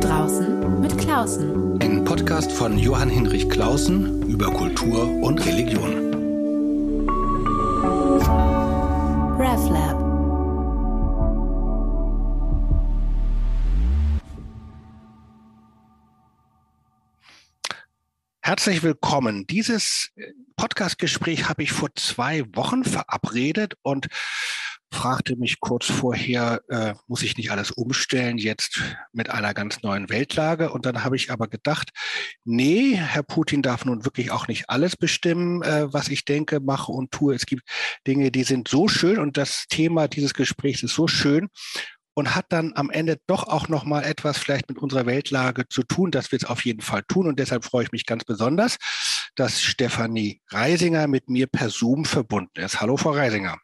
draußen 0.00 0.80
mit 0.80 0.96
Klausen. 0.98 1.78
Ein 1.82 2.04
Podcast 2.04 2.50
von 2.50 2.78
Johann 2.78 3.10
Hinrich 3.10 3.48
Klausen 3.50 4.22
über 4.28 4.46
Kultur 4.46 5.06
und 5.22 5.44
Religion. 5.44 6.10
RevLab. 9.38 10.00
Herzlich 18.40 18.82
willkommen. 18.82 19.46
Dieses 19.46 20.10
Podcastgespräch 20.56 21.48
habe 21.48 21.62
ich 21.62 21.72
vor 21.72 21.90
zwei 21.94 22.44
Wochen 22.54 22.84
verabredet 22.84 23.74
und 23.82 24.08
fragte 24.92 25.36
mich 25.36 25.60
kurz 25.60 25.86
vorher, 25.86 26.62
äh, 26.68 26.94
muss 27.06 27.22
ich 27.22 27.36
nicht 27.36 27.50
alles 27.50 27.70
umstellen 27.70 28.38
jetzt 28.38 28.80
mit 29.12 29.30
einer 29.30 29.54
ganz 29.54 29.82
neuen 29.82 30.08
Weltlage? 30.10 30.70
Und 30.70 30.86
dann 30.86 31.04
habe 31.04 31.16
ich 31.16 31.30
aber 31.30 31.48
gedacht, 31.48 31.90
nee, 32.44 32.94
Herr 32.96 33.22
Putin 33.22 33.62
darf 33.62 33.84
nun 33.84 34.04
wirklich 34.04 34.30
auch 34.30 34.48
nicht 34.48 34.68
alles 34.68 34.96
bestimmen, 34.96 35.62
äh, 35.62 35.92
was 35.92 36.08
ich 36.08 36.24
denke, 36.24 36.60
mache 36.60 36.92
und 36.92 37.10
tue. 37.12 37.34
Es 37.34 37.46
gibt 37.46 37.62
Dinge, 38.06 38.30
die 38.30 38.42
sind 38.42 38.68
so 38.68 38.88
schön 38.88 39.18
und 39.18 39.36
das 39.36 39.66
Thema 39.68 40.08
dieses 40.08 40.34
Gesprächs 40.34 40.82
ist 40.82 40.94
so 40.94 41.06
schön 41.06 41.48
und 42.14 42.34
hat 42.34 42.46
dann 42.50 42.72
am 42.74 42.90
Ende 42.90 43.18
doch 43.26 43.44
auch 43.44 43.68
noch 43.68 43.84
mal 43.84 44.02
etwas 44.02 44.38
vielleicht 44.38 44.68
mit 44.68 44.78
unserer 44.78 45.06
Weltlage 45.06 45.68
zu 45.68 45.82
tun. 45.82 46.10
Das 46.10 46.32
wird 46.32 46.42
es 46.42 46.48
auf 46.48 46.64
jeden 46.64 46.82
Fall 46.82 47.02
tun 47.08 47.26
und 47.26 47.38
deshalb 47.38 47.64
freue 47.64 47.84
ich 47.84 47.92
mich 47.92 48.06
ganz 48.06 48.24
besonders, 48.24 48.76
dass 49.36 49.62
Stefanie 49.62 50.42
Reisinger 50.50 51.06
mit 51.06 51.28
mir 51.28 51.46
per 51.46 51.70
Zoom 51.70 52.04
verbunden 52.04 52.60
ist. 52.60 52.80
Hallo, 52.80 52.96
Frau 52.96 53.12
Reisinger. 53.12 53.56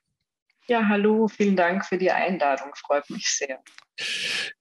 Ja, 0.69 0.89
hallo, 0.89 1.29
vielen 1.29 1.55
Dank 1.55 1.87
für 1.87 1.97
die 1.97 2.11
Einladung, 2.11 2.75
freut 2.75 3.09
mich 3.09 3.29
sehr. 3.29 3.61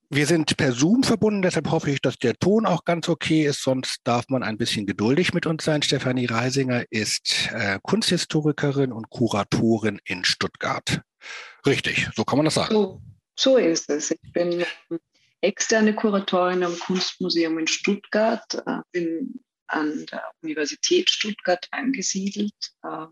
Wir 0.08 0.26
sind 0.26 0.56
per 0.56 0.70
Zoom 0.70 1.02
verbunden, 1.02 1.42
deshalb 1.42 1.68
hoffe 1.70 1.90
ich, 1.90 2.00
dass 2.00 2.16
der 2.16 2.34
Ton 2.34 2.64
auch 2.64 2.84
ganz 2.84 3.08
okay 3.08 3.44
ist, 3.44 3.62
sonst 3.62 3.98
darf 4.04 4.28
man 4.28 4.44
ein 4.44 4.56
bisschen 4.56 4.86
geduldig 4.86 5.34
mit 5.34 5.46
uns 5.46 5.64
sein. 5.64 5.82
Stefanie 5.82 6.26
Reisinger 6.26 6.84
ist 6.90 7.50
äh, 7.52 7.80
Kunsthistorikerin 7.82 8.92
und 8.92 9.10
Kuratorin 9.10 10.00
in 10.04 10.24
Stuttgart. 10.24 11.00
Richtig, 11.66 12.08
so 12.14 12.24
kann 12.24 12.38
man 12.38 12.44
das 12.44 12.54
sagen. 12.54 12.72
So, 12.72 13.02
so 13.36 13.56
ist 13.56 13.90
es. 13.90 14.12
Ich 14.12 14.32
bin 14.32 14.64
ähm, 14.90 15.00
externe 15.40 15.92
Kuratorin 15.92 16.62
am 16.62 16.78
Kunstmuseum 16.78 17.58
in 17.58 17.66
Stuttgart, 17.66 18.62
äh, 18.64 18.78
bin 18.92 19.40
an 19.68 20.06
der 20.06 20.30
Universität 20.42 21.10
Stuttgart 21.10 21.66
angesiedelt 21.70 22.54
äh, 22.82 23.06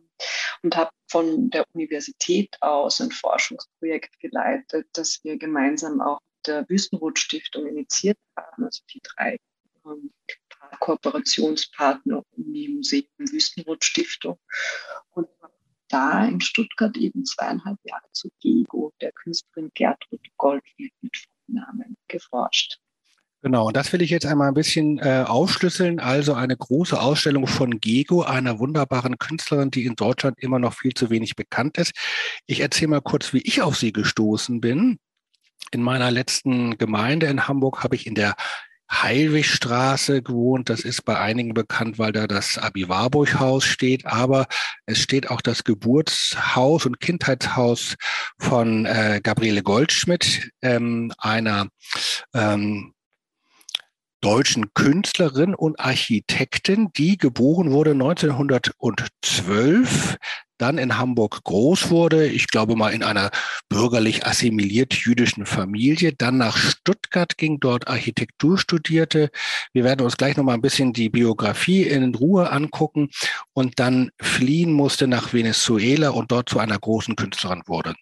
und 0.62 0.76
habe 0.76 0.90
von 1.08 1.50
der 1.50 1.64
Universität 1.72 2.56
aus 2.60 3.00
ein 3.00 3.10
Forschungsprojekt 3.10 4.18
geleitet, 4.20 4.88
das 4.92 5.20
wir 5.22 5.36
gemeinsam 5.36 6.00
auch 6.00 6.20
mit 6.20 6.46
der 6.46 6.68
Wüstenrot-Stiftung 6.68 7.66
initiiert 7.66 8.18
haben, 8.36 8.64
also 8.64 8.82
die 8.92 9.00
drei 9.02 9.38
ähm, 9.86 10.12
Kooperationspartner 10.80 12.22
Uni, 12.36 12.68
Museum, 12.68 13.06
Wüstenrot-Stiftung. 13.18 14.38
Und 15.10 15.28
da 15.88 16.24
in 16.24 16.40
Stuttgart 16.40 16.96
eben 16.96 17.24
zweieinhalb 17.24 17.78
Jahre 17.84 18.10
zu 18.12 18.28
GEGO, 18.40 18.92
der 19.00 19.12
Künstlerin 19.12 19.70
Gertrud 19.74 20.20
Goldfield 20.36 20.92
mit 21.02 21.16
Vornamen, 21.16 21.96
geforscht. 22.08 22.80
Genau, 23.44 23.66
und 23.66 23.76
das 23.76 23.92
will 23.92 24.00
ich 24.00 24.08
jetzt 24.08 24.24
einmal 24.24 24.48
ein 24.48 24.54
bisschen 24.54 24.98
äh, 25.00 25.22
aufschlüsseln. 25.26 26.00
Also 26.00 26.32
eine 26.32 26.56
große 26.56 26.98
Ausstellung 26.98 27.46
von 27.46 27.78
Gego, 27.78 28.22
einer 28.22 28.58
wunderbaren 28.58 29.18
Künstlerin, 29.18 29.70
die 29.70 29.84
in 29.84 29.96
Deutschland 29.96 30.38
immer 30.40 30.58
noch 30.58 30.72
viel 30.72 30.94
zu 30.94 31.10
wenig 31.10 31.36
bekannt 31.36 31.76
ist. 31.76 31.92
Ich 32.46 32.60
erzähle 32.60 32.88
mal 32.88 33.00
kurz, 33.02 33.34
wie 33.34 33.42
ich 33.42 33.60
auf 33.60 33.76
sie 33.76 33.92
gestoßen 33.92 34.62
bin. 34.62 34.98
In 35.72 35.82
meiner 35.82 36.10
letzten 36.10 36.78
Gemeinde 36.78 37.26
in 37.26 37.46
Hamburg 37.46 37.84
habe 37.84 37.96
ich 37.96 38.06
in 38.06 38.14
der 38.14 38.34
Heilwigstraße 38.90 40.22
gewohnt. 40.22 40.70
Das 40.70 40.80
ist 40.80 41.04
bei 41.04 41.18
einigen 41.18 41.52
bekannt, 41.52 41.98
weil 41.98 42.12
da 42.12 42.26
das 42.26 42.56
Abi-Warburg-Haus 42.56 43.66
steht. 43.66 44.06
Aber 44.06 44.46
es 44.86 45.00
steht 45.00 45.28
auch 45.30 45.42
das 45.42 45.64
Geburtshaus 45.64 46.86
und 46.86 46.98
Kindheitshaus 46.98 47.96
von 48.38 48.86
äh, 48.86 49.20
Gabriele 49.22 49.62
Goldschmidt, 49.62 50.50
ähm, 50.62 51.12
einer 51.18 51.68
ähm, 52.32 52.93
deutschen 54.24 54.72
Künstlerin 54.72 55.54
und 55.54 55.78
Architektin, 55.78 56.88
die 56.96 57.18
geboren 57.18 57.72
wurde 57.72 57.90
1912, 57.90 60.16
dann 60.56 60.78
in 60.78 60.96
Hamburg 60.96 61.44
groß 61.44 61.90
wurde, 61.90 62.26
ich 62.26 62.46
glaube 62.46 62.74
mal 62.74 62.94
in 62.94 63.02
einer 63.02 63.30
bürgerlich 63.68 64.26
assimiliert 64.26 64.94
jüdischen 64.94 65.44
Familie, 65.44 66.14
dann 66.14 66.38
nach 66.38 66.56
Stuttgart 66.56 67.36
ging, 67.36 67.60
dort 67.60 67.86
Architektur 67.86 68.56
studierte. 68.56 69.28
Wir 69.74 69.84
werden 69.84 70.00
uns 70.00 70.16
gleich 70.16 70.38
noch 70.38 70.44
mal 70.44 70.54
ein 70.54 70.62
bisschen 70.62 70.94
die 70.94 71.10
Biografie 71.10 71.82
in 71.82 72.14
Ruhe 72.14 72.50
angucken 72.50 73.10
und 73.52 73.78
dann 73.78 74.08
fliehen 74.22 74.72
musste 74.72 75.06
nach 75.06 75.34
Venezuela 75.34 76.08
und 76.08 76.32
dort 76.32 76.48
zu 76.48 76.60
einer 76.60 76.78
großen 76.78 77.14
Künstlerin 77.14 77.60
wurde. 77.66 77.94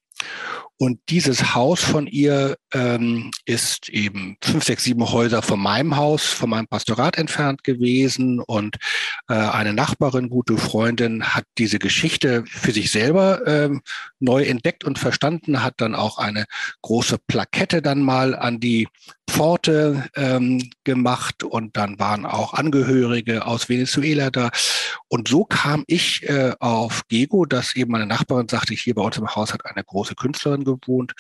Und 0.83 0.99
dieses 1.11 1.55
Haus 1.55 1.81
von 1.81 2.09
ihr 2.09 2.57
ähm, 2.75 3.31
ist 3.45 3.89
eben 3.89 4.37
fünf, 4.43 4.65
sechs, 4.65 4.83
sieben 4.83 5.13
Häuser 5.13 5.41
von 5.41 5.61
meinem 5.61 5.95
Haus, 5.95 6.25
von 6.25 6.51
meinem 6.51 6.67
Pastorat 6.67 7.19
entfernt 7.19 7.63
gewesen. 7.63 8.41
Und 8.41 8.79
äh, 9.29 9.35
eine 9.35 9.75
Nachbarin, 9.75 10.29
gute 10.29 10.59
Freundin, 10.59 11.23
hat 11.23 11.45
diese 11.57 11.79
Geschichte 11.79 12.43
für 12.47 12.73
sich 12.73 12.91
selber 12.91 13.47
ähm, 13.47 13.83
neu 14.19 14.43
entdeckt 14.43 14.83
und 14.83 14.99
verstanden, 14.99 15.63
hat 15.63 15.75
dann 15.77 15.95
auch 15.95 16.19
eine 16.19 16.47
große 16.81 17.19
Plakette 17.29 17.81
dann 17.81 18.01
mal 18.01 18.35
an 18.35 18.59
die 18.59 18.89
Pforte 19.33 20.11
ähm, 20.15 20.71
gemacht 20.85 21.43
und 21.43 21.77
dann 21.79 21.99
waren 21.99 22.27
auch 22.27 22.53
Angehörige 22.53 23.47
aus 23.47 23.71
Venezuela 23.71 24.31
da. 24.31 24.51
Und 25.09 25.27
so 25.27 25.45
kam 25.45 25.85
ich 25.87 26.29
äh, 26.29 26.53
auf 26.61 27.03
Gego, 27.09 27.47
dass 27.47 27.75
eben 27.75 27.93
meine 27.93 28.07
Nachbarin 28.07 28.49
sagte, 28.49 28.75
hier 28.75 28.95
bei 28.95 29.03
uns 29.03 29.17
im 29.17 29.35
Haus 29.35 29.55
hat 29.55 29.65
eine 29.65 29.85
große 29.85 30.15
Künstlerin 30.17 30.65
gewohnt. 30.65 31.15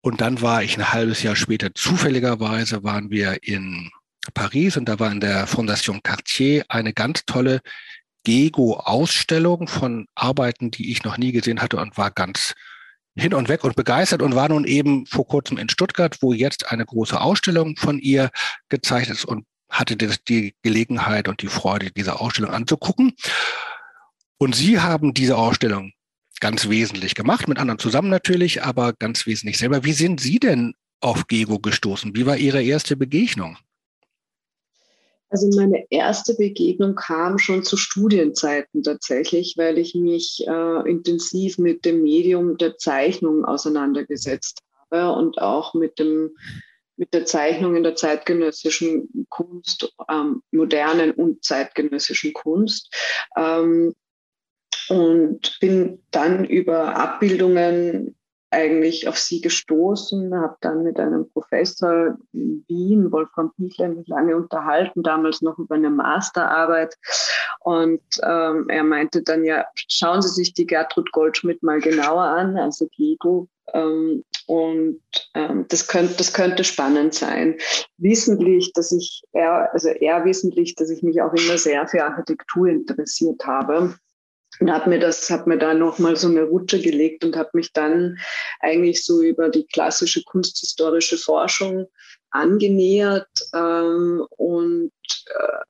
Und 0.00 0.20
dann 0.20 0.42
war 0.42 0.64
ich 0.64 0.76
ein 0.76 0.92
halbes 0.92 1.22
Jahr 1.22 1.36
später, 1.36 1.72
zufälligerweise 1.72 2.82
waren 2.82 3.10
wir 3.10 3.42
in 3.42 3.90
Paris 4.34 4.76
und 4.76 4.86
da 4.86 4.98
war 4.98 5.12
in 5.12 5.20
der 5.20 5.46
Fondation 5.46 6.02
Cartier 6.02 6.64
eine 6.68 6.92
ganz 6.92 7.24
tolle 7.26 7.60
Gego-Ausstellung 8.24 9.68
von 9.68 10.06
Arbeiten, 10.16 10.72
die 10.72 10.90
ich 10.90 11.04
noch 11.04 11.16
nie 11.16 11.30
gesehen 11.30 11.62
hatte 11.62 11.76
und 11.76 11.96
war 11.96 12.10
ganz 12.10 12.54
hin 13.18 13.34
und 13.34 13.48
weg 13.48 13.64
und 13.64 13.76
begeistert 13.76 14.22
und 14.22 14.34
war 14.34 14.48
nun 14.48 14.64
eben 14.64 15.06
vor 15.06 15.26
kurzem 15.26 15.58
in 15.58 15.68
Stuttgart, 15.68 16.16
wo 16.20 16.32
jetzt 16.32 16.70
eine 16.70 16.86
große 16.86 17.20
Ausstellung 17.20 17.76
von 17.76 17.98
ihr 17.98 18.30
gezeigt 18.68 19.10
ist 19.10 19.24
und 19.24 19.44
hatte 19.68 19.96
die 19.96 20.54
Gelegenheit 20.62 21.28
und 21.28 21.42
die 21.42 21.48
Freude, 21.48 21.90
diese 21.90 22.20
Ausstellung 22.20 22.52
anzugucken. 22.52 23.14
Und 24.38 24.54
Sie 24.54 24.80
haben 24.80 25.14
diese 25.14 25.36
Ausstellung 25.36 25.92
ganz 26.40 26.68
wesentlich 26.68 27.14
gemacht, 27.14 27.48
mit 27.48 27.58
anderen 27.58 27.78
zusammen 27.78 28.08
natürlich, 28.08 28.62
aber 28.62 28.92
ganz 28.92 29.26
wesentlich 29.26 29.58
selber. 29.58 29.84
Wie 29.84 29.92
sind 29.92 30.20
Sie 30.20 30.38
denn 30.38 30.74
auf 31.00 31.26
Gego 31.26 31.58
gestoßen? 31.58 32.14
Wie 32.14 32.26
war 32.26 32.36
Ihre 32.36 32.62
erste 32.62 32.96
Begegnung? 32.96 33.58
Also 35.30 35.48
meine 35.56 35.84
erste 35.90 36.34
Begegnung 36.34 36.94
kam 36.94 37.38
schon 37.38 37.62
zu 37.62 37.76
Studienzeiten 37.76 38.82
tatsächlich, 38.82 39.54
weil 39.58 39.76
ich 39.78 39.94
mich 39.94 40.44
äh, 40.46 40.90
intensiv 40.90 41.58
mit 41.58 41.84
dem 41.84 42.02
Medium 42.02 42.56
der 42.56 42.78
Zeichnung 42.78 43.44
auseinandergesetzt 43.44 44.62
habe 44.90 45.12
und 45.12 45.38
auch 45.38 45.74
mit 45.74 45.98
dem 45.98 46.30
mit 46.96 47.14
der 47.14 47.26
Zeichnung 47.26 47.76
in 47.76 47.84
der 47.84 47.94
zeitgenössischen 47.94 49.26
Kunst, 49.28 49.94
ähm, 50.10 50.42
modernen 50.50 51.12
und 51.12 51.44
zeitgenössischen 51.44 52.32
Kunst. 52.32 52.92
Ähm, 53.36 53.94
und 54.88 55.58
bin 55.60 56.02
dann 56.10 56.44
über 56.44 56.96
Abbildungen 56.96 58.17
eigentlich 58.50 59.08
auf 59.08 59.18
sie 59.18 59.40
gestoßen, 59.40 60.34
habe 60.34 60.56
dann 60.60 60.82
mit 60.82 60.98
einem 60.98 61.28
Professor 61.30 62.16
in 62.32 62.64
Wien, 62.68 63.12
Wolfram 63.12 63.52
Pichler, 63.54 63.88
mich 63.88 64.08
lange 64.08 64.36
unterhalten, 64.36 65.02
damals 65.02 65.42
noch 65.42 65.58
über 65.58 65.74
eine 65.74 65.90
Masterarbeit. 65.90 66.96
Und 67.60 68.00
ähm, 68.22 68.68
er 68.68 68.84
meinte 68.84 69.22
dann, 69.22 69.44
ja, 69.44 69.66
schauen 69.74 70.22
Sie 70.22 70.30
sich 70.30 70.54
die 70.54 70.66
Gertrud 70.66 71.12
Goldschmidt 71.12 71.62
mal 71.62 71.80
genauer 71.80 72.22
an, 72.22 72.56
also 72.56 72.88
Gego. 72.96 73.48
Ähm, 73.74 74.24
und 74.46 75.00
ähm, 75.34 75.66
das, 75.68 75.86
könnte, 75.86 76.14
das 76.16 76.32
könnte 76.32 76.64
spannend 76.64 77.12
sein. 77.12 77.58
Wissentlich, 77.98 78.72
dass 78.72 78.92
ich, 78.92 79.22
er, 79.32 79.72
also 79.74 79.88
er 79.88 80.24
wissentlich, 80.24 80.74
dass 80.74 80.88
ich 80.88 81.02
mich 81.02 81.20
auch 81.20 81.34
immer 81.34 81.58
sehr 81.58 81.86
für 81.86 82.02
Architektur 82.02 82.68
interessiert 82.68 83.44
habe 83.46 83.94
und 84.60 84.70
habe 84.72 84.90
mir 84.90 84.98
das, 84.98 85.30
habe 85.30 85.50
mir 85.50 85.58
da 85.58 85.74
nochmal 85.74 86.16
so 86.16 86.28
eine 86.28 86.42
Rutsche 86.42 86.80
gelegt 86.80 87.24
und 87.24 87.36
habe 87.36 87.50
mich 87.54 87.72
dann 87.72 88.18
eigentlich 88.60 89.04
so 89.04 89.22
über 89.22 89.48
die 89.48 89.66
klassische 89.66 90.22
kunsthistorische 90.24 91.18
Forschung 91.18 91.86
angenähert 92.30 93.28
ähm, 93.54 94.26
und 94.36 94.92
äh, 95.26 95.64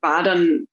war 0.00 0.22
dann 0.22 0.66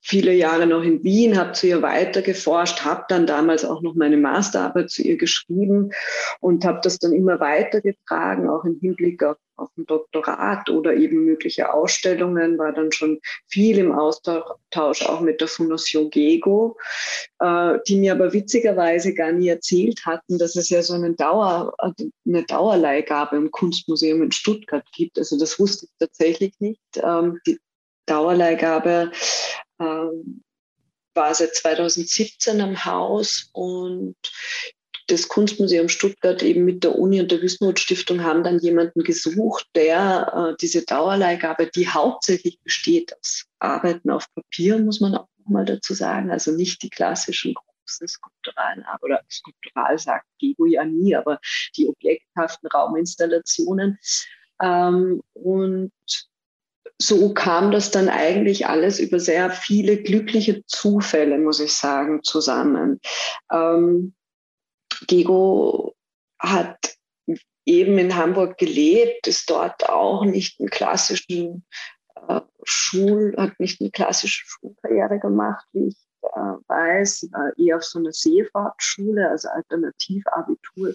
viele 0.00 0.32
Jahre 0.32 0.66
noch 0.66 0.82
in 0.82 1.02
Wien, 1.04 1.38
habe 1.38 1.52
zu 1.52 1.68
ihr 1.68 1.80
weiter 1.80 2.22
geforscht, 2.22 2.84
habe 2.84 3.04
dann 3.08 3.26
damals 3.26 3.64
auch 3.64 3.82
noch 3.82 3.94
meine 3.94 4.16
Masterarbeit 4.16 4.90
zu 4.90 5.02
ihr 5.02 5.16
geschrieben 5.16 5.92
und 6.40 6.64
habe 6.64 6.80
das 6.82 6.98
dann 6.98 7.12
immer 7.12 7.38
weitergetragen, 7.38 8.48
auch 8.48 8.64
im 8.64 8.78
Hinblick 8.80 9.22
auf 9.22 9.36
auf 9.56 9.70
dem 9.76 9.86
Doktorat 9.86 10.70
oder 10.70 10.94
eben 10.94 11.24
mögliche 11.24 11.72
Ausstellungen, 11.72 12.58
war 12.58 12.72
dann 12.72 12.92
schon 12.92 13.20
viel 13.48 13.78
im 13.78 13.92
Austausch 13.92 15.02
auch 15.06 15.20
mit 15.20 15.40
der 15.40 15.48
Fondation 15.48 16.10
GEGO, 16.10 16.76
äh, 17.40 17.78
die 17.86 17.96
mir 17.96 18.12
aber 18.12 18.32
witzigerweise 18.32 19.14
gar 19.14 19.32
nie 19.32 19.48
erzählt 19.48 20.04
hatten, 20.06 20.38
dass 20.38 20.56
es 20.56 20.70
ja 20.70 20.82
so 20.82 20.94
eine, 20.94 21.14
Dauer, 21.14 21.74
eine 22.26 22.42
Dauerleihgabe 22.44 23.36
im 23.36 23.50
Kunstmuseum 23.50 24.22
in 24.22 24.32
Stuttgart 24.32 24.86
gibt. 24.92 25.18
Also 25.18 25.38
das 25.38 25.58
wusste 25.58 25.86
ich 25.86 25.92
tatsächlich 25.98 26.54
nicht. 26.58 26.80
Ähm, 26.96 27.40
die 27.46 27.58
Dauerleihgabe 28.06 29.12
ähm, 29.80 30.42
war 31.14 31.34
seit 31.34 31.54
2017 31.54 32.60
am 32.60 32.84
Haus 32.84 33.50
und 33.52 34.16
das 35.08 35.28
Kunstmuseum 35.28 35.88
Stuttgart 35.88 36.42
eben 36.42 36.64
mit 36.64 36.84
der 36.84 36.98
Uni 36.98 37.20
und 37.20 37.30
der 37.30 37.42
Wismut 37.42 37.78
Stiftung 37.78 38.22
haben 38.22 38.44
dann 38.44 38.58
jemanden 38.58 39.02
gesucht, 39.02 39.66
der 39.74 40.52
äh, 40.52 40.56
diese 40.60 40.84
Dauerleihgabe, 40.84 41.70
die 41.74 41.88
hauptsächlich 41.88 42.60
besteht 42.60 43.16
aus 43.18 43.46
Arbeiten 43.58 44.10
auf 44.10 44.26
Papier, 44.34 44.78
muss 44.78 45.00
man 45.00 45.14
auch 45.14 45.28
mal 45.46 45.64
dazu 45.64 45.94
sagen, 45.94 46.30
also 46.30 46.52
nicht 46.52 46.82
die 46.82 46.90
klassischen 46.90 47.54
großen 47.54 48.08
skulpturalen 48.08 48.84
oder 49.02 49.20
skulptural 49.30 49.98
sagt 49.98 50.26
Gego 50.38 50.66
ja 50.66 50.84
nie, 50.84 51.16
aber 51.16 51.40
die 51.76 51.88
objekthaften 51.88 52.68
Rauminstallationen. 52.68 53.98
Ähm, 54.60 55.22
und 55.34 55.92
so 57.00 57.34
kam 57.34 57.72
das 57.72 57.90
dann 57.90 58.08
eigentlich 58.08 58.66
alles 58.66 59.00
über 59.00 59.18
sehr 59.18 59.50
viele 59.50 60.02
glückliche 60.02 60.64
Zufälle, 60.66 61.38
muss 61.38 61.58
ich 61.60 61.72
sagen, 61.72 62.22
zusammen. 62.22 63.00
Ähm, 63.52 64.14
Gego 65.06 65.94
hat 66.38 66.96
eben 67.64 67.98
in 67.98 68.16
Hamburg 68.16 68.58
gelebt, 68.58 69.26
ist 69.26 69.48
dort 69.48 69.88
auch 69.88 70.24
nicht 70.24 70.58
einen 70.58 70.70
klassischen 70.70 71.64
äh, 72.28 72.40
Schul, 72.64 73.34
hat 73.36 73.58
nicht 73.60 73.80
eine 73.80 73.90
klassische 73.90 74.44
Schulkarriere 74.46 75.18
gemacht, 75.20 75.64
wie 75.72 75.88
ich 75.88 75.96
äh, 76.22 76.28
weiß, 76.66 77.28
war 77.32 77.52
eher 77.56 77.76
auf 77.76 77.84
so 77.84 77.98
einer 77.98 78.12
Seefahrtschule, 78.12 79.28
also 79.28 79.48
Alternativabitur 79.48 80.94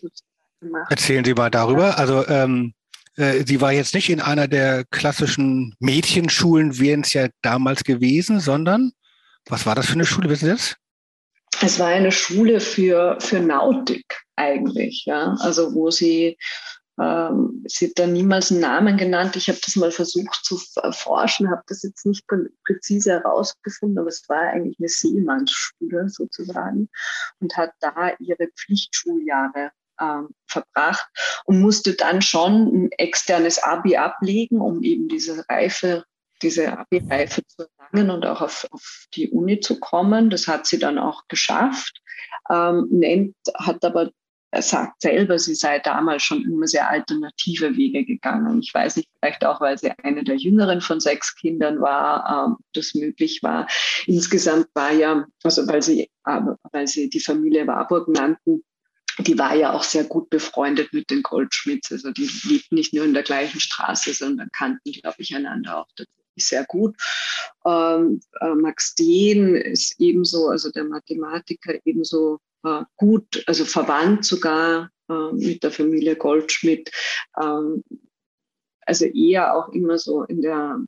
gemacht. 0.60 0.92
Erzählen 0.92 1.24
Sie 1.24 1.34
mal 1.34 1.50
darüber. 1.50 1.98
Also 1.98 2.28
ähm, 2.28 2.74
äh, 3.16 3.44
sie 3.46 3.62
war 3.62 3.72
jetzt 3.72 3.94
nicht 3.94 4.10
in 4.10 4.22
einer 4.22 4.48
der 4.48 4.86
klassischen 4.92 5.76
Mädchenschulen, 5.80 6.80
wären 6.80 7.02
es 7.02 7.14
ja 7.14 7.28
damals 7.42 7.84
gewesen, 7.84 8.40
sondern 8.40 8.92
was 9.46 9.66
war 9.66 9.76
das 9.76 9.88
für 9.88 9.94
eine 9.94 10.06
Schule, 10.06 10.30
wissen 10.30 10.46
Sie 10.46 10.52
das? 10.52 10.76
Es 11.62 11.80
war 11.80 11.88
eine 11.88 12.12
Schule 12.12 12.60
für, 12.60 13.18
für 13.20 13.40
Nautik 13.40 14.22
eigentlich, 14.36 15.04
ja. 15.06 15.36
Also 15.40 15.74
wo 15.74 15.90
sie, 15.90 16.38
ähm, 17.00 17.64
sie 17.68 17.88
hat 17.88 17.94
da 18.00 18.08
niemals 18.08 18.52
einen 18.52 18.62
Namen 18.62 18.98
genannt. 18.98 19.36
Ich 19.36 19.48
habe 19.50 19.60
das 19.64 19.76
mal 19.76 19.92
versucht 19.92 20.44
zu 20.44 20.60
erforschen, 20.82 21.50
habe 21.50 21.64
das 21.68 21.84
jetzt 21.84 22.06
nicht 22.06 22.26
präzise 22.66 23.12
herausgefunden, 23.12 23.98
aber 23.98 24.10
es 24.10 24.28
war 24.28 24.42
eigentlich 24.42 24.78
eine 24.80 24.90
Seemannsschule 24.90 26.10
sozusagen 26.10 26.90
und 27.40 27.58
hat 27.58 27.72
da 27.80 28.12
ihre 28.20 28.48
Pflichtschuljahre 28.48 29.72
ähm, 30.00 30.30
verbracht 30.48 31.08
und 31.46 31.60
musste 31.62 31.94
dann 31.94 32.22
schon 32.22 32.86
ein 32.86 32.92
externes 32.92 33.62
Abi 33.62 33.98
ablegen, 33.98 34.62
um 34.62 34.84
eben 34.84 35.08
diese 35.08 35.44
Reife 35.50 36.04
diese 36.42 36.78
Abi-Reife 36.78 37.42
zu 37.48 37.68
erlangen 37.80 38.12
und 38.12 38.26
auch 38.26 38.42
auf, 38.42 38.68
auf, 38.72 39.08
die 39.14 39.30
Uni 39.30 39.60
zu 39.60 39.80
kommen. 39.80 40.30
Das 40.30 40.48
hat 40.48 40.66
sie 40.66 40.80
dann 40.80 40.98
auch 40.98 41.28
geschafft. 41.28 42.02
Ähm, 42.50 42.88
nennt, 42.90 43.36
hat 43.56 43.84
aber, 43.84 44.12
er 44.52 44.62
sagt 44.62 45.02
selber, 45.02 45.38
sie 45.40 45.56
sei 45.56 45.80
damals 45.80 46.24
schon 46.24 46.44
immer 46.44 46.68
sehr 46.68 46.90
alternative 46.90 47.76
Wege 47.76 48.06
gegangen. 48.06 48.62
Ich 48.62 48.74
weiß 48.74 48.96
nicht, 48.96 49.10
vielleicht 49.20 49.44
auch, 49.44 49.60
weil 49.60 49.78
sie 49.78 49.92
eine 50.04 50.24
der 50.24 50.38
jüngeren 50.38 50.82
von 50.82 51.00
sechs 51.00 51.36
Kindern 51.36 51.82
war, 51.82 52.48
ähm, 52.48 52.58
das 52.74 52.94
möglich 52.94 53.44
war. 53.44 53.68
Insgesamt 54.06 54.68
war 54.74 54.92
ja, 54.92 55.26
also 55.44 55.68
weil 55.68 55.82
sie, 55.82 56.10
äh, 56.26 56.42
weil 56.72 56.88
sie 56.88 57.10
die 57.10 57.20
Familie 57.20 57.68
Warburg 57.68 58.08
nannten, 58.08 58.64
die 59.20 59.38
war 59.38 59.56
ja 59.56 59.74
auch 59.74 59.84
sehr 59.84 60.04
gut 60.04 60.30
befreundet 60.30 60.94
mit 60.94 61.10
den 61.10 61.24
Goldschmidts. 61.24 61.92
Also 61.92 62.12
die 62.12 62.30
lebten 62.44 62.76
nicht 62.76 62.94
nur 62.94 63.06
in 63.06 63.14
der 63.14 63.24
gleichen 63.24 63.60
Straße, 63.60 64.14
sondern 64.14 64.50
kannten, 64.52 64.92
glaube 64.92 65.18
ich, 65.20 65.36
einander 65.36 65.80
auch 65.80 65.88
dazu 65.96 66.12
sehr 66.38 66.66
gut. 66.66 66.96
Ähm, 67.66 68.22
äh, 68.42 68.56
Max 68.56 68.96
Dehn 68.96 69.56
ist 69.56 69.96
ebenso, 70.00 70.48
also 70.50 70.72
der 70.72 70.86
Mathematiker, 70.86 71.76
ebenso 71.86 72.40
äh, 72.64 72.84
gut, 72.96 73.44
also 73.48 73.66
verwandt 73.66 74.26
sogar 74.26 74.90
äh, 75.10 75.32
mit 75.34 75.64
der 75.64 75.72
Familie 75.72 76.16
Goldschmidt. 76.16 76.92
Ähm, 77.42 77.84
also 78.86 79.06
eher 79.06 79.56
auch 79.56 79.70
immer 79.70 79.98
so 79.98 80.24
in 80.24 80.42
der 80.42 80.80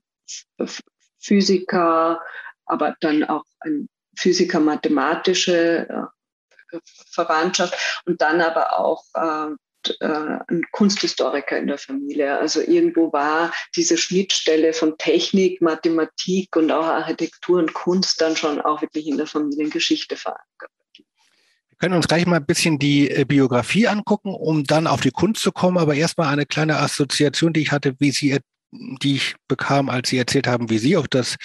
Physiker, 1.20 2.22
aber 2.66 2.96
dann 3.02 3.24
auch 3.24 3.44
ein 3.60 3.90
Physiker-mathematische 4.16 5.90
äh, 5.90 6.80
Verwandtschaft 7.12 8.04
und 8.06 8.22
dann 8.22 8.42
aber 8.42 8.80
auch 8.80 9.04
äh, 9.16 9.56
äh, 10.00 10.40
ein 10.48 10.64
Kunsthistoriker 10.72 11.58
in 11.58 11.68
der 11.68 11.78
Familie. 11.78 12.38
Also 12.38 12.62
irgendwo 12.62 13.12
war 13.14 13.54
diese 13.76 13.98
Schnittstelle 13.98 14.74
von 14.74 14.98
Technik, 14.98 15.62
Mathematik 15.62 16.56
und 16.56 16.72
auch 16.72 16.86
Architektur 16.86 17.60
und 17.60 17.74
Kunst 17.74 18.22
dann 18.22 18.36
schon 18.36 18.62
auch 18.62 18.82
wirklich 18.82 19.08
in 19.08 19.18
der 19.18 19.28
Familiengeschichte 19.28 20.16
verankert. 20.16 20.72
Wir 20.96 21.78
können 21.78 21.96
uns 21.96 22.08
gleich 22.08 22.26
mal 22.26 22.38
ein 22.38 22.46
bisschen 22.46 22.78
die 22.78 23.10
äh, 23.10 23.26
Biografie 23.26 23.88
angucken, 23.88 24.34
um 24.34 24.66
dann 24.66 24.88
auf 24.88 25.02
die 25.02 25.12
Kunst 25.12 25.42
zu 25.42 25.52
kommen. 25.52 25.78
Aber 25.78 25.96
erstmal 25.96 26.28
eine 26.28 26.46
kleine 26.46 26.78
Assoziation, 26.78 27.54
die 27.54 27.62
ich 27.62 27.72
hatte, 27.72 27.96
wie 28.00 28.12
Sie, 28.12 28.38
die 28.72 29.16
ich 29.16 29.36
bekam, 29.48 29.90
als 29.90 30.10
Sie 30.10 30.18
erzählt 30.18 30.48
haben, 30.48 30.70
wie 30.70 30.78
Sie 30.78 30.98
auf 30.98 31.08
das 31.08 31.36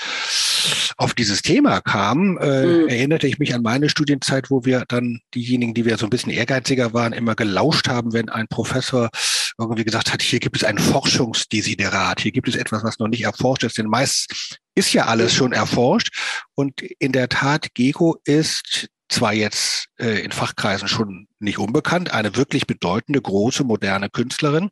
auf 0.96 1.14
dieses 1.14 1.42
Thema 1.42 1.80
kam, 1.80 2.38
äh, 2.38 2.64
mhm. 2.64 2.88
erinnerte 2.88 3.26
ich 3.26 3.38
mich 3.38 3.54
an 3.54 3.62
meine 3.62 3.88
Studienzeit, 3.88 4.50
wo 4.50 4.64
wir 4.64 4.84
dann 4.88 5.20
diejenigen, 5.34 5.74
die 5.74 5.84
wir 5.84 5.98
so 5.98 6.06
ein 6.06 6.10
bisschen 6.10 6.32
ehrgeiziger 6.32 6.92
waren, 6.92 7.12
immer 7.12 7.34
gelauscht 7.34 7.88
haben, 7.88 8.12
wenn 8.12 8.28
ein 8.28 8.48
Professor 8.48 9.10
irgendwie 9.58 9.84
gesagt 9.84 10.12
hat, 10.12 10.22
hier 10.22 10.40
gibt 10.40 10.56
es 10.56 10.64
ein 10.64 10.78
Forschungsdesiderat, 10.78 12.20
hier 12.20 12.32
gibt 12.32 12.48
es 12.48 12.56
etwas, 12.56 12.82
was 12.82 12.98
noch 12.98 13.08
nicht 13.08 13.24
erforscht 13.24 13.64
ist. 13.64 13.78
Denn 13.78 13.86
meist 13.86 14.58
ist 14.74 14.92
ja 14.92 15.06
alles 15.06 15.34
schon 15.34 15.52
erforscht. 15.52 16.16
Und 16.54 16.80
in 16.80 17.12
der 17.12 17.28
Tat, 17.28 17.74
Gego 17.74 18.16
ist 18.24 18.88
zwar 19.08 19.32
jetzt 19.32 19.86
äh, 19.98 20.24
in 20.24 20.32
Fachkreisen 20.32 20.88
schon 20.88 21.28
nicht 21.44 21.58
unbekannt, 21.58 22.12
eine 22.12 22.36
wirklich 22.36 22.66
bedeutende, 22.66 23.20
große, 23.20 23.64
moderne 23.64 24.10
Künstlerin, 24.10 24.70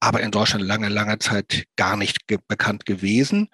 aber 0.00 0.20
in 0.20 0.30
Deutschland 0.30 0.64
lange, 0.64 0.88
lange 0.88 1.18
Zeit 1.18 1.64
gar 1.76 1.96
nicht 1.96 2.26
ge 2.26 2.38
bekannt 2.48 2.84
gewesen. 2.86 3.48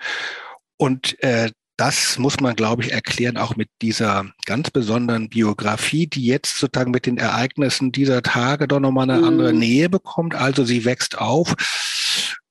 Und 0.76 1.22
äh, 1.22 1.50
das 1.76 2.18
muss 2.18 2.38
man, 2.40 2.54
glaube 2.54 2.82
ich, 2.82 2.92
erklären, 2.92 3.36
auch 3.36 3.56
mit 3.56 3.68
dieser 3.82 4.26
ganz 4.46 4.70
besonderen 4.70 5.28
Biografie, 5.28 6.06
die 6.06 6.24
jetzt 6.24 6.58
sozusagen 6.58 6.92
mit 6.92 7.06
den 7.06 7.18
Ereignissen 7.18 7.90
dieser 7.90 8.22
Tage 8.22 8.68
doch 8.68 8.80
nochmal 8.80 9.10
eine 9.10 9.20
mhm. 9.20 9.24
andere 9.24 9.52
Nähe 9.52 9.88
bekommt. 9.88 10.34
Also 10.34 10.64
sie 10.64 10.84
wächst 10.84 11.18
auf, 11.18 11.54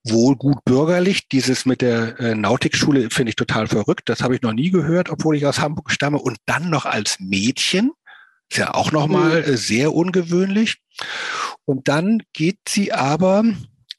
wohl 0.04 0.36
gut 0.36 0.58
bürgerlich. 0.66 1.30
Dieses 1.30 1.66
mit 1.66 1.82
der 1.82 2.20
äh, 2.20 2.36
Nautikschule 2.36 3.10
finde 3.10 3.30
ich 3.30 3.36
total 3.36 3.68
verrückt. 3.68 4.10
Das 4.10 4.22
habe 4.22 4.36
ich 4.36 4.42
noch 4.42 4.54
nie 4.54 4.72
gehört, 4.72 5.10
obwohl 5.10 5.38
ich 5.38 5.46
aus 5.46 5.60
Hamburg 5.60 5.92
stamme. 5.92 6.20
Und 6.20 6.38
dann 6.46 6.70
noch 6.70 6.86
als 6.86 7.18
Mädchen. 7.20 7.92
Ist 8.50 8.58
ja 8.58 8.74
auch 8.74 8.92
nochmal 8.92 9.42
mhm. 9.42 9.54
Äh, 9.54 9.58
sehr 9.58 9.94
ungewöhnlich. 9.94 10.78
Und 11.66 11.88
dann 11.88 12.22
geht 12.34 12.60
sie 12.68 12.94
aber 12.94 13.44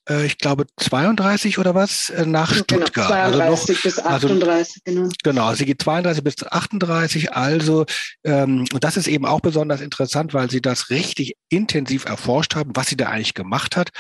äh, 0.09 0.27
ich 0.27 0.39
glaube, 0.39 0.67
32 0.77 1.59
oder 1.59 1.75
was 1.75 2.11
äh, 2.11 2.27
nach 2.27 2.51
genau, 2.51 2.65
Stuttgart. 2.65 3.09
32 3.09 3.45
also 3.47 3.49
noch, 3.49 3.83
bis 3.83 3.99
38, 3.99 4.83
also, 4.85 4.85
genau. 4.85 5.09
Genau, 5.23 5.55
sie 5.55 5.65
geht 5.65 5.83
32 5.83 6.25
bis 6.25 6.43
38, 6.43 7.33
also, 7.33 7.87
ähm, 8.25 8.65
und 8.73 8.85
das 8.85 8.97
ist 8.97 9.07
eben 9.07 9.25
auch 9.25 9.41
besonders 9.41 9.81
interessant, 9.81 10.35
weil 10.35 10.51
sie 10.51 10.61
das 10.61 10.91
richtig 10.91 11.37
intensiv 11.49 12.05
erforscht 12.05 12.55
haben, 12.55 12.73
was 12.75 12.89
sie 12.89 12.97
da 12.97 13.09
eigentlich 13.09 13.35
gemacht 13.35 13.77
hat. 13.77 13.91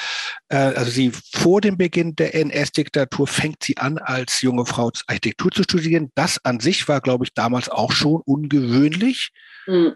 Äh, 0.49 0.57
also 0.57 0.91
sie 0.91 1.13
vor 1.33 1.61
dem 1.61 1.79
Beginn 1.79 2.15
der 2.17 2.35
NS-Diktatur 2.35 3.27
fängt 3.27 3.63
sie 3.65 3.79
an, 3.79 3.99
als 3.99 4.43
junge 4.43 4.67
Frau 4.67 4.91
Architektur 5.07 5.51
zu 5.51 5.63
studieren. 5.63 6.11
Das 6.15 6.45
an 6.45 6.61
sich 6.61 6.87
war, 6.89 7.01
glaube 7.01 7.25
ich, 7.25 7.33
damals 7.35 7.69
auch 7.69 7.93
schon 7.93 8.21
ungewöhnlich. 8.25 9.31
Mhm. 9.67 9.95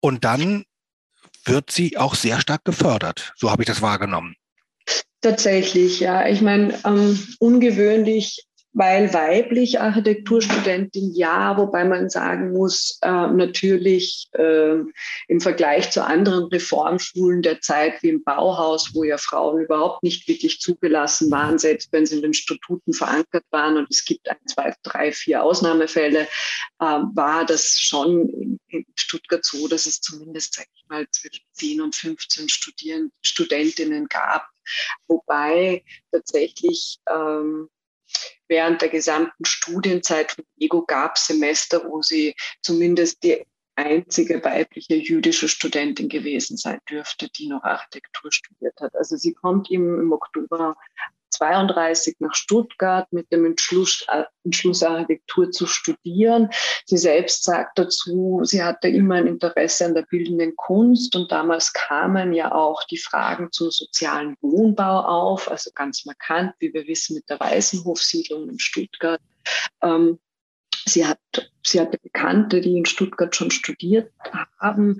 Und 0.00 0.24
dann 0.24 0.64
wird 1.44 1.70
sie 1.70 1.96
auch 1.96 2.14
sehr 2.14 2.40
stark 2.40 2.64
gefördert. 2.64 3.32
So 3.36 3.50
habe 3.50 3.62
ich 3.62 3.66
das 3.66 3.82
wahrgenommen. 3.82 4.34
Tatsächlich, 5.20 6.00
ja. 6.00 6.26
Ich 6.28 6.40
meine, 6.40 6.78
ähm, 6.84 7.18
ungewöhnlich 7.40 8.47
weil 8.72 9.12
weiblich 9.14 9.80
Architekturstudentin 9.80 11.14
ja, 11.14 11.56
wobei 11.56 11.84
man 11.84 12.10
sagen 12.10 12.52
muss, 12.52 12.98
äh, 13.02 13.08
natürlich 13.08 14.28
äh, 14.32 14.76
im 15.26 15.40
Vergleich 15.40 15.90
zu 15.90 16.04
anderen 16.04 16.44
Reformschulen 16.44 17.42
der 17.42 17.60
Zeit 17.60 18.02
wie 18.02 18.10
im 18.10 18.24
Bauhaus, 18.24 18.94
wo 18.94 19.04
ja 19.04 19.16
Frauen 19.16 19.62
überhaupt 19.62 20.02
nicht 20.02 20.28
wirklich 20.28 20.60
zugelassen 20.60 21.30
waren, 21.30 21.58
selbst 21.58 21.92
wenn 21.92 22.04
sie 22.04 22.16
in 22.16 22.22
den 22.22 22.34
Statuten 22.34 22.92
verankert 22.92 23.44
waren 23.50 23.78
und 23.78 23.88
es 23.90 24.04
gibt 24.04 24.28
ein, 24.28 24.36
zwei, 24.46 24.74
drei, 24.82 25.12
vier 25.12 25.42
Ausnahmefälle, 25.42 26.22
äh, 26.22 26.84
war 26.84 27.46
das 27.46 27.78
schon 27.80 28.28
in, 28.28 28.60
in, 28.68 28.84
Stuttgart 28.96 29.44
so, 29.44 29.66
dass 29.68 29.86
es 29.86 30.00
zumindest, 30.00 30.54
sag 30.54 30.66
ich 30.74 30.84
mal, 30.88 31.06
zwischen 31.10 31.44
10 31.52 31.80
und 31.80 31.94
15 31.94 32.48
Studierend, 32.48 33.12
Studentinnen 33.22 34.06
gab, 34.08 34.46
wobei 35.06 35.84
tatsächlich 36.12 36.98
ähm, 37.10 37.68
während 38.48 38.82
der 38.82 38.88
gesamten 38.88 39.44
Studienzeit 39.44 40.32
von 40.32 40.44
Ego 40.58 40.84
gab 40.84 41.16
es 41.16 41.26
Semester, 41.26 41.84
wo 41.88 42.02
sie 42.02 42.34
zumindest 42.62 43.22
die 43.22 43.44
einzige 43.76 44.42
weibliche 44.42 44.96
jüdische 44.96 45.48
Studentin 45.48 46.08
gewesen 46.08 46.56
sein 46.56 46.80
dürfte, 46.90 47.28
die 47.28 47.48
noch 47.48 47.62
Architektur 47.62 48.32
studiert 48.32 48.80
hat. 48.80 48.96
Also 48.96 49.16
sie 49.16 49.34
kommt 49.34 49.70
im, 49.70 50.00
im 50.00 50.12
Oktober 50.12 50.76
32 51.30 52.16
nach 52.20 52.34
Stuttgart 52.34 53.06
mit 53.12 53.30
dem 53.32 53.44
Entschluss, 53.44 54.04
äh, 54.08 54.24
Entschluss, 54.44 54.82
Architektur 54.82 55.50
zu 55.50 55.66
studieren. 55.66 56.50
Sie 56.86 56.96
selbst 56.96 57.44
sagt 57.44 57.78
dazu, 57.78 58.40
sie 58.44 58.62
hatte 58.62 58.88
immer 58.88 59.16
ein 59.16 59.26
Interesse 59.26 59.86
an 59.86 59.94
der 59.94 60.02
bildenden 60.02 60.56
Kunst 60.56 61.14
und 61.16 61.30
damals 61.30 61.72
kamen 61.72 62.32
ja 62.32 62.52
auch 62.52 62.84
die 62.84 62.98
Fragen 62.98 63.50
zum 63.52 63.70
sozialen 63.70 64.36
Wohnbau 64.40 65.00
auf, 65.00 65.50
also 65.50 65.70
ganz 65.74 66.04
markant, 66.04 66.54
wie 66.58 66.72
wir 66.72 66.86
wissen, 66.86 67.16
mit 67.16 67.28
der 67.28 67.40
Weißenhofsiedlung 67.40 68.48
in 68.48 68.58
Stuttgart. 68.58 69.20
Ähm, 69.82 70.18
Sie 70.86 71.04
hat, 71.04 71.18
sie 71.66 71.80
hatte 71.80 71.98
Bekannte, 71.98 72.62
die 72.62 72.78
in 72.78 72.86
Stuttgart 72.86 73.36
schon 73.36 73.50
studiert 73.50 74.10
haben 74.58 74.98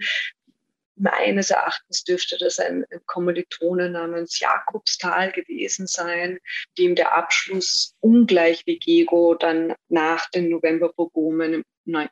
meines 0.98 1.50
Erachtens 1.50 2.04
dürfte 2.04 2.36
das 2.38 2.58
ein, 2.58 2.84
Kommilitone 3.06 3.90
namens 3.90 4.40
Jakobsthal 4.40 5.32
gewesen 5.32 5.86
sein, 5.86 6.38
dem 6.76 6.94
der 6.94 7.16
Abschluss 7.16 7.94
ungleich 8.00 8.62
wie 8.66 8.78
Gego 8.78 9.34
dann 9.34 9.74
nach 9.88 10.28
den 10.30 10.48
Novemberpogromen 10.48 11.64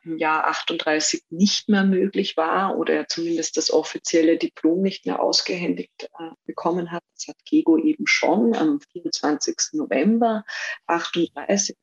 im 0.03 0.17
Jahr 0.17 0.47
38 0.47 1.21
nicht 1.29 1.69
mehr 1.69 1.83
möglich 1.83 2.35
war 2.35 2.77
oder 2.77 2.93
er 2.93 3.07
zumindest 3.07 3.57
das 3.57 3.71
offizielle 3.71 4.37
Diplom 4.37 4.81
nicht 4.81 5.05
mehr 5.05 5.21
ausgehändigt 5.21 6.09
äh, 6.19 6.31
bekommen 6.45 6.91
hat. 6.91 7.03
Das 7.13 7.27
hat 7.27 7.37
Gego 7.45 7.77
eben 7.77 8.07
schon 8.07 8.55
am 8.55 8.79
24. 8.91 9.55
November 9.73 10.43
38 10.87 11.75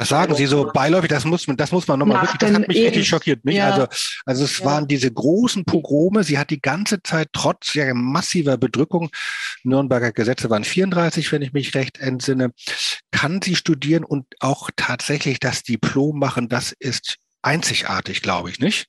das 0.00 0.08
sagen 0.08 0.34
Sie 0.34 0.46
so 0.46 0.70
beiläufig, 0.72 1.10
das 1.10 1.26
muss 1.26 1.46
man, 1.46 1.58
das 1.58 1.72
muss 1.72 1.86
man 1.86 1.98
nochmal 1.98 2.22
wirklich, 2.22 2.38
das 2.38 2.54
hat 2.54 2.66
mich 2.66 2.78
richtig 2.78 3.06
schockiert. 3.06 3.44
Mich. 3.44 3.56
Ja. 3.56 3.68
Also, 3.68 3.86
also 4.24 4.44
es 4.44 4.60
ja. 4.60 4.64
waren 4.64 4.88
diese 4.88 5.12
großen 5.12 5.66
Pogrome. 5.66 6.24
Sie 6.24 6.38
hat 6.38 6.48
die 6.48 6.62
ganze 6.62 7.02
Zeit 7.02 7.28
trotz 7.34 7.74
massiver 7.92 8.56
Bedrückung, 8.56 9.10
Nürnberger 9.62 10.12
Gesetze 10.12 10.48
waren 10.48 10.64
34, 10.64 11.30
wenn 11.32 11.42
ich 11.42 11.52
mich 11.52 11.74
recht 11.74 11.98
entsinne, 12.00 12.52
kann 13.10 13.42
sie 13.42 13.54
studieren 13.56 14.02
und 14.02 14.24
auch 14.40 14.70
tatsächlich 14.74 15.38
das 15.38 15.64
Diplom 15.64 16.18
machen. 16.18 16.48
Das 16.48 16.72
ist 16.72 17.18
einzigartig, 17.42 18.22
glaube 18.22 18.48
ich, 18.48 18.58
nicht? 18.58 18.86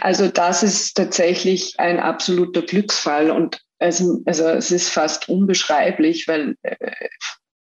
Also 0.00 0.28
das 0.28 0.62
ist 0.62 0.94
tatsächlich 0.94 1.74
ein 1.76 2.00
absoluter 2.00 2.62
Glücksfall 2.62 3.30
und 3.30 3.60
also, 3.78 4.22
also 4.24 4.48
es 4.48 4.70
ist 4.70 4.88
fast 4.88 5.28
unbeschreiblich, 5.28 6.26
weil 6.26 6.56
äh, 6.62 6.76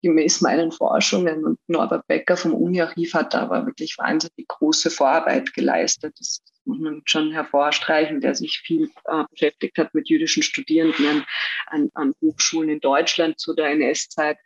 gemäß 0.07 0.41
meinen 0.41 0.71
Forschungen. 0.71 1.45
Und 1.45 1.59
Norbert 1.67 2.07
Becker 2.07 2.37
vom 2.37 2.55
Uni-Archiv 2.55 3.15
hat 3.15 3.35
da 3.35 3.41
aber 3.41 3.67
wirklich 3.67 3.99
wahnsinnig 3.99 4.47
große 4.47 4.91
Vorarbeit 4.91 5.53
geleistet. 5.53 6.15
Das 6.19 6.43
muss 6.65 6.79
man 6.79 7.03
schon 7.05 7.33
hervorstreichen, 7.33 8.21
der 8.21 8.35
sich 8.35 8.59
viel 8.65 8.91
äh, 9.07 9.25
beschäftigt 9.31 9.79
hat 9.79 9.95
mit 9.95 10.09
jüdischen 10.09 10.45
Studierenden 10.45 11.25
an, 11.67 11.91
an, 11.95 12.13
Hochschulen 12.23 12.71
in 12.71 12.81
Deutschland 12.81 13.41
zu 13.41 13.55
der 13.55 13.71
NS-Zeit. 13.71 14.39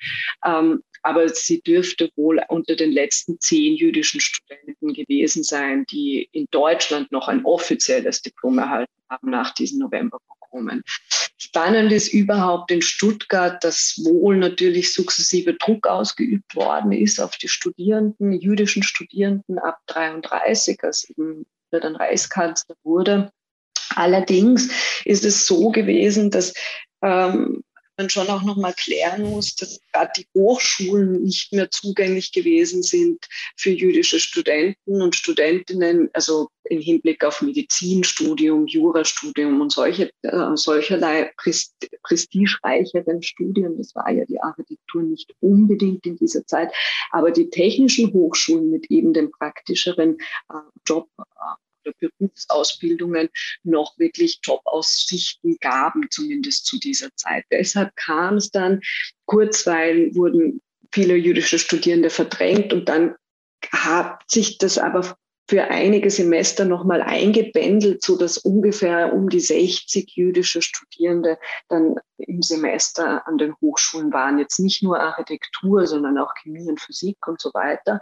Ähm, 0.45 0.83
aber 1.03 1.29
sie 1.29 1.61
dürfte 1.61 2.11
wohl 2.17 2.43
unter 2.49 2.77
den 2.77 2.93
letzten 2.93 3.39
zehn 3.41 3.75
jüdischen 3.75 4.21
Studenten 4.21 4.95
gewesen 4.95 5.43
sein, 5.43 5.85
die 5.91 6.29
in 6.33 6.47
Deutschland 6.51 7.13
noch 7.13 7.29
ein 7.29 7.45
offizielles 7.45 8.23
Diplom 8.23 8.59
erhalten 8.59 8.93
haben 9.11 9.31
nach 9.31 9.53
diesen 9.53 9.79
November 9.79 10.19
kommen. 10.51 10.83
Spannend 11.39 11.93
ist 11.93 12.13
überhaupt 12.13 12.71
in 12.71 12.83
Stuttgart, 12.83 13.63
dass 13.65 14.01
wohl 14.05 14.37
natürlich 14.37 14.93
sukzessive 14.93 15.55
Druck 15.55 15.87
ausgeübt 15.87 16.55
worden 16.55 16.93
ist 16.93 17.21
auf 17.21 17.37
die 17.37 17.49
Studierenden, 17.49 18.33
jüdischen 18.33 18.83
Studierenden 18.83 19.59
ab 19.59 19.79
33, 19.87 20.83
als 20.83 21.09
eben 21.09 21.47
dann 21.71 21.97
Reichskanzler 21.97 22.75
wurde. 22.83 23.33
Allerdings 23.95 24.71
ist 25.05 25.25
es 25.25 25.47
so 25.47 25.71
gewesen, 25.71 26.31
dass 26.31 26.53
ähm, 27.03 27.63
man 28.01 28.09
schon 28.09 28.29
auch 28.29 28.43
noch 28.43 28.57
mal 28.57 28.73
klären 28.73 29.23
muss, 29.23 29.55
dass 29.57 29.81
gerade 29.93 30.13
die 30.17 30.27
Hochschulen 30.35 31.23
nicht 31.23 31.53
mehr 31.53 31.71
zugänglich 31.71 32.33
gewesen 32.33 32.83
sind 32.83 33.27
für 33.57 33.71
jüdische 33.71 34.19
Studenten 34.19 35.03
und 35.03 35.15
Studentinnen, 35.15 36.09
also 36.15 36.49
im 36.65 36.81
Hinblick 36.81 37.23
auf 37.25 37.43
Medizinstudium, 37.43 38.67
Jurastudium 38.67 39.61
und 39.61 39.71
solche, 39.71 40.11
äh, 40.23 40.57
solcherlei 40.57 41.31
Prest 41.37 41.75
prestigereicheren 42.03 43.23
Studien. 43.23 43.77
Das 43.77 43.95
war 43.95 44.11
ja 44.11 44.25
die 44.25 44.41
Architektur 44.41 45.03
nicht 45.03 45.35
unbedingt 45.41 46.07
in 46.07 46.17
dieser 46.17 46.47
Zeit, 46.47 46.73
aber 47.11 47.31
die 47.31 47.51
technischen 47.51 48.13
Hochschulen 48.15 48.71
mit 48.71 48.91
eben 48.91 49.13
dem 49.13 49.31
praktischeren 49.31 50.17
äh, 50.49 50.55
Job 50.87 51.09
äh, 51.19 51.23
oder 51.91 52.11
Berufsausbildungen 52.19 53.29
noch 53.63 53.99
wirklich 53.99 54.41
Jobaussichten 54.43 55.57
gaben, 55.61 56.09
zumindest 56.11 56.67
zu 56.67 56.79
dieser 56.79 57.15
Zeit. 57.17 57.45
Deshalb 57.51 57.95
kam 57.97 58.37
es 58.37 58.51
dann, 58.51 58.81
kurzweilen 59.27 60.15
wurden 60.15 60.61
viele 60.93 61.15
jüdische 61.15 61.59
Studierende 61.59 62.11
verdrängt 62.11 62.73
und 62.73 62.89
dann 62.89 63.15
hat 63.73 64.23
sich 64.31 64.59
das 64.59 64.79
aber 64.79 65.17
für 65.51 65.65
einige 65.65 66.11
Semester 66.11 66.65
nochmal 66.65 67.03
eingebändelt, 67.03 68.05
so 68.05 68.17
dass 68.17 68.39
ungefähr 68.39 69.13
um 69.13 69.29
die 69.29 69.41
60 69.41 70.13
jüdische 70.15 70.63
Studierende 70.63 71.39
dann 71.69 71.97
im 72.19 72.41
Semester 72.41 73.27
an 73.27 73.37
den 73.37 73.57
Hochschulen 73.61 74.13
waren. 74.13 74.39
Jetzt 74.39 74.61
nicht 74.61 74.81
nur 74.85 75.01
Architektur, 75.01 75.89
sondern 75.89 76.19
auch 76.19 76.35
Chemie 76.35 76.69
und 76.69 76.81
Physik 76.81 77.27
und 77.27 77.41
so 77.41 77.51
weiter. 77.53 78.01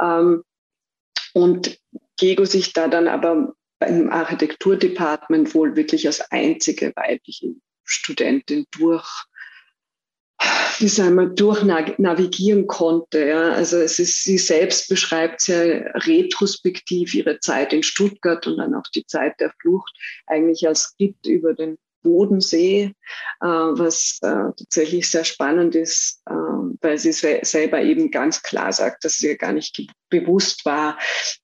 Ähm, 0.00 0.42
und 1.32 1.78
Gego 2.20 2.44
sich 2.44 2.72
da 2.72 2.86
dann 2.86 3.08
aber 3.08 3.54
beim 3.80 4.10
Architekturdepartement 4.10 5.54
wohl 5.54 5.74
wirklich 5.74 6.06
als 6.06 6.20
einzige 6.30 6.92
weibliche 6.94 7.54
Studentin 7.84 8.66
durch 8.78 9.08
wie 10.78 10.88
sagen 10.88 11.16
wir, 11.16 11.26
durchnavigieren 11.26 12.66
konnte. 12.66 13.26
Ja. 13.26 13.52
Also 13.52 13.76
es 13.78 13.98
ist, 13.98 14.24
sie 14.24 14.38
selbst 14.38 14.88
beschreibt 14.88 15.42
sehr 15.42 15.92
retrospektiv 16.06 17.14
ihre 17.14 17.38
Zeit 17.40 17.72
in 17.72 17.82
Stuttgart 17.82 18.46
und 18.46 18.56
dann 18.56 18.74
auch 18.74 18.86
die 18.94 19.04
Zeit 19.06 19.38
der 19.40 19.52
Flucht 19.60 19.92
eigentlich 20.26 20.66
als 20.66 20.96
Gitt 20.96 21.26
über 21.26 21.52
den 21.52 21.76
Bodensee, 22.02 22.94
äh, 23.40 23.46
was 23.46 24.18
äh, 24.22 24.52
tatsächlich 24.56 25.10
sehr 25.10 25.24
spannend 25.24 25.74
ist, 25.74 26.22
äh, 26.26 26.32
weil 26.32 26.98
sie 26.98 27.12
selber 27.12 27.82
eben 27.82 28.10
ganz 28.10 28.42
klar 28.42 28.72
sagt, 28.72 29.04
dass 29.04 29.16
sie 29.16 29.36
gar 29.36 29.52
nicht 29.52 29.86
bewusst 30.08 30.64
war, 30.64 30.98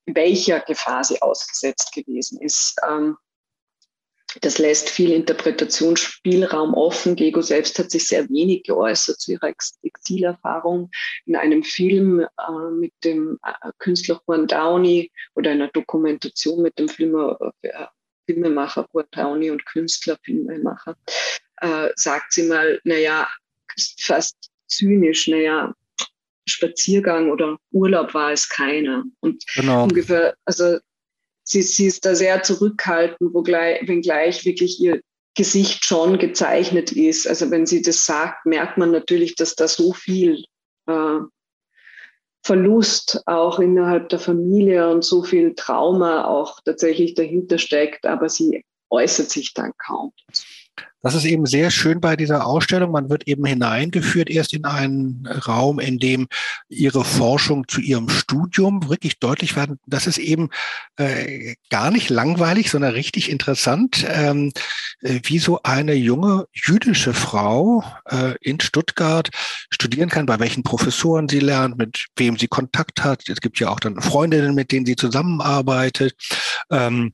welcher 0.06 0.60
Gefahr 0.60 1.04
sie 1.04 1.20
ausgesetzt 1.22 1.92
gewesen 1.92 2.40
ist. 2.40 2.76
Ähm, 2.88 3.16
das 4.42 4.58
lässt 4.58 4.90
viel 4.90 5.12
Interpretationsspielraum 5.12 6.74
offen. 6.74 7.16
Gego 7.16 7.40
selbst 7.40 7.78
hat 7.78 7.90
sich 7.90 8.06
sehr 8.06 8.28
wenig 8.28 8.64
geäußert 8.64 9.18
zu 9.18 9.32
ihrer 9.32 9.50
Exilerfahrung. 9.82 10.90
In 11.24 11.36
einem 11.36 11.62
Film 11.62 12.20
äh, 12.20 12.70
mit 12.70 12.92
dem 13.04 13.38
Künstler 13.78 14.20
Juan 14.26 14.46
Downey 14.46 15.10
oder 15.34 15.52
einer 15.52 15.68
Dokumentation 15.68 16.60
mit 16.60 16.78
dem 16.78 16.88
Filmer, 16.88 17.38
äh, 17.62 17.86
Filmemacher 18.26 18.86
Downey 19.12 19.50
und 19.50 19.64
Künstler, 19.66 20.18
Filmemacher, 20.22 20.96
äh, 21.60 21.88
sagt 21.96 22.32
sie 22.32 22.44
mal, 22.44 22.80
naja, 22.84 23.28
fast 23.98 24.50
zynisch, 24.66 25.28
naja, 25.28 25.74
Spaziergang 26.48 27.30
oder 27.30 27.58
Urlaub 27.72 28.14
war 28.14 28.32
es 28.32 28.48
keiner. 28.48 29.04
Und 29.20 29.44
genau. 29.54 29.84
ungefähr, 29.84 30.36
also 30.44 30.78
sie, 31.42 31.62
sie 31.62 31.86
ist 31.86 32.04
da 32.04 32.14
sehr 32.14 32.42
zurückhaltend, 32.42 33.34
wogleich, 33.34 33.86
wenngleich 33.88 34.44
wirklich 34.44 34.80
ihr 34.80 35.00
Gesicht 35.34 35.84
schon 35.84 36.18
gezeichnet 36.18 36.92
ist. 36.92 37.28
Also 37.28 37.50
wenn 37.50 37.66
sie 37.66 37.82
das 37.82 38.06
sagt, 38.06 38.46
merkt 38.46 38.78
man 38.78 38.90
natürlich, 38.90 39.34
dass 39.34 39.54
da 39.54 39.68
so 39.68 39.92
viel 39.92 40.44
äh, 40.86 41.18
Verlust 42.46 43.22
auch 43.26 43.58
innerhalb 43.58 44.08
der 44.08 44.20
Familie 44.20 44.88
und 44.88 45.04
so 45.04 45.24
viel 45.24 45.56
Trauma 45.56 46.26
auch 46.26 46.60
tatsächlich 46.64 47.14
dahinter 47.14 47.58
steckt, 47.58 48.06
aber 48.06 48.28
sie 48.28 48.64
äußert 48.88 49.30
sich 49.30 49.52
dann 49.52 49.72
kaum. 49.84 50.12
Das 51.06 51.14
ist 51.14 51.24
eben 51.24 51.46
sehr 51.46 51.70
schön 51.70 52.00
bei 52.00 52.16
dieser 52.16 52.44
Ausstellung. 52.44 52.90
Man 52.90 53.08
wird 53.08 53.28
eben 53.28 53.44
hineingeführt 53.44 54.28
erst 54.28 54.52
in 54.52 54.64
einen 54.64 55.24
Raum, 55.46 55.78
in 55.78 56.00
dem 56.00 56.26
ihre 56.68 57.04
Forschung 57.04 57.68
zu 57.68 57.80
ihrem 57.80 58.08
Studium 58.08 58.88
wirklich 58.88 59.20
deutlich 59.20 59.54
werden. 59.54 59.78
Das 59.86 60.08
ist 60.08 60.18
eben 60.18 60.48
äh, 60.96 61.54
gar 61.70 61.92
nicht 61.92 62.10
langweilig, 62.10 62.72
sondern 62.72 62.90
richtig 62.90 63.30
interessant, 63.30 64.04
ähm, 64.10 64.50
äh, 65.00 65.20
wie 65.22 65.38
so 65.38 65.60
eine 65.62 65.94
junge 65.94 66.48
jüdische 66.52 67.14
Frau 67.14 67.84
äh, 68.06 68.34
in 68.40 68.58
Stuttgart 68.58 69.30
studieren 69.70 70.08
kann, 70.08 70.26
bei 70.26 70.40
welchen 70.40 70.64
Professoren 70.64 71.28
sie 71.28 71.38
lernt, 71.38 71.78
mit 71.78 72.06
wem 72.16 72.36
sie 72.36 72.48
Kontakt 72.48 73.04
hat. 73.04 73.28
Es 73.28 73.40
gibt 73.40 73.60
ja 73.60 73.68
auch 73.68 73.78
dann 73.78 74.00
Freundinnen, 74.00 74.56
mit 74.56 74.72
denen 74.72 74.86
sie 74.86 74.96
zusammenarbeitet. 74.96 76.16
Ähm, 76.68 77.12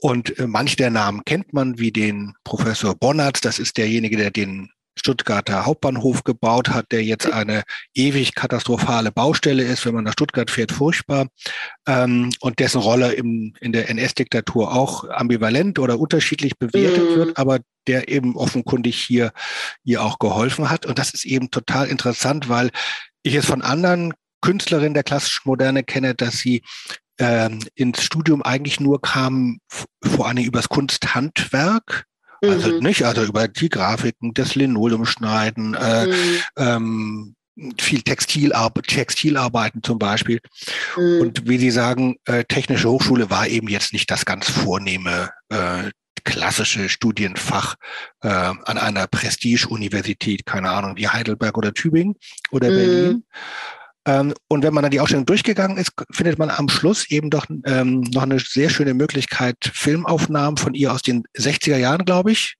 und 0.00 0.38
äh, 0.38 0.46
manche 0.46 0.76
der 0.76 0.90
Namen 0.90 1.22
kennt 1.24 1.52
man, 1.52 1.78
wie 1.78 1.92
den 1.92 2.34
Professor 2.42 2.94
Bonnert. 3.20 3.44
Das 3.44 3.58
ist 3.58 3.76
derjenige, 3.76 4.16
der 4.16 4.30
den 4.30 4.70
Stuttgarter 4.98 5.66
Hauptbahnhof 5.66 6.24
gebaut 6.24 6.70
hat, 6.70 6.86
der 6.90 7.02
jetzt 7.04 7.30
eine 7.32 7.62
ewig 7.94 8.34
katastrophale 8.34 9.12
Baustelle 9.12 9.62
ist, 9.62 9.86
wenn 9.86 9.94
man 9.94 10.04
nach 10.04 10.12
Stuttgart 10.12 10.50
fährt, 10.50 10.72
furchtbar. 10.72 11.28
Ähm, 11.86 12.30
und 12.40 12.58
dessen 12.58 12.80
Rolle 12.80 13.12
im, 13.12 13.54
in 13.60 13.72
der 13.72 13.88
NS-Diktatur 13.88 14.74
auch 14.74 15.08
ambivalent 15.08 15.78
oder 15.78 15.98
unterschiedlich 15.98 16.58
bewertet 16.58 17.10
mm. 17.10 17.14
wird, 17.14 17.38
aber 17.38 17.60
der 17.86 18.08
eben 18.08 18.36
offenkundig 18.36 18.96
hier 18.96 19.32
ihr 19.84 20.02
auch 20.02 20.18
geholfen 20.18 20.70
hat. 20.70 20.86
Und 20.86 20.98
das 20.98 21.14
ist 21.14 21.24
eben 21.24 21.50
total 21.50 21.86
interessant, 21.86 22.48
weil 22.48 22.70
ich 23.22 23.34
es 23.34 23.46
von 23.46 23.62
anderen 23.62 24.12
Künstlerinnen 24.42 24.94
der 24.94 25.04
klassischen 25.04 25.48
Moderne 25.48 25.84
kenne, 25.84 26.14
dass 26.14 26.38
sie 26.38 26.62
ähm, 27.18 27.60
ins 27.74 28.02
Studium 28.02 28.42
eigentlich 28.42 28.80
nur 28.80 29.00
kam, 29.00 29.60
vor 30.02 30.26
allem 30.26 30.44
übers 30.44 30.68
Kunsthandwerk. 30.68 32.06
Also 32.42 32.72
mhm. 32.72 32.78
nicht, 32.80 33.04
also 33.04 33.24
über 33.24 33.48
die 33.48 33.68
Grafiken, 33.68 34.32
das 34.34 34.54
Linoleumschneiden, 34.54 35.74
äh, 35.74 36.06
mhm. 36.06 36.14
ähm, 36.56 37.34
viel 37.78 38.02
Textilarbeit, 38.02 38.86
Textilarbeiten 38.86 39.82
zum 39.82 39.98
Beispiel. 39.98 40.40
Mhm. 40.96 41.20
Und 41.20 41.48
wie 41.48 41.58
Sie 41.58 41.70
sagen, 41.70 42.16
äh, 42.24 42.44
Technische 42.44 42.90
Hochschule 42.90 43.30
war 43.30 43.46
eben 43.46 43.68
jetzt 43.68 43.92
nicht 43.92 44.10
das 44.10 44.24
ganz 44.24 44.48
vornehme 44.48 45.30
äh, 45.50 45.90
klassische 46.24 46.88
Studienfach 46.88 47.76
äh, 48.22 48.28
an 48.28 48.78
einer 48.78 49.06
Prestige-Universität, 49.06 50.46
keine 50.46 50.70
Ahnung, 50.70 50.96
wie 50.96 51.08
Heidelberg 51.08 51.56
oder 51.56 51.72
Tübingen 51.72 52.14
oder 52.50 52.70
mhm. 52.70 52.74
Berlin. 52.74 53.24
Ähm, 54.06 54.32
und 54.48 54.62
wenn 54.62 54.72
man 54.72 54.82
dann 54.82 54.90
die 54.90 55.00
Ausstellung 55.00 55.26
durchgegangen 55.26 55.76
ist, 55.76 55.92
findet 56.10 56.38
man 56.38 56.50
am 56.50 56.68
Schluss 56.68 57.10
eben 57.10 57.30
doch 57.30 57.46
ähm, 57.66 58.00
noch 58.12 58.22
eine 58.22 58.38
sehr 58.38 58.70
schöne 58.70 58.94
Möglichkeit, 58.94 59.56
Filmaufnahmen 59.72 60.56
von 60.56 60.74
ihr 60.74 60.92
aus 60.92 61.02
den 61.02 61.24
60er 61.36 61.76
Jahren, 61.76 62.04
glaube 62.04 62.32
ich. 62.32 62.56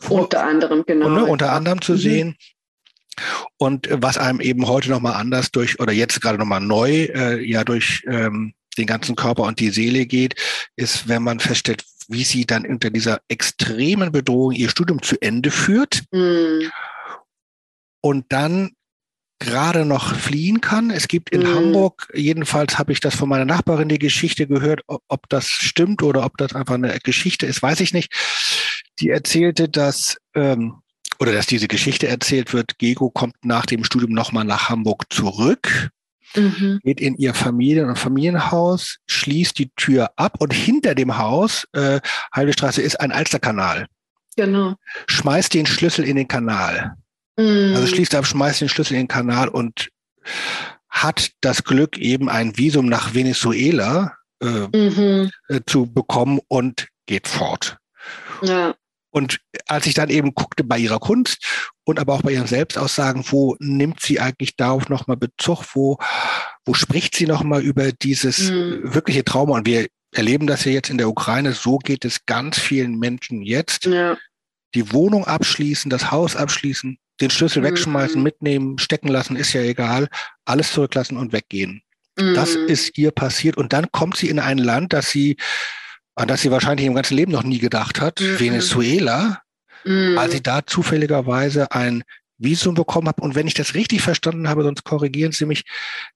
Vor, 0.00 0.22
unter 0.22 0.44
anderem, 0.44 0.84
genau. 0.84 1.06
Und, 1.06 1.14
ne, 1.14 1.24
unter 1.24 1.52
anderem 1.52 1.80
zu 1.80 1.92
mhm. 1.92 1.98
sehen. 1.98 2.36
Und 3.58 3.88
was 3.90 4.18
einem 4.18 4.40
eben 4.40 4.66
heute 4.66 4.90
nochmal 4.90 5.14
anders 5.14 5.50
durch, 5.50 5.78
oder 5.78 5.92
jetzt 5.92 6.20
gerade 6.20 6.38
nochmal 6.38 6.60
neu, 6.60 7.04
äh, 7.04 7.44
ja 7.44 7.64
durch 7.64 8.02
ähm, 8.06 8.54
den 8.78 8.86
ganzen 8.86 9.14
Körper 9.14 9.44
und 9.44 9.60
die 9.60 9.70
Seele 9.70 10.06
geht, 10.06 10.34
ist, 10.76 11.08
wenn 11.08 11.22
man 11.22 11.38
feststellt, 11.38 11.84
wie 12.08 12.24
sie 12.24 12.46
dann 12.46 12.66
unter 12.66 12.90
dieser 12.90 13.20
extremen 13.28 14.10
Bedrohung 14.10 14.52
ihr 14.52 14.68
Studium 14.68 15.02
zu 15.02 15.16
Ende 15.20 15.50
führt. 15.50 16.02
Mhm. 16.10 16.70
Und 18.00 18.26
dann 18.30 18.72
gerade 19.40 19.84
noch 19.84 20.14
fliehen 20.14 20.60
kann. 20.60 20.90
Es 20.90 21.08
gibt 21.08 21.30
in 21.30 21.42
mhm. 21.42 21.54
Hamburg, 21.54 22.08
jedenfalls 22.14 22.78
habe 22.78 22.92
ich 22.92 23.00
das 23.00 23.16
von 23.16 23.28
meiner 23.28 23.44
Nachbarin 23.44 23.88
die 23.88 23.98
Geschichte 23.98 24.46
gehört, 24.46 24.82
ob 24.86 25.28
das 25.28 25.48
stimmt 25.48 26.02
oder 26.02 26.24
ob 26.24 26.36
das 26.36 26.54
einfach 26.54 26.74
eine 26.74 26.96
Geschichte 27.00 27.46
ist, 27.46 27.60
weiß 27.60 27.80
ich 27.80 27.92
nicht. 27.92 28.12
Die 29.00 29.10
erzählte, 29.10 29.68
dass 29.68 30.18
ähm, 30.34 30.82
oder 31.18 31.32
dass 31.32 31.46
diese 31.46 31.68
Geschichte 31.68 32.08
erzählt 32.08 32.52
wird, 32.54 32.78
Gego 32.78 33.10
kommt 33.10 33.34
nach 33.44 33.66
dem 33.66 33.84
Studium 33.84 34.12
nochmal 34.12 34.44
nach 34.44 34.70
Hamburg 34.70 35.04
zurück, 35.10 35.90
mhm. 36.34 36.80
geht 36.82 37.00
in 37.00 37.16
ihr 37.16 37.34
Familien- 37.34 37.88
und 37.88 37.98
Familienhaus, 37.98 38.98
schließt 39.06 39.58
die 39.58 39.70
Tür 39.76 40.12
ab 40.16 40.36
und 40.38 40.54
hinter 40.54 40.94
dem 40.94 41.18
Haus, 41.18 41.66
äh, 41.72 42.00
Halbe 42.32 42.52
Straße, 42.52 42.80
ist 42.80 43.00
ein 43.00 43.12
Alsterkanal. 43.12 43.86
Genau. 44.36 44.76
Schmeißt 45.08 45.52
den 45.52 45.66
Schlüssel 45.66 46.04
in 46.04 46.16
den 46.16 46.28
Kanal. 46.28 46.96
Mhm. 47.40 47.74
Also 47.74 47.86
schließt 47.86 48.14
ab, 48.14 48.26
schmeißt 48.26 48.60
den 48.60 48.68
Schlüssel 48.68 48.94
in 48.94 49.02
den 49.02 49.08
Kanal 49.08 49.48
und 49.48 49.88
hat 50.88 51.30
das 51.40 51.64
Glück, 51.64 51.96
eben 51.98 52.28
ein 52.28 52.56
Visum 52.56 52.86
nach 52.86 53.14
Venezuela 53.14 54.16
äh, 54.42 54.66
mhm. 54.76 55.30
äh, 55.48 55.60
zu 55.66 55.86
bekommen 55.86 56.40
und 56.48 56.88
geht 57.06 57.28
fort. 57.28 57.78
Ja. 58.42 58.74
Und 59.12 59.40
als 59.66 59.86
ich 59.86 59.94
dann 59.94 60.08
eben 60.08 60.34
guckte 60.34 60.62
bei 60.62 60.78
ihrer 60.78 61.00
Kunst 61.00 61.44
und 61.84 61.98
aber 61.98 62.14
auch 62.14 62.22
bei 62.22 62.32
ihren 62.32 62.46
Selbstaussagen, 62.46 63.24
wo 63.28 63.56
nimmt 63.58 64.00
sie 64.00 64.20
eigentlich 64.20 64.56
darauf 64.56 64.88
nochmal 64.88 65.16
Bezug, 65.16 65.64
wo, 65.74 65.98
wo 66.64 66.74
spricht 66.74 67.16
sie 67.16 67.26
nochmal 67.26 67.62
über 67.62 67.90
dieses 67.90 68.50
mhm. 68.50 68.94
wirkliche 68.94 69.24
Trauma? 69.24 69.56
Und 69.56 69.66
wir 69.66 69.88
erleben 70.12 70.46
das 70.46 70.64
ja 70.64 70.72
jetzt 70.72 70.90
in 70.90 70.98
der 70.98 71.08
Ukraine, 71.08 71.52
so 71.52 71.78
geht 71.78 72.04
es 72.04 72.24
ganz 72.26 72.58
vielen 72.58 72.98
Menschen 72.98 73.42
jetzt. 73.42 73.86
Ja. 73.86 74.16
Die 74.74 74.92
Wohnung 74.92 75.24
abschließen, 75.24 75.90
das 75.90 76.12
Haus 76.12 76.36
abschließen, 76.36 76.98
den 77.20 77.30
Schlüssel 77.30 77.60
mhm. 77.60 77.66
wegschmeißen, 77.66 78.22
mitnehmen, 78.22 78.78
stecken 78.78 79.08
lassen, 79.08 79.36
ist 79.36 79.52
ja 79.52 79.62
egal, 79.62 80.08
alles 80.44 80.72
zurücklassen 80.72 81.16
und 81.16 81.32
weggehen. 81.32 81.82
Mhm. 82.18 82.34
Das 82.34 82.54
ist 82.54 82.96
ihr 82.98 83.10
passiert. 83.10 83.56
Und 83.56 83.72
dann 83.72 83.90
kommt 83.92 84.16
sie 84.16 84.28
in 84.28 84.38
ein 84.38 84.58
Land, 84.58 84.92
das 84.92 85.10
sie, 85.10 85.36
an 86.14 86.28
das 86.28 86.42
sie 86.42 86.50
wahrscheinlich 86.50 86.86
im 86.86 86.94
ganzen 86.94 87.16
Leben 87.16 87.32
noch 87.32 87.42
nie 87.42 87.58
gedacht 87.58 88.00
hat, 88.00 88.20
mhm. 88.20 88.40
Venezuela, 88.40 89.42
mhm. 89.84 90.16
weil 90.16 90.30
sie 90.30 90.42
da 90.42 90.66
zufälligerweise 90.66 91.72
ein 91.72 92.04
Visum 92.40 92.74
bekommen 92.74 93.08
hat. 93.08 93.20
Und 93.20 93.34
wenn 93.34 93.46
ich 93.46 93.54
das 93.54 93.74
richtig 93.74 94.00
verstanden 94.00 94.48
habe, 94.48 94.62
sonst 94.62 94.82
korrigieren 94.84 95.32
Sie 95.32 95.44
mich, 95.44 95.64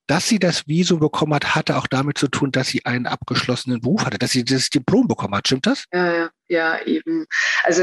dass 0.06 0.26
sie 0.26 0.38
das 0.38 0.66
Visum 0.66 0.98
bekommen 0.98 1.34
hat, 1.34 1.54
hatte 1.54 1.76
auch 1.76 1.86
damit 1.86 2.18
zu 2.18 2.28
tun, 2.28 2.50
dass 2.50 2.68
sie 2.68 2.84
einen 2.86 3.06
abgeschlossenen 3.06 3.80
Beruf 3.80 4.06
hatte, 4.06 4.18
dass 4.18 4.30
sie 4.30 4.44
das 4.44 4.70
Diplom 4.70 5.06
bekommen 5.06 5.34
hat. 5.34 5.46
Stimmt 5.46 5.66
das? 5.66 5.84
Ja, 5.92 6.12
ja, 6.12 6.30
ja 6.48 6.86
eben. 6.86 7.26
Also 7.64 7.82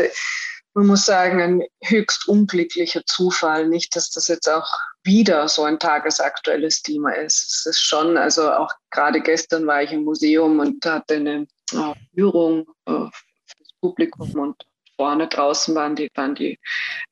man 0.73 0.87
muss 0.87 1.05
sagen, 1.05 1.41
ein 1.41 1.63
höchst 1.83 2.27
unglücklicher 2.27 3.05
Zufall. 3.05 3.67
Nicht, 3.67 3.95
dass 3.95 4.09
das 4.09 4.27
jetzt 4.27 4.49
auch 4.49 4.67
wieder 5.03 5.47
so 5.47 5.63
ein 5.63 5.79
tagesaktuelles 5.79 6.81
Thema 6.81 7.11
ist. 7.11 7.49
Es 7.49 7.65
ist 7.65 7.81
schon, 7.81 8.17
also 8.17 8.51
auch 8.51 8.71
gerade 8.91 9.21
gestern 9.21 9.65
war 9.67 9.83
ich 9.83 9.91
im 9.91 10.03
Museum 10.03 10.59
und 10.59 10.85
hatte 10.85 11.15
eine 11.15 11.47
äh, 11.73 11.93
Führung 12.13 12.67
äh, 12.85 12.91
für 12.91 13.57
das 13.59 13.73
Publikum 13.81 14.31
und 14.31 14.55
vorne 14.95 15.27
draußen 15.27 15.73
waren 15.73 15.95
die, 15.95 16.09
waren 16.15 16.35
die 16.35 16.59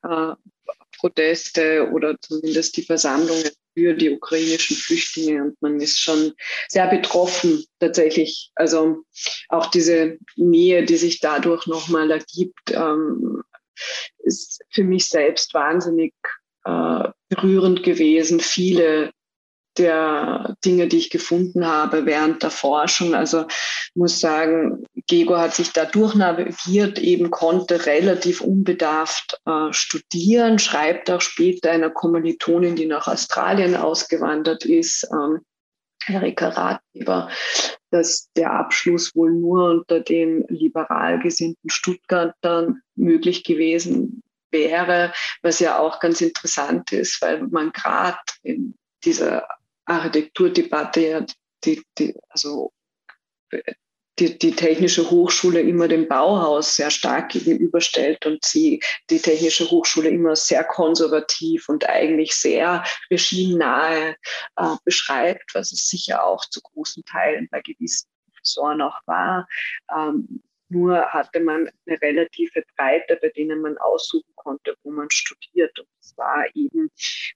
äh, 0.04 0.34
Proteste 1.00 1.90
oder 1.92 2.16
zumindest 2.22 2.78
die 2.78 2.84
Versammlungen 2.84 3.50
für 3.74 3.94
die 3.94 4.10
ukrainischen 4.10 4.76
Flüchtlinge 4.76 5.44
und 5.44 5.62
man 5.62 5.80
ist 5.80 6.00
schon 6.00 6.34
sehr 6.68 6.88
betroffen 6.88 7.64
tatsächlich. 7.80 8.52
Also 8.56 9.04
auch 9.48 9.68
diese 9.68 10.18
Nähe, 10.36 10.84
die 10.86 10.98
sich 10.98 11.20
dadurch 11.20 11.66
nochmal 11.66 12.12
ergibt, 12.12 12.72
ähm, 12.72 13.39
ist 14.20 14.62
für 14.70 14.84
mich 14.84 15.08
selbst 15.08 15.54
wahnsinnig 15.54 16.14
äh, 16.66 17.10
berührend 17.30 17.84
gewesen. 17.84 18.40
Viele 18.40 19.12
der 19.78 20.56
Dinge, 20.66 20.88
die 20.88 20.98
ich 20.98 21.10
gefunden 21.10 21.66
habe 21.66 22.06
während 22.06 22.44
der 22.44 22.52
Forschung. 22.52 23.16
Also 23.16 23.46
muss 23.96 24.20
sagen, 24.20 24.84
Gego 25.08 25.38
hat 25.38 25.56
sich 25.56 25.72
da 25.72 25.86
durchnavigiert, 25.86 27.00
eben 27.00 27.32
konnte 27.32 27.86
relativ 27.86 28.42
unbedarft 28.42 29.40
äh, 29.46 29.72
studieren, 29.72 30.60
schreibt 30.60 31.10
auch 31.10 31.22
später 31.22 31.72
einer 31.72 31.90
Kommilitonin, 31.90 32.76
die 32.76 32.86
nach 32.86 33.08
Australien 33.08 33.76
ausgewandert 33.76 34.66
ist, 34.66 35.08
ähm, 35.14 35.40
Erika 36.08 36.50
Ratgeber, 36.50 37.30
dass 37.92 38.32
der 38.36 38.52
Abschluss 38.52 39.16
wohl 39.16 39.32
nur 39.32 39.72
unter 39.72 40.00
den 40.00 40.46
liberal 40.48 41.20
gesinnten 41.20 41.70
Stuttgartern 41.70 42.82
möglich 42.96 43.44
gewesen 43.44 44.24
wäre, 44.52 45.14
was 45.42 45.60
ja 45.60 45.78
auch 45.78 46.00
ganz 46.00 46.22
interessant 46.22 46.92
ist, 46.92 47.22
weil 47.22 47.48
man 47.48 47.72
gerade 47.72 48.18
in 48.42 48.76
dieser 49.04 49.48
Architekturdebatte 49.86 51.02
ja 51.02 51.26
die, 51.64 51.84
die, 51.98 52.16
also 52.30 52.72
die, 54.20 54.38
die 54.38 54.56
Technische 54.56 55.10
Hochschule 55.10 55.62
immer 55.62 55.88
dem 55.88 56.08
Bauhaus 56.08 56.76
sehr 56.76 56.92
stark 56.92 57.30
gegenüberstellt 57.30 58.26
und 58.26 58.44
sie 58.46 58.82
die 59.10 59.20
Technische 59.20 59.70
Hochschule 59.70 60.10
immer 60.10 60.36
sehr 60.36 60.64
konservativ 60.64 61.70
und 61.70 61.88
eigentlich 61.88 62.36
sehr 62.36 62.84
regimenahe 63.10 64.16
äh, 64.58 64.76
beschreibt, 64.84 65.54
was 65.54 65.72
es 65.72 65.88
sicher 65.88 66.24
auch 66.24 66.46
zu 66.46 66.62
großen 66.62 67.04
Teilen 67.06 67.48
bei 67.50 67.62
gewissen 67.62 68.08
Professoren 68.26 68.82
auch 68.82 69.00
war. 69.06 69.48
Ähm, 69.96 70.42
nur 70.70 71.02
hatte 71.12 71.40
man 71.40 71.70
eine 71.86 72.02
relative 72.02 72.64
Breite, 72.78 73.18
bei 73.22 73.30
denen 73.30 73.62
man 73.62 73.78
aussuchen 73.78 74.32
konnte, 74.36 74.76
wo 74.84 74.92
man 74.92 75.10
studiert. 75.10 75.78
Und 75.80 75.88
es 76.00 76.16
war 76.18 76.46
eben 76.54 76.90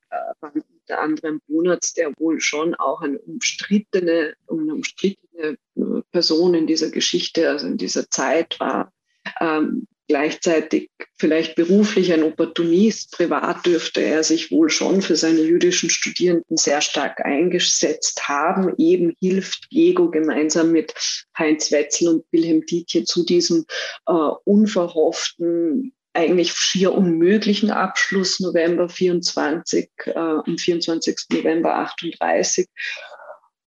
äh, 0.09 0.47
unter 0.53 0.99
anderem 0.99 1.41
Bonatz, 1.47 1.93
der 1.93 2.13
wohl 2.17 2.39
schon 2.39 2.75
auch 2.75 3.01
eine 3.01 3.19
umstrittene, 3.19 4.35
eine 4.47 4.73
umstrittene 4.73 5.57
äh, 5.75 6.01
Person 6.11 6.53
in 6.53 6.67
dieser 6.67 6.91
Geschichte, 6.91 7.49
also 7.49 7.67
in 7.67 7.77
dieser 7.77 8.09
Zeit 8.09 8.59
war. 8.59 8.93
Ähm, 9.39 9.87
gleichzeitig 10.07 10.89
vielleicht 11.17 11.55
beruflich 11.55 12.11
ein 12.13 12.23
Opportunist, 12.23 13.11
privat 13.11 13.65
dürfte 13.65 14.01
er 14.01 14.23
sich 14.23 14.51
wohl 14.51 14.69
schon 14.69 15.01
für 15.01 15.15
seine 15.15 15.41
jüdischen 15.41 15.89
Studierenden 15.89 16.57
sehr 16.57 16.81
stark 16.81 17.25
eingesetzt 17.25 18.27
haben. 18.27 18.73
Eben 18.77 19.15
hilft 19.21 19.71
Diego 19.71 20.09
gemeinsam 20.09 20.71
mit 20.71 20.93
Heinz 21.37 21.71
Wetzel 21.71 22.09
und 22.09 22.25
Wilhelm 22.31 22.65
Dietje 22.65 23.03
zu 23.05 23.25
diesem 23.25 23.65
äh, 24.07 24.11
unverhofften 24.45 25.93
eigentlich 26.13 26.53
schier 26.53 26.93
unmöglichen 26.93 27.71
Abschluss 27.71 28.39
November 28.39 28.87
24 28.87 29.89
äh, 30.05 30.19
und 30.19 30.61
24. 30.61 31.17
November 31.31 31.75
38. 31.77 32.67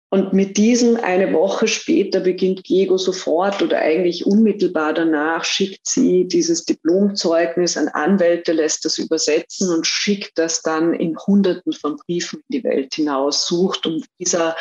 Und 0.09 0.33
mit 0.33 0.57
diesem 0.57 0.97
eine 0.97 1.33
Woche 1.33 1.66
später 1.66 2.21
beginnt 2.21 2.69
Diego 2.69 2.97
sofort 2.97 3.61
oder 3.61 3.81
eigentlich 3.81 4.25
unmittelbar 4.25 4.95
danach 4.95 5.45
schickt 5.45 5.88
sie 5.88 6.29
dieses 6.29 6.64
Diplomzeugnis 6.64 7.77
an 7.77 7.88
Anwälte, 7.88 8.53
lässt 8.53 8.85
das 8.85 8.99
übersetzen 8.99 9.69
und 9.75 9.85
schickt 9.85 10.38
das 10.38 10.62
dann 10.62 10.95
in 10.95 11.19
Hunderten 11.19 11.73
von 11.73 11.97
Briefen 11.97 12.38
in 12.49 12.61
die 12.61 12.64
Welt 12.64 12.95
hinaus, 12.95 13.49
sucht 13.49 13.85
um 13.85 14.05
Visa, 14.16 14.55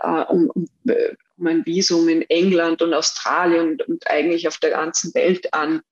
äh, 0.00 0.22
um, 0.30 0.50
um, 0.50 0.66
äh, 0.86 1.14
um 1.36 1.46
ein 1.46 1.66
Visum 1.66 2.08
in 2.08 2.22
England 2.22 2.80
und 2.80 2.94
Australien 2.94 3.72
und, 3.72 3.88
und 3.88 4.06
eigentlich 4.06 4.48
auf 4.48 4.56
der 4.56 4.70
ganzen 4.70 5.12
Welt 5.12 5.52
an. 5.52 5.82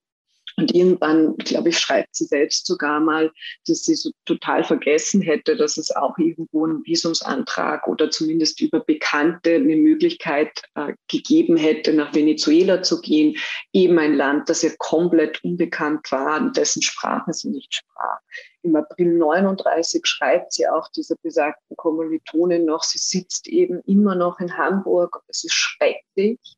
Und 0.57 0.73
irgendwann, 0.73 1.37
glaube 1.37 1.71
ich, 1.71 1.79
schreibt 1.79 2.15
sie 2.15 2.27
selbst 2.27 2.67
sogar 2.67 3.01
mal, 3.01 3.33
dass 3.67 3.85
sie 3.85 3.97
so 3.97 4.11
total 4.25 4.63
vergessen 4.63 5.21
hätte, 5.21 5.57
dass 5.57 5.77
es 5.77 5.91
auch 5.91 6.17
irgendwo 6.17 6.65
einen 6.65 6.85
Visumsantrag 6.85 7.89
oder 7.89 8.11
zumindest 8.11 8.61
über 8.61 8.81
Bekannte 8.81 9.55
eine 9.55 9.77
Möglichkeit 9.77 10.63
äh, 10.77 10.93
gegeben 11.09 11.57
hätte, 11.57 11.93
nach 11.93 12.15
Venezuela 12.15 12.83
zu 12.83 13.01
gehen. 13.01 13.37
Eben 13.73 13.99
ein 13.99 14.15
Land, 14.15 14.49
das 14.49 14.63
ihr 14.63 14.77
komplett 14.79 15.43
unbekannt 15.43 16.13
war 16.13 16.41
und 16.41 16.57
dessen 16.57 16.83
Sprache 16.83 17.33
sie 17.33 17.49
nicht 17.49 17.75
sprach. 17.75 18.21
Im 18.63 18.77
April 18.77 19.19
39 19.19 20.07
schreibt 20.07 20.53
sie 20.53 20.69
auch 20.69 20.89
dieser 20.93 21.17
besagten 21.23 21.77
Kommilitonin 21.77 22.65
noch, 22.65 22.83
sie 22.83 22.99
sitzt 22.99 23.49
eben 23.49 23.81
immer 23.87 24.15
noch 24.15 24.39
in 24.41 24.57
Hamburg. 24.57 25.23
Es 25.29 25.45
ist 25.45 25.53
schrecklich 25.53 26.57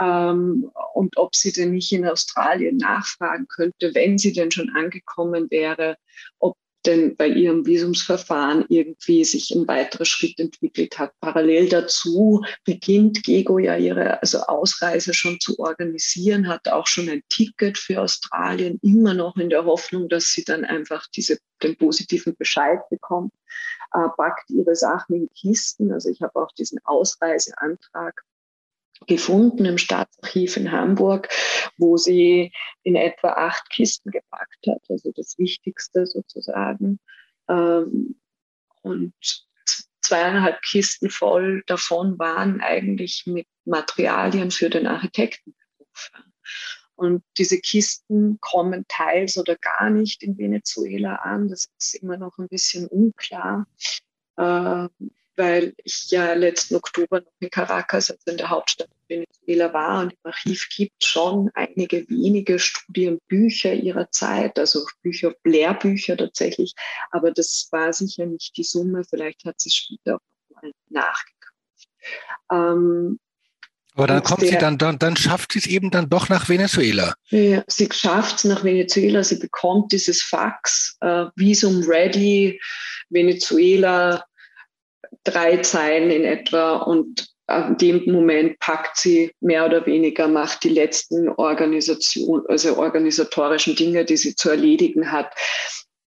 ähm, 0.00 0.70
und 0.94 1.16
ob 1.16 1.34
sie 1.34 1.52
denn 1.52 1.72
nicht 1.72 1.92
in 1.92 2.06
Australien 2.06 2.76
nachfragen 2.76 3.46
könnte, 3.48 3.94
wenn 3.94 4.18
sie 4.18 4.32
denn 4.32 4.50
schon 4.50 4.70
angekommen 4.70 5.50
wäre, 5.50 5.96
ob 6.38 6.56
denn 6.86 7.16
bei 7.16 7.28
ihrem 7.28 7.66
Visumsverfahren 7.66 8.64
irgendwie 8.68 9.24
sich 9.24 9.50
ein 9.50 9.66
weiterer 9.66 10.04
Schritt 10.04 10.38
entwickelt 10.38 10.98
hat. 10.98 11.12
Parallel 11.20 11.68
dazu 11.68 12.44
beginnt 12.64 13.24
Gego 13.24 13.58
ja 13.58 13.76
ihre 13.76 14.22
also 14.22 14.38
Ausreise 14.40 15.12
schon 15.12 15.40
zu 15.40 15.58
organisieren, 15.58 16.48
hat 16.48 16.68
auch 16.68 16.86
schon 16.86 17.08
ein 17.08 17.22
Ticket 17.28 17.76
für 17.76 18.00
Australien, 18.00 18.78
immer 18.82 19.12
noch 19.12 19.36
in 19.36 19.50
der 19.50 19.64
Hoffnung, 19.64 20.08
dass 20.08 20.32
sie 20.32 20.44
dann 20.44 20.64
einfach 20.64 21.06
diese, 21.14 21.38
den 21.62 21.76
positiven 21.76 22.36
Bescheid 22.36 22.80
bekommt, 22.90 23.32
äh, 23.92 24.08
packt 24.16 24.48
ihre 24.50 24.76
Sachen 24.76 25.16
in 25.16 25.28
Kisten. 25.30 25.92
Also 25.92 26.08
ich 26.08 26.22
habe 26.22 26.40
auch 26.40 26.52
diesen 26.52 26.78
Ausreiseantrag 26.84 28.22
gefunden 29.06 29.64
im 29.64 29.78
Staatsarchiv 29.78 30.56
in 30.56 30.72
Hamburg, 30.72 31.28
wo 31.76 31.96
sie 31.96 32.52
in 32.82 32.96
etwa 32.96 33.32
acht 33.32 33.70
Kisten 33.70 34.10
gepackt 34.10 34.66
hat, 34.66 34.82
also 34.88 35.12
das 35.14 35.38
Wichtigste 35.38 36.06
sozusagen. 36.06 36.98
Ähm, 37.48 38.20
und 38.82 39.14
zweieinhalb 40.00 40.62
Kisten 40.62 41.10
voll 41.10 41.62
davon 41.66 42.18
waren 42.18 42.60
eigentlich 42.60 43.24
mit 43.26 43.46
Materialien 43.64 44.50
für 44.50 44.70
den 44.70 44.86
Architektenberuf. 44.86 46.10
Und 46.94 47.22
diese 47.36 47.60
Kisten 47.60 48.38
kommen 48.40 48.84
teils 48.88 49.38
oder 49.38 49.56
gar 49.56 49.88
nicht 49.90 50.22
in 50.22 50.36
Venezuela 50.36 51.16
an. 51.16 51.48
Das 51.48 51.68
ist 51.78 51.94
immer 51.94 52.16
noch 52.16 52.38
ein 52.38 52.48
bisschen 52.48 52.88
unklar. 52.88 53.68
Weil 55.38 55.72
ich 55.84 56.10
ja 56.10 56.34
letzten 56.34 56.74
Oktober 56.74 57.20
noch 57.20 57.32
in 57.38 57.48
Caracas, 57.48 58.10
also 58.10 58.22
in 58.26 58.36
der 58.38 58.50
Hauptstadt 58.50 58.88
Venezuela 59.08 59.72
war 59.72 60.02
und 60.02 60.12
im 60.12 60.18
Archiv 60.24 60.68
gibt 60.74 61.04
schon 61.04 61.50
einige 61.54 62.08
wenige 62.08 62.58
Studienbücher 62.58 63.72
ihrer 63.72 64.10
Zeit, 64.10 64.58
also 64.58 64.84
Bücher, 65.02 65.32
Lehrbücher 65.44 66.16
tatsächlich, 66.16 66.74
aber 67.12 67.30
das 67.30 67.68
war 67.70 67.92
sicher 67.92 68.26
nicht 68.26 68.56
die 68.56 68.64
Summe, 68.64 69.04
vielleicht 69.08 69.44
hat 69.44 69.60
sie 69.60 69.70
später 69.70 70.16
auch 70.16 70.62
mal 70.62 70.72
nachgekauft. 70.90 71.88
Ähm, 72.50 73.18
aber 73.94 74.06
dann 74.06 74.22
kommt 74.22 74.42
der, 74.42 74.50
sie 74.50 74.58
dann, 74.58 74.78
dann, 74.78 74.98
dann 74.98 75.16
schafft 75.16 75.52
sie 75.52 75.58
es 75.58 75.66
eben 75.66 75.90
dann 75.90 76.08
doch 76.08 76.28
nach 76.28 76.48
Venezuela. 76.48 77.14
Ja, 77.30 77.64
sie 77.66 77.88
schafft 77.92 78.36
es 78.36 78.44
nach 78.44 78.62
Venezuela, 78.62 79.24
sie 79.24 79.38
bekommt 79.38 79.90
dieses 79.92 80.22
Fax, 80.22 80.96
äh, 81.00 81.26
Visum 81.34 81.82
ready, 81.82 82.60
Venezuela, 83.10 84.24
drei 85.24 85.58
Zeilen 85.58 86.10
in 86.10 86.24
etwa 86.24 86.76
und 86.76 87.28
in 87.48 87.76
dem 87.78 88.12
Moment 88.12 88.58
packt 88.58 88.98
sie 88.98 89.32
mehr 89.40 89.64
oder 89.64 89.86
weniger, 89.86 90.28
macht 90.28 90.64
die 90.64 90.68
letzten 90.68 91.30
Organisation, 91.30 92.44
also 92.46 92.76
organisatorischen 92.76 93.74
Dinge, 93.74 94.04
die 94.04 94.18
sie 94.18 94.36
zu 94.36 94.50
erledigen 94.50 95.10
hat 95.10 95.32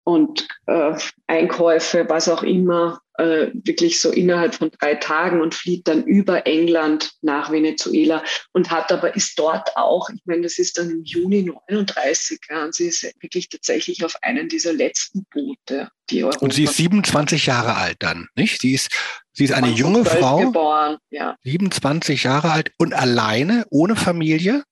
und 0.04 0.46
äh, 0.66 0.94
Einkäufe, 1.26 2.08
was 2.08 2.28
auch 2.28 2.44
immer, 2.44 3.00
äh, 3.16 3.48
wirklich 3.52 4.00
so 4.00 4.10
innerhalb 4.10 4.54
von 4.54 4.70
drei 4.78 4.96
Tagen 4.96 5.40
und 5.40 5.54
flieht 5.54 5.86
dann 5.86 6.04
über 6.04 6.46
England 6.46 7.12
nach 7.22 7.50
Venezuela 7.52 8.24
und 8.52 8.70
hat 8.70 8.90
aber, 8.90 9.14
ist 9.14 9.38
dort 9.38 9.76
auch, 9.76 10.10
ich 10.10 10.22
meine, 10.24 10.42
das 10.42 10.58
ist 10.58 10.78
dann 10.78 10.90
im 10.90 11.04
Juni 11.04 11.42
39, 11.42 12.40
ja, 12.50 12.64
und 12.64 12.74
sie 12.74 12.88
ist 12.88 13.04
wirklich 13.20 13.48
tatsächlich 13.48 14.04
auf 14.04 14.16
einen 14.22 14.48
dieser 14.48 14.72
letzten 14.72 15.24
Boote, 15.32 15.90
die 16.10 16.24
Europa 16.24 16.40
Und 16.40 16.54
sie 16.54 16.64
ist 16.64 16.76
27 16.76 17.46
Jahre 17.46 17.76
alt 17.76 17.96
dann, 18.00 18.28
nicht? 18.34 18.60
Sie 18.60 18.74
ist, 18.74 18.90
sie 19.32 19.44
ist 19.44 19.52
eine 19.52 19.70
junge 19.70 20.04
Frau, 20.04 20.38
geboren, 20.38 20.98
ja. 21.10 21.36
27 21.44 22.24
Jahre 22.24 22.50
alt 22.50 22.72
und 22.78 22.94
alleine, 22.94 23.64
ohne 23.70 23.94
Familie? 23.94 24.64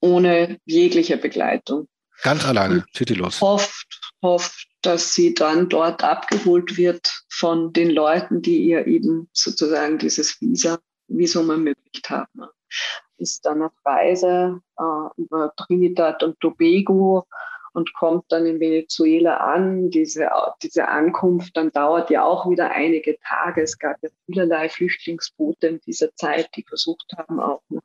Ohne 0.00 0.58
jegliche 0.64 1.16
Begleitung. 1.16 1.88
Ganz 2.22 2.44
alleine, 2.44 2.84
zieht 2.92 3.10
los. 3.10 3.40
Hofft, 3.40 3.86
hofft, 4.22 4.65
dass 4.82 5.14
sie 5.14 5.34
dann 5.34 5.68
dort 5.68 6.04
abgeholt 6.04 6.76
wird 6.76 7.24
von 7.28 7.72
den 7.72 7.90
Leuten, 7.90 8.42
die 8.42 8.62
ihr 8.62 8.86
eben 8.86 9.28
sozusagen 9.32 9.98
dieses 9.98 10.40
Visa, 10.40 10.78
Visum 11.08 11.50
ermöglicht 11.50 12.10
haben. 12.10 12.46
Ist 13.18 13.46
dann 13.46 13.62
auf 13.62 13.72
Reise 13.84 14.60
äh, 14.78 15.22
über 15.22 15.52
Trinidad 15.56 16.22
und 16.22 16.38
Tobago 16.40 17.26
und 17.72 17.92
kommt 17.94 18.24
dann 18.30 18.46
in 18.46 18.60
Venezuela 18.60 19.36
an. 19.36 19.90
Diese, 19.90 20.30
diese 20.62 20.88
Ankunft 20.88 21.56
dann 21.56 21.70
dauert 21.72 22.10
ja 22.10 22.24
auch 22.24 22.48
wieder 22.48 22.70
einige 22.70 23.18
Tage. 23.20 23.62
Es 23.62 23.78
gab 23.78 24.02
ja 24.02 24.08
vielerlei 24.26 24.68
Flüchtlingsboote 24.68 25.66
in 25.68 25.80
dieser 25.80 26.14
Zeit, 26.14 26.48
die 26.56 26.64
versucht 26.64 27.12
haben, 27.16 27.40
auch 27.40 27.62
nach 27.68 27.82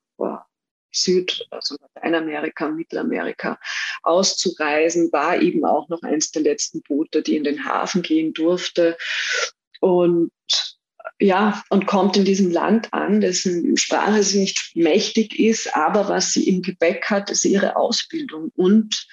Süd, 0.92 1.48
also 1.50 1.76
Lateinamerika, 1.96 2.70
Mittelamerika 2.70 3.60
auszureisen, 4.04 5.12
war 5.12 5.42
eben 5.42 5.66
auch 5.66 5.90
noch 5.90 6.02
eins 6.04 6.32
der 6.32 6.44
letzten 6.44 6.82
Boote, 6.82 7.22
die 7.22 7.36
in 7.36 7.44
den 7.44 7.66
Hafen 7.66 8.02
gehen 8.02 8.34
durfte. 8.34 8.98
Und 9.80 10.32
ja, 11.20 11.64
und 11.70 11.86
kommt 11.86 12.18
in 12.18 12.26
diesem 12.26 12.52
Land 12.52 12.92
an, 12.94 13.22
dessen 13.22 13.78
Sprache 13.78 14.24
sie 14.24 14.40
nicht 14.40 14.72
mächtig 14.76 15.40
ist, 15.40 15.76
aber 15.76 16.10
was 16.10 16.34
sie 16.34 16.48
im 16.48 16.62
Gepäck 16.62 17.10
hat, 17.10 17.30
ist 17.30 17.46
ihre 17.46 17.76
Ausbildung 17.76 18.52
und 18.56 19.08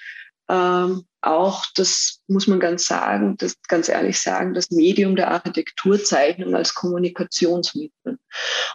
ähm, 0.49 1.05
auch, 1.21 1.65
das 1.75 2.21
muss 2.27 2.47
man 2.47 2.59
ganz 2.59 2.85
sagen, 2.87 3.37
das 3.37 3.55
ganz 3.67 3.89
ehrlich 3.89 4.19
sagen, 4.19 4.53
das 4.53 4.71
Medium 4.71 5.15
der 5.15 5.29
Architekturzeichnung 5.31 6.55
als 6.55 6.73
Kommunikationsmittel 6.73 8.17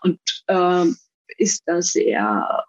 und 0.02 0.20
ähm, 0.48 0.96
ist 1.36 1.62
da 1.66 1.82
sehr 1.82 2.64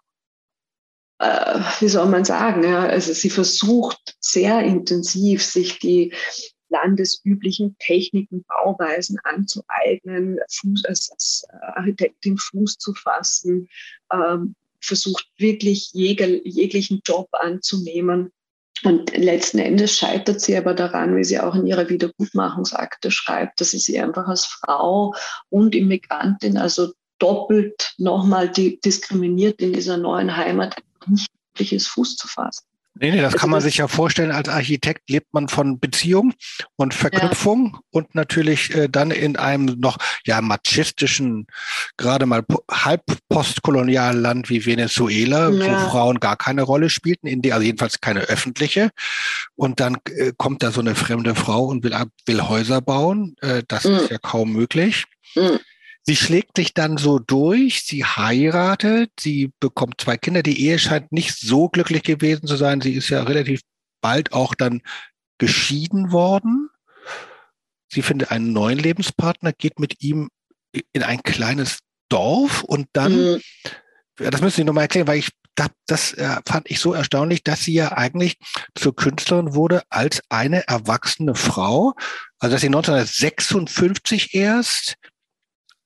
äh, 1.18 1.60
wie 1.80 1.88
soll 1.88 2.06
man 2.06 2.24
sagen, 2.24 2.62
ja, 2.64 2.80
also 2.80 3.12
sie 3.12 3.30
versucht 3.30 4.16
sehr 4.20 4.62
intensiv, 4.62 5.42
sich 5.42 5.78
die 5.78 6.12
landesüblichen 6.68 7.76
Techniken, 7.78 8.44
Bauweisen 8.44 9.18
anzueignen, 9.24 10.38
Fuß, 10.50 10.84
als, 10.84 11.10
als 11.10 11.46
Architektin 11.60 12.36
Fuß 12.36 12.78
zu 12.78 12.92
fassen, 12.94 13.68
ähm, 14.12 14.54
versucht 14.80 15.26
wirklich 15.38 15.90
jeg 15.94 16.20
jeglichen 16.44 17.00
Job 17.04 17.28
anzunehmen. 17.32 18.32
Und 18.84 19.16
letzten 19.16 19.58
Endes 19.58 19.96
scheitert 19.96 20.40
sie 20.40 20.56
aber 20.56 20.74
daran, 20.74 21.16
wie 21.16 21.24
sie 21.24 21.40
auch 21.40 21.54
in 21.54 21.66
ihrer 21.66 21.88
Wiedergutmachungsakte 21.88 23.10
schreibt, 23.10 23.60
dass 23.60 23.70
sie 23.70 23.78
sie 23.78 23.98
einfach 23.98 24.28
als 24.28 24.44
Frau 24.44 25.14
und 25.48 25.74
Immigrantin, 25.74 26.58
also 26.58 26.92
doppelt 27.18 27.94
nochmal 27.96 28.50
diskriminiert 28.50 29.62
in 29.62 29.72
dieser 29.72 29.96
neuen 29.96 30.36
Heimat, 30.36 30.76
nicht 31.08 31.30
wirklich 31.54 31.72
ist, 31.72 31.88
Fuß 31.88 32.16
zu 32.16 32.28
fassen. 32.28 32.66
Nee, 32.98 33.10
nee, 33.10 33.16
das 33.18 33.34
also 33.34 33.38
kann 33.38 33.50
man 33.50 33.60
sich 33.60 33.76
ja 33.76 33.88
vorstellen. 33.88 34.30
Als 34.30 34.48
Architekt 34.48 35.10
lebt 35.10 35.32
man 35.34 35.48
von 35.48 35.78
Beziehung 35.78 36.32
und 36.76 36.94
Verknüpfung 36.94 37.72
ja. 37.74 37.80
und 37.90 38.14
natürlich 38.14 38.74
äh, 38.74 38.88
dann 38.88 39.10
in 39.10 39.36
einem 39.36 39.78
noch 39.78 39.98
ja 40.24 40.40
machistischen, 40.40 41.46
gerade 41.98 42.24
mal 42.24 42.42
halb 42.70 43.02
postkolonialen 43.28 44.20
Land 44.20 44.48
wie 44.48 44.64
Venezuela, 44.64 45.50
ja. 45.50 45.84
wo 45.84 45.90
Frauen 45.90 46.20
gar 46.20 46.36
keine 46.36 46.62
Rolle 46.62 46.88
spielten, 46.88 47.26
in 47.26 47.42
die, 47.42 47.52
also 47.52 47.66
jedenfalls 47.66 48.00
keine 48.00 48.20
öffentliche. 48.20 48.90
Und 49.56 49.80
dann 49.80 49.98
äh, 50.06 50.32
kommt 50.36 50.62
da 50.62 50.70
so 50.70 50.80
eine 50.80 50.94
fremde 50.94 51.34
Frau 51.34 51.66
und 51.66 51.84
will, 51.84 51.94
will 52.24 52.42
Häuser 52.42 52.80
bauen. 52.80 53.36
Äh, 53.42 53.62
das 53.68 53.84
mhm. 53.84 53.96
ist 53.96 54.10
ja 54.10 54.18
kaum 54.18 54.52
möglich. 54.52 55.04
Mhm. 55.34 55.58
Sie 56.06 56.14
schlägt 56.14 56.56
sich 56.56 56.72
dann 56.72 56.98
so 56.98 57.18
durch, 57.18 57.82
sie 57.82 58.04
heiratet, 58.04 59.10
sie 59.18 59.52
bekommt 59.58 60.00
zwei 60.00 60.16
Kinder. 60.16 60.44
Die 60.44 60.60
Ehe 60.60 60.78
scheint 60.78 61.10
nicht 61.10 61.36
so 61.36 61.68
glücklich 61.68 62.04
gewesen 62.04 62.46
zu 62.46 62.56
sein. 62.56 62.80
Sie 62.80 62.92
ist 62.92 63.08
ja 63.08 63.24
relativ 63.24 63.62
bald 64.00 64.32
auch 64.32 64.54
dann 64.54 64.82
geschieden 65.38 66.12
worden. 66.12 66.70
Sie 67.88 68.02
findet 68.02 68.30
einen 68.30 68.52
neuen 68.52 68.78
Lebenspartner, 68.78 69.52
geht 69.52 69.80
mit 69.80 70.00
ihm 70.00 70.28
in 70.92 71.02
ein 71.02 71.22
kleines 71.22 71.80
Dorf 72.08 72.62
und 72.62 72.86
dann, 72.92 73.32
mhm. 73.32 73.40
das 74.16 74.40
müssen 74.40 74.56
Sie 74.56 74.64
nochmal 74.64 74.84
erklären, 74.84 75.08
weil 75.08 75.18
ich 75.18 75.30
das, 75.56 75.70
das 75.86 76.12
äh, 76.12 76.36
fand 76.46 76.70
ich 76.70 76.78
so 76.78 76.92
erstaunlich, 76.92 77.42
dass 77.42 77.64
sie 77.64 77.72
ja 77.72 77.92
eigentlich 77.92 78.36
zur 78.74 78.94
Künstlerin 78.94 79.54
wurde 79.54 79.82
als 79.88 80.20
eine 80.28 80.68
erwachsene 80.68 81.34
Frau. 81.34 81.94
Also 82.38 82.54
dass 82.54 82.60
sie 82.60 82.68
1956 82.68 84.34
erst 84.34 84.96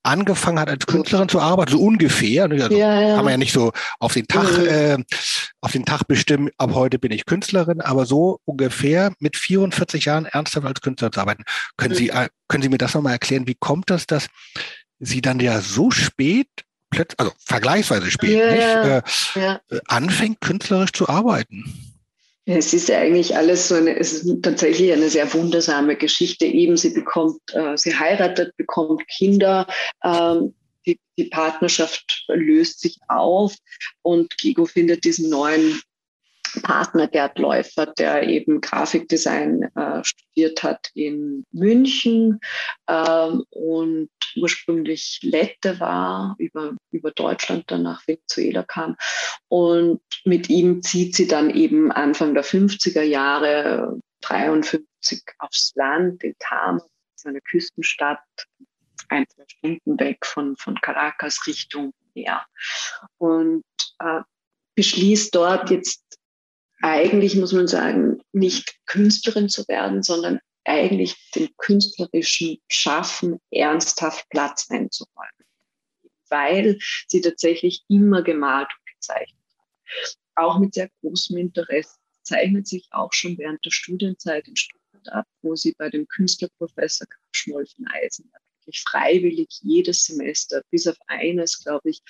angefangen 0.03 0.59
hat 0.59 0.69
als 0.69 0.85
Künstlerin 0.85 1.29
zu 1.29 1.39
arbeiten, 1.39 1.71
so 1.71 1.79
ungefähr. 1.79 2.47
Ne? 2.47 2.63
Also 2.63 2.75
ja, 2.75 3.01
ja. 3.01 3.15
Kann 3.15 3.25
man 3.25 3.31
ja 3.31 3.37
nicht 3.37 3.53
so 3.53 3.71
auf 3.99 4.13
den 4.13 4.27
Tag, 4.27 4.57
mhm. 4.57 4.67
äh, 4.67 4.97
auf 5.61 5.71
den 5.71 5.85
Tag 5.85 6.07
bestimmen, 6.07 6.49
ab 6.57 6.71
heute 6.73 6.99
bin 6.99 7.11
ich 7.11 7.25
Künstlerin, 7.25 7.81
aber 7.81 8.05
so 8.05 8.39
ungefähr 8.45 9.13
mit 9.19 9.37
44 9.37 10.05
Jahren 10.05 10.25
ernsthaft 10.25 10.65
als 10.65 10.81
Künstlerin 10.81 11.13
zu 11.13 11.19
arbeiten. 11.19 11.43
Können 11.77 11.93
mhm. 11.93 11.97
Sie, 11.97 12.09
äh, 12.09 12.29
können 12.47 12.63
Sie 12.63 12.69
mir 12.69 12.77
das 12.77 12.93
nochmal 12.93 13.13
erklären? 13.13 13.47
Wie 13.47 13.57
kommt 13.59 13.89
das, 13.89 14.07
dass 14.07 14.27
Sie 14.99 15.21
dann 15.21 15.39
ja 15.39 15.61
so 15.61 15.91
spät, 15.91 16.47
also 17.17 17.31
vergleichsweise 17.45 18.11
spät, 18.11 18.37
ja, 18.37 18.95
nicht, 18.95 19.35
äh, 19.35 19.79
anfängt, 19.87 20.41
künstlerisch 20.41 20.93
zu 20.93 21.09
arbeiten? 21.09 21.90
Es 22.45 22.73
ist 22.73 22.89
ja 22.89 22.99
eigentlich 22.99 23.35
alles 23.35 23.67
so 23.67 23.75
eine, 23.75 23.97
es 23.97 24.13
ist 24.13 24.41
tatsächlich 24.41 24.91
eine 24.91 25.09
sehr 25.09 25.31
wundersame 25.33 25.95
Geschichte. 25.95 26.45
Eben, 26.45 26.75
sie 26.75 26.89
bekommt, 26.89 27.39
äh, 27.53 27.77
sie 27.77 27.95
heiratet, 27.95 28.55
bekommt 28.57 29.07
Kinder, 29.07 29.67
ähm, 30.03 30.53
die, 30.85 30.99
die 31.17 31.25
Partnerschaft 31.25 32.25
löst 32.27 32.79
sich 32.79 32.97
auf 33.07 33.55
und 34.01 34.35
Gigo 34.37 34.65
findet 34.65 35.03
diesen 35.03 35.29
neuen 35.29 35.79
Partner 36.63 37.07
Gerd 37.07 37.39
Läufer, 37.39 37.85
der 37.85 38.23
eben 38.27 38.61
Grafikdesign 38.61 39.63
äh, 39.75 40.03
studiert 40.03 40.63
hat 40.63 40.89
in 40.93 41.45
München 41.51 42.39
ähm, 42.87 43.43
und 43.49 44.09
ursprünglich 44.35 45.19
Lette 45.23 45.79
war, 45.79 46.35
über, 46.37 46.75
über 46.91 47.11
Deutschland 47.11 47.69
dann 47.69 47.83
nach 47.83 48.07
Venezuela 48.07 48.63
kam. 48.63 48.95
Und 49.47 50.01
mit 50.25 50.49
ihm 50.49 50.81
zieht 50.81 51.15
sie 51.15 51.27
dann 51.27 51.49
eben 51.49 51.91
Anfang 51.91 52.33
der 52.33 52.45
50er 52.45 53.01
Jahre, 53.01 53.99
53 54.21 55.23
aufs 55.39 55.73
Land 55.75 56.23
in 56.23 56.35
Tam, 56.39 56.81
eine 57.25 57.41
Küstenstadt, 57.41 58.19
ein, 59.09 59.25
zwei 59.27 59.43
Stunden 59.47 59.99
weg 59.99 60.25
von, 60.25 60.55
von 60.57 60.79
Caracas 60.81 61.45
Richtung 61.45 61.93
Meer. 62.13 62.45
Und 63.17 63.63
äh, 63.99 64.21
beschließt 64.75 65.35
dort 65.35 65.69
jetzt 65.69 66.19
eigentlich, 66.81 67.35
muss 67.35 67.53
man 67.53 67.67
sagen, 67.67 68.21
nicht 68.31 68.75
Künstlerin 68.85 69.49
zu 69.49 69.67
werden, 69.67 70.03
sondern 70.03 70.39
eigentlich 70.65 71.15
dem 71.35 71.49
künstlerischen 71.57 72.57
Schaffen 72.67 73.39
ernsthaft 73.51 74.29
Platz 74.29 74.69
einzuräumen, 74.69 75.45
weil 76.29 76.77
sie 77.07 77.21
tatsächlich 77.21 77.83
immer 77.87 78.21
gemalt 78.21 78.69
und 78.77 78.93
gezeichnet 78.95 79.39
hat. 79.57 80.17
Auch 80.35 80.59
mit 80.59 80.73
sehr 80.73 80.89
großem 81.01 81.37
Interesse 81.37 81.95
zeichnet 82.23 82.67
sich 82.67 82.87
auch 82.91 83.11
schon 83.13 83.37
während 83.37 83.65
der 83.65 83.71
Studienzeit 83.71 84.47
in 84.47 84.55
Stuttgart 84.55 85.09
ab, 85.09 85.25
wo 85.41 85.55
sie 85.55 85.73
bei 85.77 85.89
dem 85.89 86.07
Künstlerprofessor 86.07 87.07
Karl 87.07 87.21
Schmolfen-Eisen 87.31 88.31
wirklich 88.59 88.83
freiwillig 88.83 89.49
jedes 89.61 90.05
Semester, 90.05 90.61
bis 90.69 90.87
auf 90.87 90.97
eines, 91.07 91.63
glaube 91.63 91.89
ich, 91.89 92.01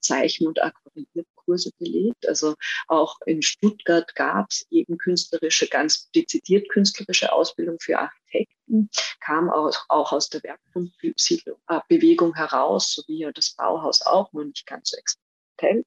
Zeichen- 0.00 0.46
und 0.46 0.62
Aquarellierkurse 0.62 1.70
belegt. 1.78 2.28
Also 2.28 2.54
auch 2.88 3.18
in 3.26 3.42
Stuttgart 3.42 4.14
gab 4.14 4.50
es 4.50 4.66
eben 4.70 4.98
künstlerische, 4.98 5.68
ganz 5.68 6.10
dezidiert 6.10 6.68
künstlerische 6.68 7.32
Ausbildung 7.32 7.78
für 7.80 7.98
Architekten, 7.98 8.90
kam 9.20 9.50
auch, 9.50 9.74
auch 9.88 10.12
aus 10.12 10.28
der 10.28 10.42
Werkgrundbewegung 10.42 12.34
heraus, 12.34 12.92
so 12.92 13.02
wie 13.06 13.18
ja 13.18 13.32
das 13.32 13.54
Bauhaus 13.54 14.02
auch, 14.02 14.32
nur 14.32 14.44
nicht 14.44 14.66
ganz 14.66 14.90
so 14.90 14.96
experimentell. 14.96 15.84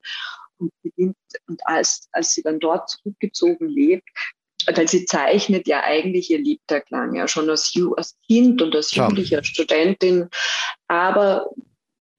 Und, 0.57 0.71
beginnt, 0.81 1.17
und 1.47 1.61
als, 1.67 2.07
als 2.13 2.33
sie 2.33 2.41
dann 2.41 2.59
dort 2.59 2.89
zurückgezogen 2.89 3.67
lebt, 3.67 4.07
weil 4.73 4.87
sie 4.87 5.05
zeichnet 5.05 5.67
ja 5.67 5.83
eigentlich 5.83 6.29
ihr 6.29 6.39
Liebtag 6.39 6.89
lang, 6.89 7.13
ja 7.13 7.27
schon 7.27 7.49
als, 7.49 7.73
als 7.97 8.17
Kind 8.25 8.61
und 8.61 8.73
als 8.73 8.95
Jugendliche, 8.95 9.37
als 9.37 9.47
Studentin. 9.47 10.29
Aber 10.87 11.49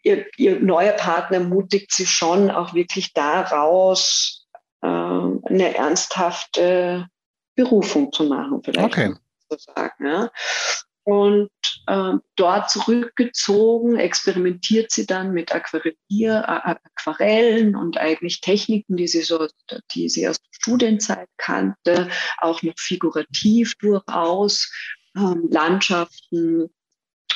ihr, 0.06 0.26
ihr 0.36 0.60
neuer 0.60 0.92
Partner 0.92 1.40
mutigt 1.40 1.92
sie 1.92 2.06
schon 2.06 2.50
auch 2.50 2.74
wirklich 2.74 3.12
daraus, 3.12 4.46
äh, 4.82 4.86
eine 4.86 5.74
ernsthafte 5.76 7.08
Berufung 7.56 8.12
zu 8.12 8.24
machen, 8.24 8.62
vielleicht. 8.62 8.86
Okay. 8.86 9.14
So 9.48 9.56
sagen, 9.58 10.06
ja. 10.06 10.30
Und 11.04 11.50
äh, 11.86 12.12
dort 12.34 12.70
zurückgezogen, 12.70 13.96
experimentiert 13.96 14.90
sie 14.90 15.06
dann 15.06 15.32
mit 15.32 15.54
Aquarellier, 15.54 16.48
Aquarellen 16.48 17.76
und 17.76 17.96
eigentlich 17.96 18.40
Techniken, 18.40 18.96
die 18.96 19.06
sie 19.06 19.22
so, 19.22 19.46
die 19.94 20.08
sie 20.08 20.28
aus 20.28 20.40
der 20.40 20.48
Studienzeit 20.50 21.28
kannte, 21.36 22.08
auch 22.38 22.62
noch 22.62 22.74
figurativ 22.76 23.76
durchaus, 23.76 24.72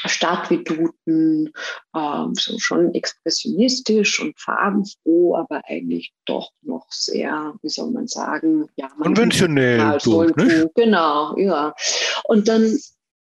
ähm, 0.04 0.08
Landschaften, 0.08 0.08
Stadtveduten, 0.08 1.52
ähm, 1.96 2.34
so 2.34 2.58
schon 2.58 2.94
expressionistisch 2.94 4.20
und 4.20 4.38
farbenfroh, 4.38 5.36
aber 5.36 5.62
eigentlich 5.66 6.12
doch 6.26 6.50
noch 6.62 6.86
sehr, 6.90 7.54
wie 7.62 7.68
soll 7.68 7.90
man 7.90 8.06
sagen, 8.06 8.68
ja, 8.76 8.88
konventionell. 9.00 9.98
So 10.00 10.26
genau, 10.74 11.36
ja. 11.36 11.74
Und 12.24 12.48
dann 12.48 12.78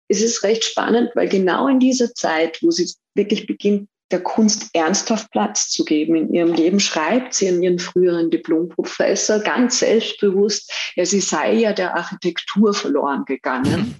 ist 0.07 0.23
es 0.23 0.43
recht 0.43 0.63
spannend, 0.63 1.11
weil 1.15 1.29
genau 1.29 1.67
in 1.67 1.79
dieser 1.79 2.13
Zeit, 2.13 2.59
wo 2.61 2.71
sie 2.71 2.91
wirklich 3.15 3.47
beginnt, 3.47 3.89
der 4.11 4.21
Kunst 4.21 4.69
ernsthaft 4.73 5.31
Platz 5.31 5.69
zu 5.69 5.83
geben 5.83 6.15
in 6.15 6.31
ihrem 6.31 6.53
Leben, 6.53 6.79
schreibt 6.79 7.33
sie 7.33 7.49
an 7.49 7.63
ihren 7.63 7.79
früheren 7.79 8.29
Diplomprofessor 8.29 9.39
ganz 9.39 9.79
selbstbewusst, 9.79 10.71
ja, 10.95 11.05
sie 11.05 11.21
sei 11.21 11.55
ja 11.55 11.73
der 11.73 11.95
Architektur 11.95 12.75
verloren 12.75 13.25
gegangen. 13.25 13.99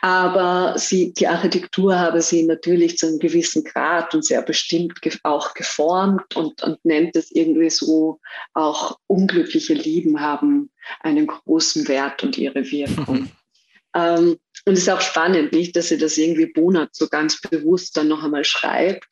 Aber 0.00 0.74
sie, 0.76 1.12
die 1.12 1.26
Architektur 1.26 1.98
habe 1.98 2.20
sie 2.20 2.44
natürlich 2.44 2.98
zu 2.98 3.06
einem 3.06 3.18
gewissen 3.18 3.64
Grad 3.64 4.14
und 4.14 4.24
sehr 4.24 4.42
bestimmt 4.42 4.94
auch 5.24 5.54
geformt 5.54 6.36
und, 6.36 6.62
und 6.62 6.84
nennt 6.84 7.16
es 7.16 7.30
irgendwie 7.30 7.70
so, 7.70 8.20
auch 8.54 8.98
unglückliche 9.06 9.74
Lieben 9.74 10.20
haben 10.20 10.70
einen 11.00 11.26
großen 11.26 11.88
Wert 11.88 12.22
und 12.22 12.38
ihre 12.38 12.70
Wirkung. 12.70 13.30
ähm, 13.94 14.36
und 14.66 14.74
es 14.74 14.80
ist 14.80 14.90
auch 14.90 15.00
spannend, 15.00 15.52
nicht, 15.52 15.76
dass 15.76 15.88
sie 15.88 15.98
das 15.98 16.16
irgendwie 16.16 16.46
Bonat 16.46 16.90
so 16.92 17.08
ganz 17.08 17.40
bewusst 17.40 17.96
dann 17.96 18.08
noch 18.08 18.22
einmal 18.22 18.44
schreibt. 18.44 19.06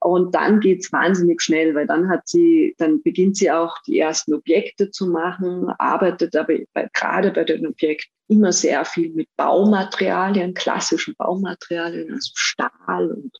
Und 0.00 0.34
dann 0.34 0.60
geht 0.60 0.80
es 0.80 0.92
wahnsinnig 0.92 1.42
schnell, 1.42 1.74
weil 1.74 1.86
dann 1.86 2.08
hat 2.08 2.28
sie, 2.28 2.74
dann 2.78 3.02
beginnt 3.02 3.36
sie 3.36 3.50
auch 3.50 3.76
die 3.86 3.98
ersten 3.98 4.34
Objekte 4.34 4.90
zu 4.90 5.06
machen, 5.06 5.68
arbeitet 5.78 6.36
aber 6.36 6.54
bei, 6.72 6.88
gerade 6.92 7.30
bei 7.30 7.44
den 7.44 7.66
Objekten 7.66 8.12
immer 8.28 8.52
sehr 8.52 8.84
viel 8.84 9.12
mit 9.12 9.28
Baumaterialien, 9.36 10.54
klassischen 10.54 11.14
Baumaterialien, 11.16 12.12
also 12.12 12.32
Stahl 12.34 13.10
und 13.10 13.38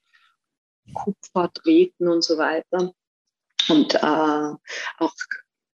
Kupfer, 0.94 1.50
Drähten 1.54 2.08
und 2.08 2.22
so 2.22 2.38
weiter. 2.38 2.92
Und 3.68 3.94
äh, 3.94 3.98
auch 4.98 5.14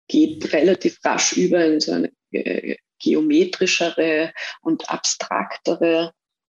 geht 0.09 0.53
relativ 0.53 0.99
rasch 1.05 1.37
über 1.37 1.65
in 1.65 1.81
so 1.81 1.93
eine 1.93 2.13
äh, 2.33 2.77
geometrischere 2.99 4.33
und 4.63 4.89
abstraktere 4.91 6.13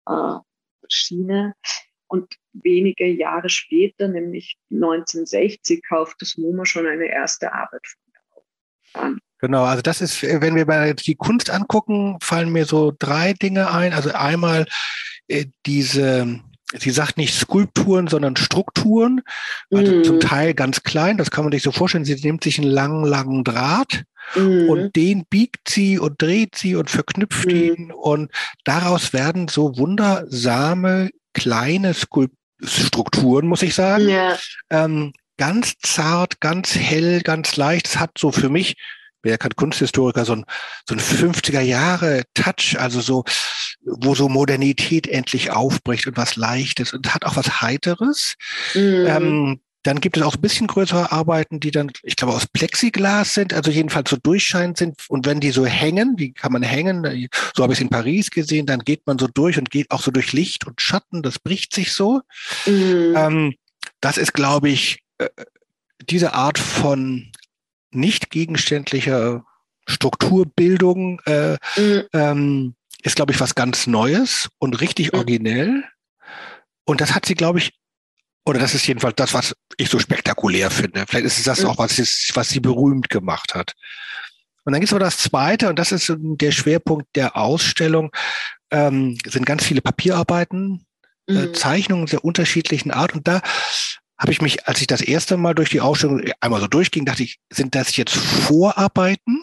äh, 0.07 0.35
Schiene. 0.89 1.55
Und 2.07 2.35
wenige 2.53 3.07
Jahre 3.07 3.51
später, 3.51 4.09
nämlich 4.09 4.57
1960, 4.71 5.83
kauft 5.87 6.17
das 6.21 6.39
MoMA 6.39 6.65
schon 6.65 6.87
eine 6.87 7.07
erste 7.07 7.53
Arbeit 7.53 7.87
von 7.87 8.01
mir 8.07 9.03
an. 9.03 9.19
Genau, 9.41 9.65
also 9.65 9.83
das 9.83 10.01
ist, 10.01 10.23
wenn 10.23 10.57
wir 10.57 10.67
mal 10.67 10.95
die 10.95 11.15
Kunst 11.15 11.51
angucken, 11.51 12.17
fallen 12.23 12.51
mir 12.51 12.65
so 12.65 12.93
drei 12.99 13.35
Dinge 13.35 13.71
ein. 13.71 13.93
Also 13.93 14.11
einmal 14.13 14.67
äh, 15.29 15.47
diese, 15.67 16.41
sie 16.77 16.91
sagt 16.91 17.19
nicht 17.19 17.39
Skulpturen, 17.39 18.09
sondern 18.09 18.37
Strukturen, 18.37 19.21
also 19.71 19.93
mm. 19.93 20.05
zum 20.05 20.21
Teil 20.21 20.55
ganz 20.55 20.83
klein, 20.83 21.19
das 21.19 21.31
kann 21.31 21.45
man 21.45 21.53
sich 21.53 21.63
so 21.63 21.71
vorstellen. 21.71 22.05
Sie 22.05 22.17
nimmt 22.17 22.43
sich 22.43 22.59
einen 22.59 22.71
langen, 22.71 23.05
langen 23.05 23.45
Draht 23.45 24.05
Mhm. 24.35 24.69
Und 24.69 24.97
den 24.97 25.25
biegt 25.27 25.69
sie 25.69 25.99
und 25.99 26.21
dreht 26.21 26.57
sie 26.57 26.77
und 26.77 26.91
verknüpft 26.91 27.47
mhm. 27.47 27.57
ihn. 27.57 27.93
Und 27.93 28.31
daraus 28.65 29.13
werden 29.13 29.49
so 29.49 29.77
wundersame 29.79 31.11
kleine 31.33 31.95
Strukturen, 31.95 33.47
muss 33.47 33.63
ich 33.63 33.75
sagen. 33.75 34.09
Ja. 34.09 34.39
Ähm, 34.71 35.13
ganz 35.37 35.75
zart, 35.81 36.41
ganz 36.41 36.75
hell, 36.75 37.21
ganz 37.23 37.57
leicht. 37.57 37.87
Es 37.87 37.99
hat 37.99 38.19
so 38.19 38.33
für 38.33 38.49
mich, 38.49 38.77
wer 39.23 39.39
kann 39.39 39.55
Kunsthistoriker, 39.57 40.25
so 40.25 40.35
ein, 40.35 40.45
so 40.89 40.95
ein 40.95 41.01
50er 41.01 41.61
Jahre 41.61 42.25
Touch, 42.35 42.77
also 42.79 43.01
so, 43.01 43.25
wo 43.85 44.15
so 44.15 44.29
Modernität 44.29 45.07
endlich 45.07 45.51
aufbricht 45.51 46.07
und 46.07 46.17
was 46.17 46.37
Leichtes 46.37 46.93
und 46.93 47.15
hat 47.15 47.25
auch 47.25 47.37
was 47.37 47.63
Heiteres. 47.63 48.35
Mhm. 48.75 49.07
Ähm, 49.07 49.61
dann 49.85 50.01
gibt 50.01 50.17
es 50.17 50.23
auch 50.23 50.35
ein 50.35 50.41
bisschen 50.41 50.67
größere 50.67 51.13
Arbeiten, 51.13 51.61
die 51.61 51.71
dann, 51.71 51.91
ich 52.03 52.17
glaube, 52.17 52.35
aus 52.35 52.47
Plexiglas 52.47 53.35
sind, 53.35 53.55
also 53.55 53.71
jedenfalls 53.71 54.11
so 54.11 54.17
durchscheinend 54.17 54.77
sind. 54.77 54.97
Und 55.09 55.25
wenn 55.27 55.41
die 55.41 55.51
so 55.51 55.67
hängen, 55.67 56.15
wie 56.17 56.33
kann 56.33 56.53
man 56.53 56.63
hängen? 56.63 57.29
So 57.55 57.63
habe 57.63 57.73
ich 57.73 57.79
es 57.79 57.83
in 57.83 57.89
Paris 57.89 58.31
gesehen, 58.31 58.67
dann 58.67 58.81
geht 58.81 59.07
man 59.07 59.19
so 59.19 59.29
durch 59.29 59.57
und 59.59 59.71
geht 59.71 59.91
auch 59.91 60.03
so 60.03 60.11
durch 60.11 60.33
Licht 60.33 60.67
und 60.67 60.81
Schatten, 60.81 61.23
das 61.23 61.39
bricht 61.39 61.75
sich 61.75 61.93
so. 61.93 62.21
Mhm. 62.67 63.15
Ähm, 63.17 63.55
das 64.01 64.19
ist, 64.19 64.35
glaube 64.35 64.69
ich, 64.69 65.01
äh, 65.19 65.29
diese 66.09 66.35
Art 66.35 66.59
von 66.59 67.31
nicht 67.91 68.31
gegenständlicher 68.31 69.45
Strukturbildung 69.87 71.21
äh, 71.27 71.57
mhm. 71.77 72.03
ähm, 72.13 72.75
ist, 73.03 73.17
glaube 73.17 73.33
ich, 73.33 73.41
was 73.41 73.55
ganz 73.55 73.87
Neues 73.87 74.49
und 74.59 74.81
richtig 74.81 75.13
mhm. 75.13 75.19
originell. 75.19 75.85
Und 76.85 77.01
das 77.01 77.15
hat 77.15 77.27
sie, 77.27 77.35
glaube 77.35 77.59
ich, 77.59 77.73
oder 78.49 78.59
das 78.59 78.75
ist 78.75 78.87
jedenfalls 78.87 79.17
das, 79.17 79.35
was 79.35 79.55
ich 79.77 79.91
so 79.91 79.99
spektakulär 79.99 80.71
finde. 80.71 81.05
Vielleicht 81.07 81.27
ist 81.27 81.39
es 81.39 81.45
das 81.45 81.63
mhm. 81.63 81.69
auch, 81.69 81.79
was, 81.79 81.99
ist, 81.99 82.31
was 82.35 82.49
sie 82.49 82.61
berühmt 82.61 83.11
gemacht 83.11 83.55
hat. 83.55 83.75
Und 84.65 84.73
dann 84.73 84.81
gibt 84.81 84.89
es 84.89 84.93
aber 84.93 85.05
das 85.05 85.19
Zweite, 85.19 85.69
und 85.69 85.79
das 85.79 85.93
ist 85.93 86.13
der 86.19 86.51
Schwerpunkt 86.53 87.07
der 87.15 87.37
Ausstellung, 87.37 88.11
ähm, 88.71 89.17
sind 89.27 89.47
ganz 89.47 89.65
viele 89.65 89.81
Papierarbeiten, 89.81 90.87
äh, 91.27 91.33
mhm. 91.33 91.39
äh, 91.39 91.53
Zeichnungen 91.53 92.07
sehr 92.07 92.25
unterschiedlichen 92.25 92.91
Art. 92.91 93.15
Und 93.15 93.29
da 93.29 93.41
habe 94.19 94.33
ich 94.33 94.43
mich, 94.43 94.67
als 94.67 94.81
ich 94.81 94.87
das 94.87 95.01
erste 95.01 95.37
Mal 95.37 95.55
durch 95.55 95.71
die 95.71 95.81
Ausstellung 95.81 96.23
einmal 96.41 96.61
so 96.61 96.67
durchging, 96.67 97.05
dachte 97.05 97.23
ich, 97.23 97.39
sind 97.51 97.75
das 97.75 97.97
jetzt 97.97 98.15
Vorarbeiten? 98.15 99.43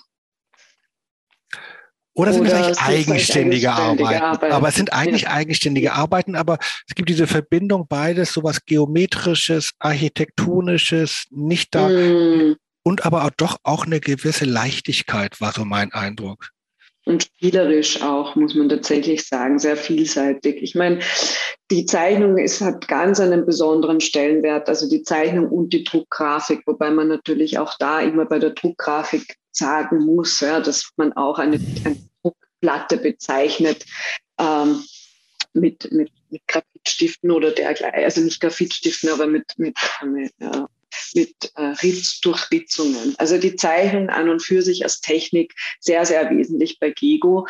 Oder 2.15 2.31
sind 2.31 2.43
Oder 2.43 2.51
das 2.51 2.77
eigentlich 2.77 3.09
eigenständige, 3.09 3.73
eigenständige 3.73 3.73
Arbeiten? 3.73 4.23
Arbeiten? 4.23 4.53
Aber 4.53 4.67
es 4.69 4.75
sind 4.75 4.93
eigentlich 4.93 5.21
ja. 5.23 5.31
eigenständige 5.31 5.93
Arbeiten, 5.93 6.35
aber 6.35 6.57
es 6.87 6.95
gibt 6.95 7.09
diese 7.09 7.27
Verbindung 7.27 7.87
beides, 7.89 8.31
sowas 8.31 8.65
geometrisches, 8.65 9.71
architektonisches, 9.79 11.25
nicht 11.29 11.75
da, 11.75 11.89
mm. 11.89 12.55
und 12.83 13.05
aber 13.05 13.25
auch 13.25 13.31
doch 13.35 13.57
auch 13.63 13.85
eine 13.85 13.99
gewisse 13.99 14.45
Leichtigkeit, 14.45 15.41
war 15.41 15.51
so 15.51 15.65
mein 15.65 15.91
Eindruck. 15.91 16.51
Und 17.03 17.23
spielerisch 17.23 18.01
auch, 18.01 18.35
muss 18.35 18.55
man 18.55 18.69
tatsächlich 18.69 19.27
sagen, 19.27 19.59
sehr 19.59 19.77
vielseitig. 19.77 20.63
Ich 20.63 20.73
meine, 20.73 20.99
die 21.69 21.85
Zeichnung 21.85 22.37
ist, 22.37 22.61
hat 22.61 22.87
ganz 22.87 23.19
einen 23.19 23.45
besonderen 23.45 23.99
Stellenwert, 23.99 24.69
also 24.69 24.89
die 24.89 25.03
Zeichnung 25.03 25.49
und 25.49 25.73
die 25.73 25.83
Druckgrafik, 25.83 26.61
wobei 26.65 26.89
man 26.91 27.09
natürlich 27.09 27.59
auch 27.59 27.73
da 27.77 27.99
immer 27.99 28.25
bei 28.25 28.39
der 28.39 28.51
Druckgrafik 28.51 29.35
sagen 29.55 30.05
muss, 30.05 30.39
ja, 30.39 30.59
dass 30.59 30.91
man 30.97 31.13
auch 31.13 31.39
eine, 31.39 31.59
eine 31.83 31.97
Druckplatte 32.21 32.97
bezeichnet 32.97 33.85
ähm, 34.39 34.83
mit, 35.53 35.91
mit, 35.91 36.11
mit 36.29 36.41
Graphitstiften 36.47 37.31
oder 37.31 37.51
dergleichen, 37.51 38.03
also 38.03 38.21
nicht 38.21 38.41
Graphitstiften, 38.41 39.09
aber 39.09 39.27
mit, 39.27 39.45
mit, 39.57 39.77
mit, 40.03 40.33
äh, 40.39 40.65
mit 41.13 41.51
äh, 41.55 41.61
Ritz, 41.61 42.19
Durchritzungen. 42.21 43.15
Also 43.17 43.37
die 43.37 43.55
Zeichnung 43.55 44.09
an 44.09 44.29
und 44.29 44.41
für 44.41 44.61
sich 44.61 44.83
als 44.83 45.01
Technik 45.01 45.53
sehr, 45.79 46.05
sehr 46.05 46.29
wesentlich 46.29 46.79
bei 46.79 46.91
Gego. 46.91 47.47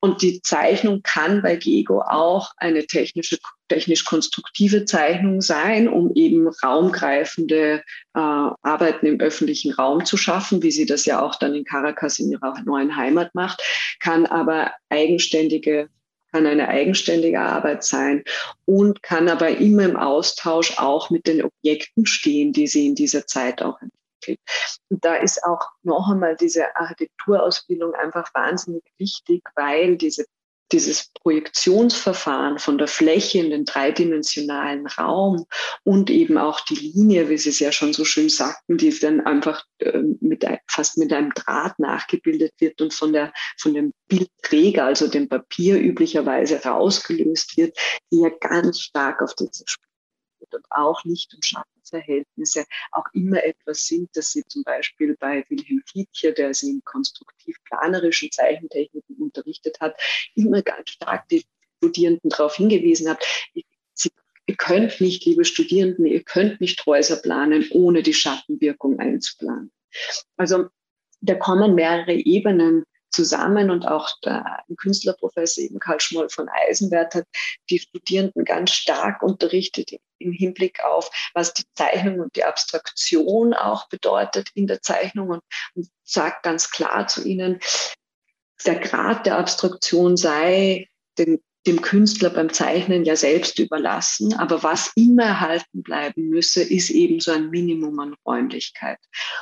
Und 0.00 0.22
die 0.22 0.42
Zeichnung 0.42 1.02
kann 1.02 1.42
bei 1.42 1.56
Gego 1.56 2.02
auch 2.02 2.52
eine 2.58 2.86
technische, 2.86 3.38
technisch-konstruktive 3.68 4.84
Zeichnung 4.84 5.40
sein, 5.40 5.88
um 5.88 6.12
eben 6.14 6.48
raumgreifende 6.48 7.82
äh, 8.14 8.18
Arbeiten 8.18 9.06
im 9.06 9.20
öffentlichen 9.20 9.72
Raum 9.72 10.04
zu 10.04 10.16
schaffen, 10.16 10.62
wie 10.62 10.70
sie 10.70 10.86
das 10.86 11.06
ja 11.06 11.20
auch 11.20 11.36
dann 11.36 11.54
in 11.54 11.64
Caracas 11.64 12.18
in 12.18 12.30
ihrer 12.30 12.54
neuen 12.64 12.96
Heimat 12.96 13.34
macht, 13.34 13.62
kann 14.00 14.26
aber 14.26 14.72
eigenständige 14.88 15.88
kann 16.32 16.46
eine 16.46 16.68
eigenständige 16.68 17.40
Arbeit 17.40 17.84
sein 17.84 18.22
und 18.66 19.02
kann 19.02 19.28
aber 19.28 19.48
immer 19.48 19.84
im 19.84 19.96
Austausch 19.96 20.78
auch 20.78 21.08
mit 21.08 21.26
den 21.26 21.42
Objekten 21.42 22.04
stehen, 22.04 22.52
die 22.52 22.66
sie 22.66 22.88
in 22.88 22.94
dieser 22.94 23.26
Zeit 23.26 23.62
auch 23.62 23.80
entwickelt. 23.80 24.40
Und 24.90 25.04
da 25.04 25.14
ist 25.14 25.42
auch 25.44 25.66
noch 25.82 26.10
einmal 26.10 26.36
diese 26.36 26.76
Architekturausbildung 26.76 27.94
einfach 27.94 28.32
wahnsinnig 28.34 28.82
wichtig, 28.98 29.42
weil 29.54 29.96
diese 29.96 30.26
dieses 30.72 31.10
Projektionsverfahren 31.22 32.58
von 32.58 32.78
der 32.78 32.88
Fläche 32.88 33.38
in 33.38 33.50
den 33.50 33.64
dreidimensionalen 33.64 34.86
Raum 34.86 35.46
und 35.84 36.10
eben 36.10 36.38
auch 36.38 36.60
die 36.60 36.74
Linie, 36.74 37.28
wie 37.28 37.38
Sie 37.38 37.50
es 37.50 37.60
ja 37.60 37.72
schon 37.72 37.92
so 37.92 38.04
schön 38.04 38.28
sagten, 38.28 38.76
die 38.76 38.96
dann 38.98 39.20
einfach 39.20 39.64
äh, 39.78 40.02
mit, 40.20 40.44
fast 40.68 40.98
mit 40.98 41.12
einem 41.12 41.32
Draht 41.34 41.78
nachgebildet 41.78 42.52
wird 42.58 42.80
und 42.80 42.92
von, 42.92 43.12
der, 43.12 43.32
von 43.58 43.74
dem 43.74 43.92
Bildträger, 44.08 44.84
also 44.84 45.08
dem 45.08 45.28
Papier 45.28 45.78
üblicherweise 45.78 46.62
rausgelöst 46.62 47.56
wird, 47.56 47.76
die 48.12 48.20
ja 48.20 48.30
ganz 48.40 48.80
stark 48.80 49.22
auf 49.22 49.34
dieses 49.34 49.64
Spiel 50.36 50.48
und 50.52 50.66
auch 50.70 51.04
Licht- 51.04 51.34
und 51.34 51.44
Schattenverhältnisse 51.44 52.64
auch 52.92 53.06
immer 53.12 53.42
etwas 53.44 53.86
sind, 53.86 54.14
dass 54.14 54.30
sie 54.30 54.44
zum 54.44 54.62
Beispiel 54.64 55.16
bei 55.18 55.44
Wilhelm 55.48 55.82
Fiedcher, 55.86 56.32
der 56.32 56.54
sie 56.54 56.70
in 56.70 56.82
konstruktiv-planerischen 56.84 58.30
Zeichentechniken 58.30 59.16
unterrichtet 59.16 59.78
hat, 59.80 59.98
immer 60.34 60.62
ganz 60.62 60.90
stark 60.90 61.28
die 61.28 61.44
Studierenden 61.78 62.30
darauf 62.30 62.56
hingewiesen 62.56 63.08
hat, 63.08 63.24
ihr 64.48 64.56
könnt 64.56 65.00
nicht, 65.00 65.24
liebe 65.24 65.44
Studierenden, 65.44 66.06
ihr 66.06 66.22
könnt 66.22 66.60
nicht 66.60 66.86
Häuser 66.86 67.16
planen, 67.16 67.66
ohne 67.72 68.02
die 68.02 68.14
Schattenwirkung 68.14 68.98
einzuplanen. 68.98 69.72
Also 70.36 70.68
da 71.20 71.34
kommen 71.34 71.74
mehrere 71.74 72.12
Ebenen 72.12 72.84
zusammen 73.10 73.70
und 73.70 73.86
auch 73.86 74.08
der 74.20 74.62
Künstlerprofessor 74.76 75.64
eben 75.64 75.78
Karl 75.78 76.00
Schmoll 76.00 76.28
von 76.28 76.48
Eisenwert 76.48 77.14
hat 77.14 77.26
die 77.70 77.78
Studierenden 77.78 78.44
ganz 78.44 78.72
stark 78.72 79.22
unterrichtet 79.22 79.90
im 80.18 80.32
Hinblick 80.32 80.82
auf, 80.84 81.10
was 81.34 81.54
die 81.54 81.64
Zeichnung 81.74 82.20
und 82.20 82.36
die 82.36 82.44
Abstraktion 82.44 83.54
auch 83.54 83.88
bedeutet 83.88 84.50
in 84.54 84.66
der 84.66 84.82
Zeichnung 84.82 85.28
und, 85.30 85.42
und 85.74 85.88
sagt 86.04 86.42
ganz 86.42 86.70
klar 86.70 87.06
zu 87.06 87.26
ihnen, 87.26 87.60
der 88.64 88.80
Grad 88.80 89.26
der 89.26 89.38
Abstraktion 89.38 90.16
sei 90.16 90.88
den, 91.18 91.40
dem 91.66 91.82
Künstler 91.82 92.30
beim 92.30 92.52
Zeichnen 92.52 93.04
ja 93.04 93.16
selbst 93.16 93.58
überlassen. 93.58 94.34
Aber 94.34 94.62
was 94.62 94.92
immer 94.94 95.24
erhalten 95.24 95.82
bleiben 95.82 96.28
müsse, 96.28 96.62
ist 96.62 96.90
eben 96.90 97.20
so 97.20 97.32
ein 97.32 97.50
Minimum 97.50 97.98
an 97.98 98.14
Räumlichkeit. 98.24 98.98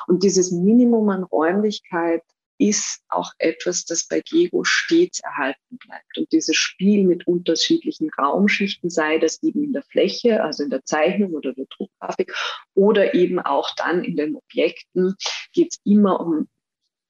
Und 0.06 0.22
dieses 0.22 0.50
Minimum 0.50 1.08
an 1.10 1.24
Räumlichkeit 1.24 2.22
ist 2.58 3.02
auch 3.08 3.32
etwas, 3.38 3.84
das 3.84 4.06
bei 4.06 4.20
Gego 4.20 4.64
stets 4.64 5.20
erhalten 5.20 5.78
bleibt. 5.78 6.18
Und 6.18 6.32
dieses 6.32 6.56
Spiel 6.56 7.04
mit 7.04 7.26
unterschiedlichen 7.26 8.10
Raumschichten, 8.10 8.90
sei 8.90 9.18
das 9.18 9.42
eben 9.42 9.64
in 9.64 9.72
der 9.72 9.82
Fläche, 9.82 10.42
also 10.42 10.62
in 10.62 10.70
der 10.70 10.84
Zeichnung 10.84 11.32
oder 11.32 11.52
der 11.52 11.66
Druckgrafik, 11.66 12.34
oder 12.74 13.14
eben 13.14 13.40
auch 13.40 13.74
dann 13.76 14.04
in 14.04 14.16
den 14.16 14.36
Objekten, 14.36 15.16
geht 15.52 15.72
es 15.72 15.80
immer 15.84 16.20
um 16.20 16.48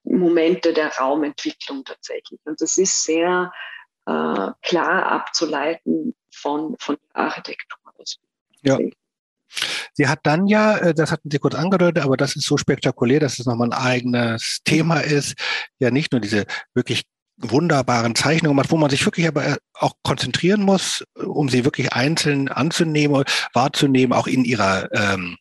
Momente 0.03 0.73
der 0.73 0.89
Raumentwicklung 0.97 1.83
tatsächlich. 1.83 2.39
Und 2.45 2.61
das 2.61 2.77
ist 2.77 3.03
sehr 3.03 3.51
äh, 4.05 4.51
klar 4.61 5.05
abzuleiten 5.05 6.15
von, 6.31 6.75
von 6.79 6.97
der 7.13 7.23
Architektur. 7.23 7.79
Ja. 8.65 8.79
Sie 9.93 10.07
hat 10.07 10.19
dann 10.23 10.47
ja, 10.47 10.77
äh, 10.77 10.93
das 10.93 11.11
hatten 11.11 11.29
Sie 11.31 11.39
kurz 11.39 11.55
angedeutet, 11.55 12.03
aber 12.03 12.17
das 12.17 12.35
ist 12.35 12.45
so 12.45 12.57
spektakulär, 12.57 13.19
dass 13.19 13.39
es 13.39 13.45
nochmal 13.45 13.69
ein 13.69 13.79
eigenes 13.79 14.59
Thema 14.65 14.99
ist, 14.99 15.35
ja 15.79 15.91
nicht 15.91 16.11
nur 16.11 16.21
diese 16.21 16.45
wirklich 16.73 17.03
wunderbaren 17.37 18.15
Zeichnungen 18.15 18.55
macht, 18.55 18.71
wo 18.71 18.77
man 18.77 18.89
sich 18.89 19.05
wirklich 19.05 19.27
aber 19.27 19.57
auch 19.73 19.93
konzentrieren 20.03 20.61
muss, 20.61 21.03
um 21.15 21.49
sie 21.49 21.65
wirklich 21.65 21.93
einzeln 21.93 22.47
anzunehmen, 22.47 23.23
wahrzunehmen, 23.53 24.13
auch 24.13 24.27
in 24.27 24.45
ihrer 24.45 24.89
ähm, 24.93 25.37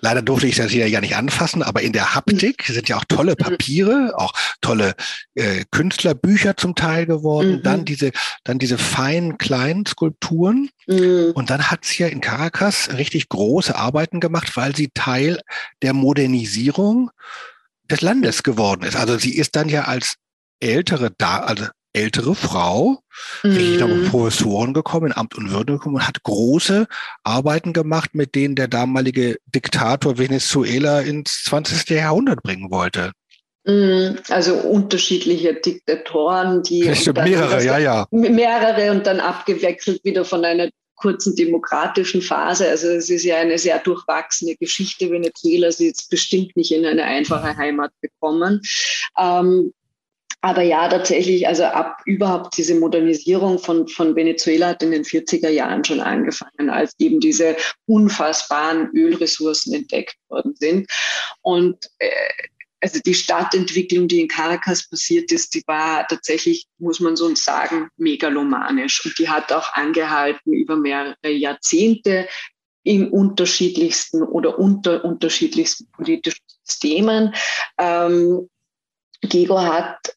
Leider 0.00 0.22
durfte 0.22 0.46
ich 0.46 0.56
das 0.56 0.70
hier 0.70 0.88
ja 0.88 1.00
nicht 1.00 1.16
anfassen, 1.16 1.62
aber 1.62 1.82
in 1.82 1.92
der 1.92 2.14
Haptik 2.14 2.64
sind 2.64 2.88
ja 2.88 2.96
auch 2.96 3.04
tolle 3.08 3.32
mhm. 3.32 3.36
Papiere, 3.36 4.12
auch 4.16 4.32
tolle 4.60 4.94
äh, 5.34 5.64
Künstlerbücher 5.70 6.56
zum 6.56 6.74
Teil 6.74 7.06
geworden. 7.06 7.56
Mhm. 7.56 7.62
Dann 7.62 7.84
diese, 7.84 8.10
dann 8.44 8.58
diese 8.58 8.78
feinen 8.78 9.38
kleinen 9.38 9.86
Skulpturen. 9.86 10.70
Mhm. 10.86 11.32
Und 11.34 11.50
dann 11.50 11.70
hat 11.70 11.84
sie 11.84 12.02
ja 12.02 12.08
in 12.08 12.20
Caracas 12.20 12.90
richtig 12.96 13.28
große 13.28 13.74
Arbeiten 13.74 14.20
gemacht, 14.20 14.56
weil 14.56 14.74
sie 14.74 14.90
Teil 14.94 15.40
der 15.82 15.92
Modernisierung 15.92 17.10
des 17.90 18.00
Landes 18.00 18.42
geworden 18.42 18.82
ist. 18.82 18.96
Also 18.96 19.18
sie 19.18 19.36
ist 19.36 19.56
dann 19.56 19.68
ja 19.68 19.84
als 19.84 20.16
ältere 20.60 21.12
da, 21.16 21.38
also 21.38 21.66
ältere 21.98 22.34
Frau, 22.34 22.98
mhm. 23.42 23.50
richtig 23.50 23.80
noch 23.80 24.10
Professoren 24.10 24.74
gekommen, 24.74 25.06
in 25.06 25.16
Amt 25.16 25.36
und 25.36 25.50
Würde 25.50 25.74
gekommen 25.74 25.96
und 25.96 26.06
hat 26.06 26.22
große 26.22 26.86
Arbeiten 27.24 27.72
gemacht, 27.72 28.14
mit 28.14 28.34
denen 28.34 28.54
der 28.54 28.68
damalige 28.68 29.38
Diktator 29.46 30.18
Venezuela 30.18 31.00
ins 31.00 31.44
20. 31.44 31.88
Jahrhundert 31.90 32.42
bringen 32.42 32.70
wollte. 32.70 33.12
Mm, 33.64 34.16
also 34.30 34.54
unterschiedliche 34.54 35.54
Diktatoren, 35.54 36.62
die 36.62 36.82
mehrere, 37.14 37.64
ja, 37.64 37.78
ja. 37.78 38.06
Mehrere 38.10 38.92
und 38.92 39.06
dann 39.06 39.20
abgewechselt 39.20 40.02
wieder 40.04 40.24
von 40.24 40.44
einer 40.44 40.70
kurzen 40.98 41.36
demokratischen 41.36 42.22
Phase. 42.22 42.68
Also 42.68 42.88
es 42.88 43.08
ist 43.08 43.24
ja 43.24 43.36
eine 43.36 43.58
sehr 43.58 43.78
durchwachsene 43.78 44.56
Geschichte. 44.56 45.10
Venezuela 45.10 45.68
ist 45.68 45.80
jetzt 45.80 46.10
bestimmt 46.10 46.56
nicht 46.56 46.72
in 46.72 46.84
eine 46.84 47.04
einfache 47.04 47.56
Heimat 47.56 47.92
gekommen. 48.02 48.60
Ähm, 49.18 49.72
aber 50.40 50.62
ja, 50.62 50.88
tatsächlich, 50.88 51.48
also 51.48 51.64
ab 51.64 52.00
überhaupt 52.04 52.56
diese 52.56 52.76
Modernisierung 52.76 53.58
von, 53.58 53.88
von 53.88 54.14
Venezuela 54.14 54.68
hat 54.68 54.82
in 54.82 54.92
den 54.92 55.04
40er 55.04 55.48
Jahren 55.48 55.84
schon 55.84 56.00
angefangen, 56.00 56.70
als 56.70 56.94
eben 56.98 57.18
diese 57.18 57.56
unfassbaren 57.86 58.90
Ölressourcen 58.94 59.74
entdeckt 59.74 60.16
worden 60.28 60.54
sind. 60.54 60.88
Und 61.42 61.90
äh, 61.98 62.10
also 62.80 63.00
die 63.04 63.14
Stadtentwicklung, 63.14 64.06
die 64.06 64.20
in 64.20 64.28
Caracas 64.28 64.88
passiert 64.88 65.32
ist, 65.32 65.54
die 65.54 65.64
war 65.66 66.06
tatsächlich, 66.06 66.66
muss 66.78 67.00
man 67.00 67.16
so 67.16 67.34
sagen, 67.34 67.88
megalomanisch. 67.96 69.04
Und 69.04 69.18
die 69.18 69.28
hat 69.28 69.50
auch 69.52 69.72
angehalten 69.72 70.52
über 70.52 70.76
mehrere 70.76 71.30
Jahrzehnte 71.30 72.28
in 72.84 73.08
unterschiedlichsten 73.10 74.22
oder 74.22 74.58
unter 74.60 75.04
unterschiedlichsten 75.04 75.90
politischen 75.90 76.44
Systemen. 76.62 77.34
Ähm, 77.76 78.48
Gego 79.20 79.60
hat 79.60 80.16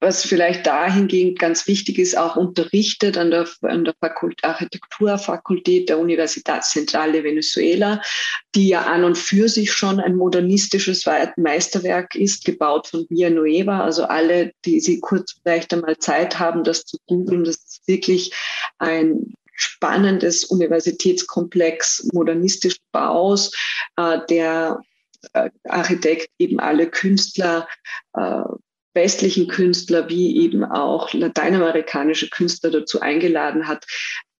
was 0.00 0.24
vielleicht 0.24 0.66
dahingehend 0.66 1.38
ganz 1.38 1.66
wichtig 1.66 1.98
ist, 1.98 2.16
auch 2.16 2.36
unterrichtet 2.36 3.16
an 3.16 3.30
der, 3.30 3.48
an 3.62 3.84
der 3.84 3.94
Fakult 4.00 4.42
Architekturfakultät 4.44 5.88
der 5.88 5.98
Universidad 5.98 6.64
Central 6.64 7.12
de 7.12 7.24
Venezuela, 7.24 8.00
die 8.54 8.68
ja 8.68 8.82
an 8.82 9.04
und 9.04 9.16
für 9.16 9.48
sich 9.48 9.72
schon 9.72 10.00
ein 10.00 10.16
modernistisches 10.16 11.04
Meisterwerk 11.36 12.14
ist, 12.14 12.44
gebaut 12.44 12.88
von 12.88 13.06
Villanueva. 13.08 13.80
Also 13.80 14.04
alle, 14.04 14.52
die 14.64 14.80
Sie 14.80 15.00
kurz 15.00 15.36
vielleicht 15.42 15.72
einmal 15.72 15.98
Zeit 15.98 16.38
haben, 16.38 16.64
das 16.64 16.84
zu 16.84 16.98
googeln, 17.06 17.44
das 17.44 17.56
ist 17.56 17.88
wirklich 17.88 18.32
ein 18.78 19.34
spannendes 19.54 20.44
Universitätskomplex 20.44 22.08
modernistischen 22.12 22.82
Baus, 22.92 23.52
äh, 23.96 24.18
der 24.28 24.80
äh, 25.32 25.50
Architekt 25.68 26.28
eben 26.38 26.60
alle 26.60 26.88
Künstler 26.88 27.68
äh, 28.14 28.42
westlichen 28.94 29.48
Künstler 29.48 30.08
wie 30.08 30.38
eben 30.38 30.64
auch 30.64 31.12
lateinamerikanische 31.12 32.30
Künstler 32.30 32.70
dazu 32.70 33.00
eingeladen 33.00 33.66
hat, 33.66 33.84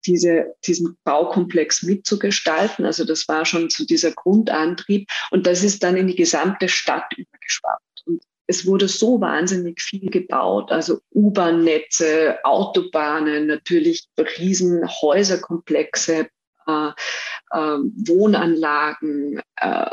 diese, 0.06 0.54
diesen 0.64 0.96
Baukomplex 1.04 1.82
mitzugestalten. 1.82 2.84
Also 2.84 3.04
das 3.04 3.26
war 3.28 3.44
schon 3.44 3.70
so 3.70 3.84
dieser 3.84 4.12
Grundantrieb. 4.12 5.08
Und 5.30 5.46
das 5.46 5.62
ist 5.64 5.82
dann 5.82 5.96
in 5.96 6.06
die 6.06 6.16
gesamte 6.16 6.68
Stadt 6.68 7.12
übergeschwappt. 7.16 8.02
Und 8.06 8.22
es 8.46 8.66
wurde 8.66 8.88
so 8.88 9.20
wahnsinnig 9.20 9.80
viel 9.80 10.10
gebaut, 10.10 10.70
also 10.70 11.00
U-Bahn-Netze, 11.14 12.38
Autobahnen, 12.44 13.46
natürlich 13.46 14.06
riesen 14.38 14.86
Häuserkomplexe, 14.86 16.28
äh, 16.66 16.88
äh, 16.88 17.78
Wohnanlagen, 18.06 19.40
äh, 19.56 19.90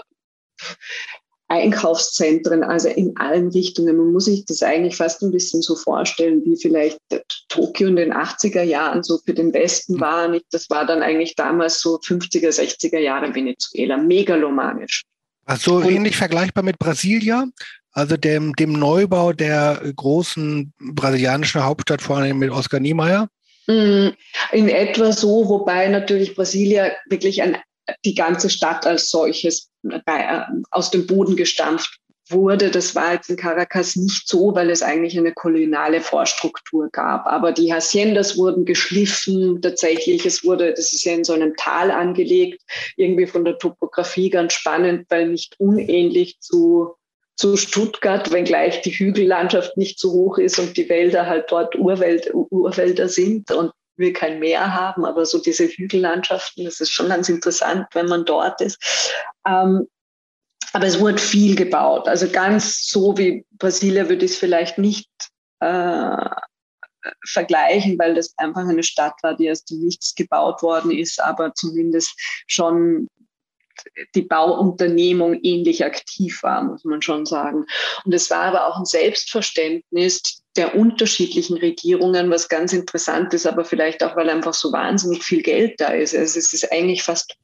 Einkaufszentren, 1.51 2.63
also 2.63 2.87
in 2.87 3.17
allen 3.17 3.49
Richtungen. 3.49 3.97
Man 3.97 4.13
muss 4.13 4.25
sich 4.25 4.45
das 4.45 4.63
eigentlich 4.63 4.95
fast 4.95 5.21
ein 5.21 5.31
bisschen 5.31 5.61
so 5.61 5.75
vorstellen, 5.75 6.41
wie 6.45 6.55
vielleicht 6.55 6.97
Tokio 7.49 7.89
in 7.89 7.97
den 7.97 8.13
80er 8.13 8.61
Jahren 8.61 9.03
so 9.03 9.19
für 9.25 9.33
den 9.33 9.53
Westen 9.53 9.95
mhm. 9.95 9.99
war. 9.99 10.39
Das 10.51 10.69
war 10.69 10.85
dann 10.85 11.03
eigentlich 11.03 11.35
damals 11.35 11.81
so 11.81 11.99
50er, 11.99 12.49
60er 12.49 12.99
Jahre 12.99 13.35
Venezuela, 13.35 13.97
megalomanisch. 13.97 15.03
Also 15.43 15.81
ähnlich 15.81 16.15
vergleichbar 16.15 16.63
mit 16.63 16.79
Brasilia, 16.79 17.47
also 17.91 18.15
dem, 18.15 18.53
dem 18.55 18.71
Neubau 18.71 19.33
der 19.33 19.81
großen 19.93 20.71
brasilianischen 20.79 21.65
Hauptstadt, 21.65 22.01
vor 22.01 22.17
allem 22.17 22.39
mit 22.39 22.51
Oscar 22.51 22.79
Niemeyer? 22.79 23.27
Mm, 23.67 24.09
in 24.53 24.69
etwa 24.69 25.11
so, 25.11 25.49
wobei 25.49 25.89
natürlich 25.89 26.33
Brasilia 26.33 26.91
wirklich 27.09 27.41
ein 27.41 27.57
die 28.05 28.15
ganze 28.15 28.49
Stadt 28.49 28.85
als 28.85 29.09
solches 29.09 29.70
äh, 29.83 30.41
aus 30.69 30.91
dem 30.91 31.07
Boden 31.07 31.35
gestampft 31.35 31.99
wurde. 32.29 32.71
Das 32.71 32.95
war 32.95 33.13
jetzt 33.13 33.29
in 33.29 33.35
Caracas 33.35 33.95
nicht 33.95 34.27
so, 34.27 34.55
weil 34.55 34.69
es 34.69 34.81
eigentlich 34.81 35.17
eine 35.17 35.33
koloniale 35.33 36.01
Vorstruktur 36.01 36.89
gab. 36.91 37.27
Aber 37.27 37.51
die 37.51 37.73
Haciendas 37.73 38.37
wurden 38.37 38.65
geschliffen 38.65 39.61
tatsächlich. 39.61 40.25
Es 40.25 40.43
wurde, 40.43 40.73
das 40.73 40.93
ist 40.93 41.03
ja 41.03 41.13
in 41.13 41.23
so 41.23 41.33
einem 41.33 41.55
Tal 41.57 41.91
angelegt, 41.91 42.61
irgendwie 42.95 43.27
von 43.27 43.43
der 43.45 43.57
Topografie 43.57 44.29
ganz 44.29 44.53
spannend, 44.53 45.05
weil 45.09 45.27
nicht 45.29 45.59
unähnlich 45.59 46.39
zu 46.39 46.95
zu 47.37 47.57
Stuttgart, 47.57 48.31
wenngleich 48.31 48.81
die 48.81 48.91
Hügellandschaft 48.91 49.75
nicht 49.75 49.99
so 49.99 50.11
hoch 50.11 50.37
ist 50.37 50.59
und 50.59 50.77
die 50.77 50.87
Wälder 50.89 51.25
halt 51.25 51.45
dort 51.49 51.75
Urwäld, 51.75 52.29
Urwälder 52.33 53.07
sind. 53.07 53.49
Und 53.51 53.71
wir 53.97 54.13
kein 54.13 54.39
Meer 54.39 54.73
haben, 54.73 55.05
aber 55.05 55.25
so 55.25 55.39
diese 55.39 55.67
Hügellandschaften, 55.67 56.65
das 56.65 56.79
ist 56.79 56.91
schon 56.91 57.09
ganz 57.09 57.29
interessant, 57.29 57.87
wenn 57.93 58.07
man 58.07 58.25
dort 58.25 58.61
ist. 58.61 59.13
Ähm, 59.47 59.87
aber 60.73 60.85
es 60.85 60.99
wurde 60.99 61.17
viel 61.17 61.55
gebaut. 61.55 62.07
Also 62.07 62.29
ganz 62.29 62.87
so 62.87 63.17
wie 63.17 63.45
Brasilia 63.51 64.07
würde 64.07 64.25
ich 64.25 64.31
es 64.31 64.37
vielleicht 64.37 64.77
nicht 64.77 65.09
äh, 65.59 66.29
vergleichen, 67.25 67.97
weil 67.99 68.15
das 68.15 68.33
einfach 68.37 68.67
eine 68.67 68.83
Stadt 68.83 69.15
war, 69.21 69.35
die 69.35 69.51
aus 69.51 69.65
dem 69.65 69.79
Nichts 69.79 70.15
gebaut 70.15 70.61
worden 70.61 70.91
ist, 70.91 71.21
aber 71.21 71.53
zumindest 71.53 72.13
schon 72.47 73.07
die 74.15 74.21
Bauunternehmung 74.21 75.39
ähnlich 75.41 75.83
aktiv 75.83 76.43
war, 76.43 76.63
muss 76.63 76.83
man 76.83 77.01
schon 77.01 77.25
sagen. 77.25 77.65
Und 78.05 78.13
es 78.13 78.29
war 78.29 78.43
aber 78.43 78.67
auch 78.67 78.77
ein 78.77 78.85
Selbstverständnis 78.85 80.40
der 80.57 80.75
unterschiedlichen 80.75 81.57
Regierungen, 81.57 82.29
was 82.29 82.49
ganz 82.49 82.73
interessant 82.73 83.33
ist, 83.33 83.47
aber 83.47 83.63
vielleicht 83.63 84.03
auch, 84.03 84.15
weil 84.15 84.29
einfach 84.29 84.53
so 84.53 84.71
wahnsinnig 84.71 85.23
viel 85.23 85.41
Geld 85.41 85.79
da 85.79 85.87
ist. 85.87 86.15
Also 86.15 86.39
es 86.39 86.53
ist 86.53 86.71
eigentlich 86.71 87.03
fast 87.03 87.37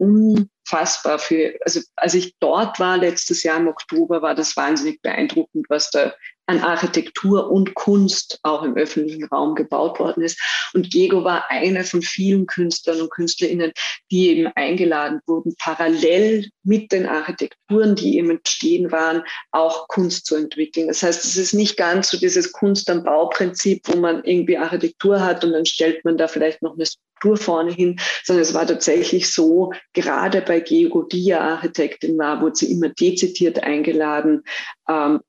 unfassbar 0.67 1.19
für, 1.19 1.55
also 1.61 1.81
als 1.95 2.13
ich 2.13 2.35
dort 2.39 2.79
war 2.79 2.97
letztes 2.97 3.43
Jahr 3.43 3.59
im 3.59 3.67
Oktober, 3.67 4.21
war 4.21 4.35
das 4.35 4.55
wahnsinnig 4.57 5.01
beeindruckend, 5.01 5.67
was 5.69 5.91
da 5.91 6.13
an 6.49 6.61
Architektur 6.61 7.51
und 7.51 7.73
Kunst 7.73 8.39
auch 8.43 8.63
im 8.63 8.77
öffentlichen 8.77 9.25
Raum 9.25 9.55
gebaut 9.55 9.99
worden 9.99 10.23
ist. 10.23 10.39
Und 10.73 10.93
Diego 10.93 11.25
war 11.25 11.51
einer 11.51 11.83
von 11.83 12.01
vielen 12.01 12.45
Künstlern 12.45 13.01
und 13.01 13.11
Künstlerinnen, 13.11 13.73
die 14.11 14.29
eben 14.29 14.47
eingeladen 14.55 15.19
wurden, 15.25 15.55
parallel 15.59 16.49
mit 16.63 16.93
den 16.93 17.05
Architekturen, 17.05 17.95
die 17.95 18.17
eben 18.17 18.31
entstehen 18.31 18.93
waren, 18.93 19.23
auch 19.51 19.89
Kunst 19.89 20.25
zu 20.25 20.35
entwickeln. 20.35 20.87
Das 20.87 21.03
heißt, 21.03 21.25
es 21.25 21.35
ist 21.35 21.53
nicht 21.53 21.75
ganz 21.75 22.09
so 22.09 22.17
dieses 22.17 22.53
Kunst 22.53 22.89
am 22.89 23.03
Bauprinzip, 23.03 23.81
wo 23.85 23.97
man 23.97 24.23
irgendwie 24.23 24.57
Architektur 24.57 25.21
hat 25.21 25.43
und 25.43 25.51
dann 25.51 25.65
stellt 25.65 26.05
man 26.05 26.17
da 26.17 26.29
vielleicht 26.29 26.61
noch 26.61 26.75
eine 26.75 26.85
Struktur 27.17 27.37
vorne 27.37 27.71
hin, 27.71 27.99
sondern 28.23 28.43
es 28.43 28.53
war 28.53 28.65
tatsächlich 28.65 29.31
so, 29.31 29.73
gerade 29.93 30.41
bei 30.41 30.59
Gego, 30.59 31.03
die 31.03 31.25
ja 31.25 31.41
Architektin 31.41 32.17
war, 32.17 32.41
wurde 32.41 32.55
sie 32.55 32.71
immer 32.71 32.89
dezidiert 32.89 33.63
eingeladen, 33.63 34.43
ähm, 34.87 35.21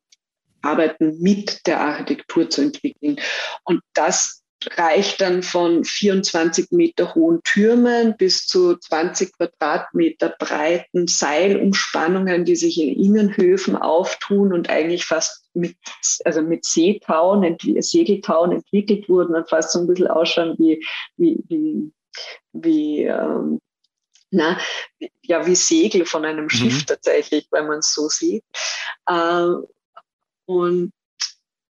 Arbeiten 0.60 1.18
mit 1.20 1.66
der 1.66 1.80
Architektur 1.80 2.50
zu 2.50 2.62
entwickeln. 2.62 3.18
Und 3.64 3.80
das 3.94 4.42
reicht 4.66 5.20
dann 5.20 5.42
von 5.42 5.84
24 5.84 6.72
Meter 6.72 7.14
hohen 7.14 7.40
Türmen 7.44 8.16
bis 8.16 8.46
zu 8.46 8.76
20 8.76 9.32
Quadratmeter 9.36 10.34
breiten 10.38 11.06
Seilumspannungen, 11.06 12.44
die 12.44 12.56
sich 12.56 12.80
in 12.80 12.88
Innenhöfen 12.88 13.76
auftun 13.76 14.52
und 14.52 14.68
eigentlich 14.68 15.04
fast 15.04 15.48
mit, 15.54 15.76
also 16.24 16.42
mit 16.42 16.64
Seetauen, 16.64 17.56
Segeltauen 17.78 18.52
entwickelt 18.52 19.08
wurden 19.08 19.36
und 19.36 19.48
fast 19.48 19.72
so 19.72 19.80
ein 19.80 19.86
bisschen 19.86 20.08
ausschauen 20.08 20.56
wie, 20.58 20.84
wie, 21.16 21.38
wie, 21.48 21.92
wie 22.52 23.04
ähm, 23.04 23.60
na, 24.30 24.58
ja, 25.22 25.46
wie 25.46 25.54
Segel 25.54 26.04
von 26.04 26.24
einem 26.24 26.44
mhm. 26.44 26.50
Schiff 26.50 26.84
tatsächlich, 26.84 27.48
wenn 27.50 27.66
man 27.66 27.78
es 27.78 27.94
so 27.94 28.08
sieht. 28.08 28.44
Ähm, 29.08 29.64
und 30.46 30.92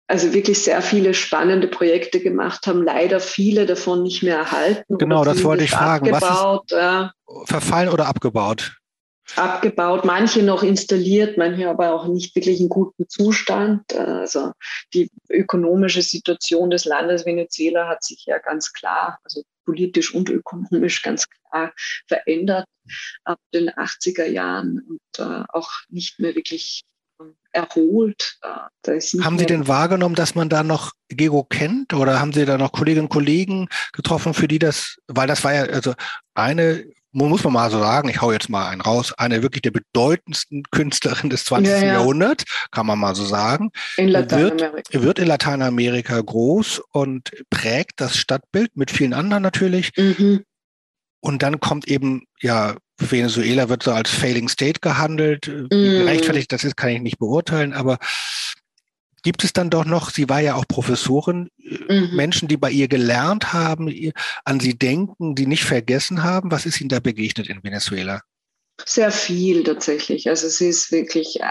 also 0.08 0.34
wirklich 0.34 0.62
sehr 0.62 0.82
viele 0.82 1.14
spannende 1.14 1.68
Projekte 1.68 2.20
gemacht 2.20 2.68
haben, 2.68 2.84
leider 2.84 3.20
viele 3.20 3.66
davon 3.66 4.04
nicht 4.04 4.24
mehr 4.24 4.38
erhalten. 4.38 4.98
Genau, 4.98 5.24
das 5.24 5.44
wollte 5.44 5.64
ich 5.64 5.72
fragen. 5.72 6.14
Abgebaut, 6.14 6.72
Was 6.72 7.12
ist 7.44 7.50
verfallen 7.50 7.90
oder 7.90 8.08
abgebaut? 8.08 8.78
Abgebaut, 9.36 10.06
manche 10.06 10.44
noch 10.44 10.62
installiert, 10.62 11.38
manche 11.38 11.68
aber 11.68 11.94
auch 11.94 12.08
nicht 12.08 12.36
wirklich 12.36 12.62
in 12.62 12.70
gutem 12.70 13.10
Zustand. 13.10 13.96
Also 13.96 14.52
die 14.94 15.10
ökonomische 15.30 16.04
Situation 16.04 16.70
des 16.70 16.86
Landes 16.86 17.26
Venezuela 17.26 17.88
hat 17.88 18.04
sich 18.04 18.26
ja 18.28 18.38
ganz 18.38 18.72
klar, 18.72 19.18
also 19.24 19.42
politisch 19.66 20.14
und 20.14 20.30
ökonomisch 20.30 21.02
ganz 21.02 21.26
klar 21.28 21.74
verändert 22.08 22.68
ab 23.24 23.40
den 23.52 23.72
80er 23.72 24.28
Jahren 24.28 24.82
und 24.88 25.02
äh, 25.20 25.44
auch 25.50 25.72
nicht 25.90 26.20
mehr 26.20 26.36
wirklich 26.36 26.84
erholt. 27.56 28.38
Haben 28.86 29.40
Sie 29.40 29.46
denn 29.46 29.68
wahrgenommen, 29.68 30.16
dass 30.16 30.36
man 30.36 30.50
da 30.50 30.64
noch 30.64 30.92
Gego 31.08 31.44
kennt 31.44 31.94
oder 31.94 32.20
haben 32.20 32.34
Sie 32.34 32.46
da 32.46 32.58
noch 32.58 32.72
Kolleginnen 32.72 33.06
und 33.06 33.12
Kollegen 33.12 33.68
getroffen, 33.94 34.34
für 34.34 34.48
die 34.48 34.60
das, 34.60 34.98
weil 35.08 35.28
das 35.28 35.44
war 35.44 35.54
ja 35.54 35.64
also 35.64 35.94
eine 36.34 36.86
muss 37.16 37.46
man 37.46 37.54
mal 37.54 37.72
so 37.72 37.80
sagen, 37.80 38.10
ich 38.10 38.22
hau 38.22 38.34
jetzt 38.34 38.50
mal 38.50 38.68
einen 38.68 38.82
raus, 38.82 39.14
eine 39.14 39.42
wirklich 39.42 39.62
der 39.62 39.72
bedeutendsten 39.72 40.64
Künstlerin 40.70 41.30
des 41.30 41.46
20. 41.46 41.72
Ja, 41.72 41.78
ja. 41.80 41.94
Jahrhunderts, 41.94 42.44
kann 42.72 42.86
man 42.86 43.00
mal 43.00 43.16
so 43.16 43.24
sagen. 43.24 43.72
In 43.96 44.10
Lateinamerika. 44.10 44.92
Wird, 44.92 45.04
wird 45.04 45.20
in 45.20 45.28
Lateinamerika 45.28 46.20
groß 46.20 46.82
und 46.92 47.32
prägt 47.50 48.02
das 48.02 48.18
Stadtbild 48.18 48.76
mit 48.76 48.92
vielen 48.92 49.14
anderen 49.14 49.44
natürlich. 49.44 49.94
Mhm. 49.96 50.44
Und 51.22 51.42
dann 51.42 51.62
kommt 51.62 51.88
eben, 51.88 52.26
ja, 52.42 52.76
Venezuela 52.98 53.70
wird 53.70 53.84
so 53.84 53.92
als 53.92 54.10
Failing 54.10 54.48
State 54.48 54.80
gehandelt. 54.80 55.48
Wie 55.48 56.00
gerechtfertigt 56.00 56.52
das 56.52 56.64
ist, 56.64 56.78
kann 56.78 56.90
ich 56.90 57.02
nicht 57.02 57.20
beurteilen, 57.20 57.74
aber 57.74 57.98
Gibt 59.26 59.44
es 59.44 59.54
dann 59.54 59.72
doch 59.72 59.86
noch, 59.86 60.12
sie 60.12 60.30
war 60.30 60.40
ja 60.40 60.54
auch 60.54 60.68
Professorin, 60.68 61.50
äh, 61.58 62.02
mhm. 62.02 62.16
Menschen, 62.16 62.48
die 62.48 62.58
bei 62.58 62.70
ihr 62.70 62.88
gelernt 62.88 63.54
haben, 63.54 63.92
an 64.44 64.60
sie 64.60 64.78
denken, 64.78 65.34
die 65.34 65.48
nicht 65.48 65.64
vergessen 65.64 66.22
haben? 66.22 66.52
Was 66.52 66.68
ist 66.68 66.80
Ihnen 66.80 66.90
da 66.90 67.00
begegnet 67.00 67.50
in 67.50 67.64
Venezuela? 67.64 68.22
Sehr 68.86 69.10
viel 69.10 69.64
tatsächlich. 69.64 70.30
Also 70.30 70.48
sie 70.48 70.68
ist 70.68 70.92
wirklich, 70.92 71.40
äh, 71.42 71.48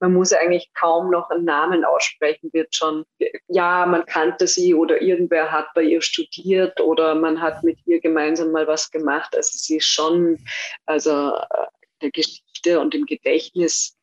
man 0.00 0.12
muss 0.12 0.32
eigentlich 0.32 0.72
kaum 0.74 1.10
noch 1.10 1.30
einen 1.30 1.44
Namen 1.44 1.84
aussprechen, 1.84 2.52
wird 2.52 2.74
schon, 2.74 3.04
ja, 3.48 3.86
man 3.86 4.04
kannte 4.06 4.46
sie 4.46 4.74
oder 4.74 5.00
irgendwer 5.00 5.50
hat 5.50 5.68
bei 5.74 5.82
ihr 5.82 6.02
studiert 6.02 6.80
oder 6.80 7.14
man 7.14 7.40
hat 7.40 7.62
mit 7.62 7.78
ihr 7.86 8.00
gemeinsam 8.00 8.52
mal 8.52 8.66
was 8.66 8.90
gemacht. 8.90 9.34
Also 9.36 9.56
sie 9.56 9.76
ist 9.76 9.86
schon, 9.86 10.38
also 10.84 11.34
äh, 11.34 11.66
der 12.02 12.10
Geschichte 12.10 12.78
und 12.80 12.94
im 12.94 13.06
Gedächtnis 13.06 13.96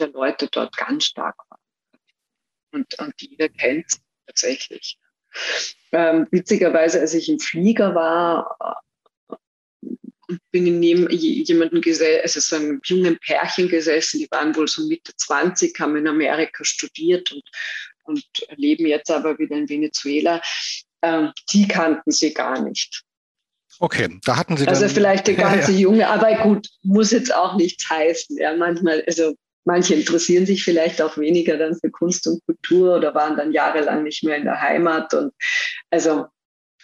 der 0.00 0.08
Leute 0.08 0.48
dort 0.50 0.76
ganz 0.76 1.04
stark 1.04 1.36
und, 2.72 2.98
und 2.98 3.14
jeder 3.20 3.48
kennt 3.48 4.00
tatsächlich. 4.26 4.98
Ähm, 5.92 6.26
witzigerweise, 6.30 7.00
als 7.00 7.14
ich 7.14 7.28
im 7.28 7.38
Flieger 7.38 7.94
war, 7.94 8.56
äh, 8.60 8.91
bin 10.50 10.80
neben 10.80 11.08
jemanden 11.10 11.80
gesessen, 11.80 12.20
also 12.22 12.40
so 12.40 12.56
einem 12.56 12.80
jungen 12.84 13.18
Pärchen 13.18 13.68
gesessen, 13.68 14.18
die 14.18 14.28
waren 14.30 14.54
wohl 14.56 14.68
so 14.68 14.86
Mitte 14.86 15.12
20, 15.16 15.78
haben 15.80 15.96
in 15.96 16.08
Amerika 16.08 16.64
studiert 16.64 17.32
und, 17.32 17.44
und 18.04 18.24
leben 18.56 18.86
jetzt 18.86 19.10
aber 19.10 19.38
wieder 19.38 19.56
in 19.56 19.68
Venezuela. 19.68 20.40
Ähm, 21.02 21.32
die 21.52 21.66
kannten 21.66 22.10
sie 22.10 22.32
gar 22.32 22.62
nicht. 22.62 23.02
Okay, 23.78 24.20
da 24.24 24.36
hatten 24.36 24.56
Sie 24.56 24.68
also 24.68 24.84
Also 24.84 24.94
vielleicht 24.94 25.26
der 25.26 25.34
ganze 25.34 25.72
ja, 25.72 25.78
ja. 25.78 25.82
Junge, 25.82 26.08
aber 26.08 26.34
gut, 26.42 26.68
muss 26.82 27.10
jetzt 27.10 27.34
auch 27.34 27.56
nichts 27.56 27.88
heißen. 27.88 28.36
Ja, 28.36 28.54
manchmal, 28.54 29.02
also 29.06 29.34
Manche 29.64 29.94
interessieren 29.94 30.44
sich 30.44 30.64
vielleicht 30.64 31.00
auch 31.00 31.16
weniger 31.18 31.56
dann 31.56 31.78
für 31.78 31.90
Kunst 31.90 32.26
und 32.26 32.44
Kultur 32.46 32.96
oder 32.96 33.14
waren 33.14 33.36
dann 33.36 33.52
jahrelang 33.52 34.02
nicht 34.02 34.24
mehr 34.24 34.36
in 34.36 34.44
der 34.44 34.60
Heimat. 34.60 35.14
Und 35.14 35.32
also, 35.90 36.26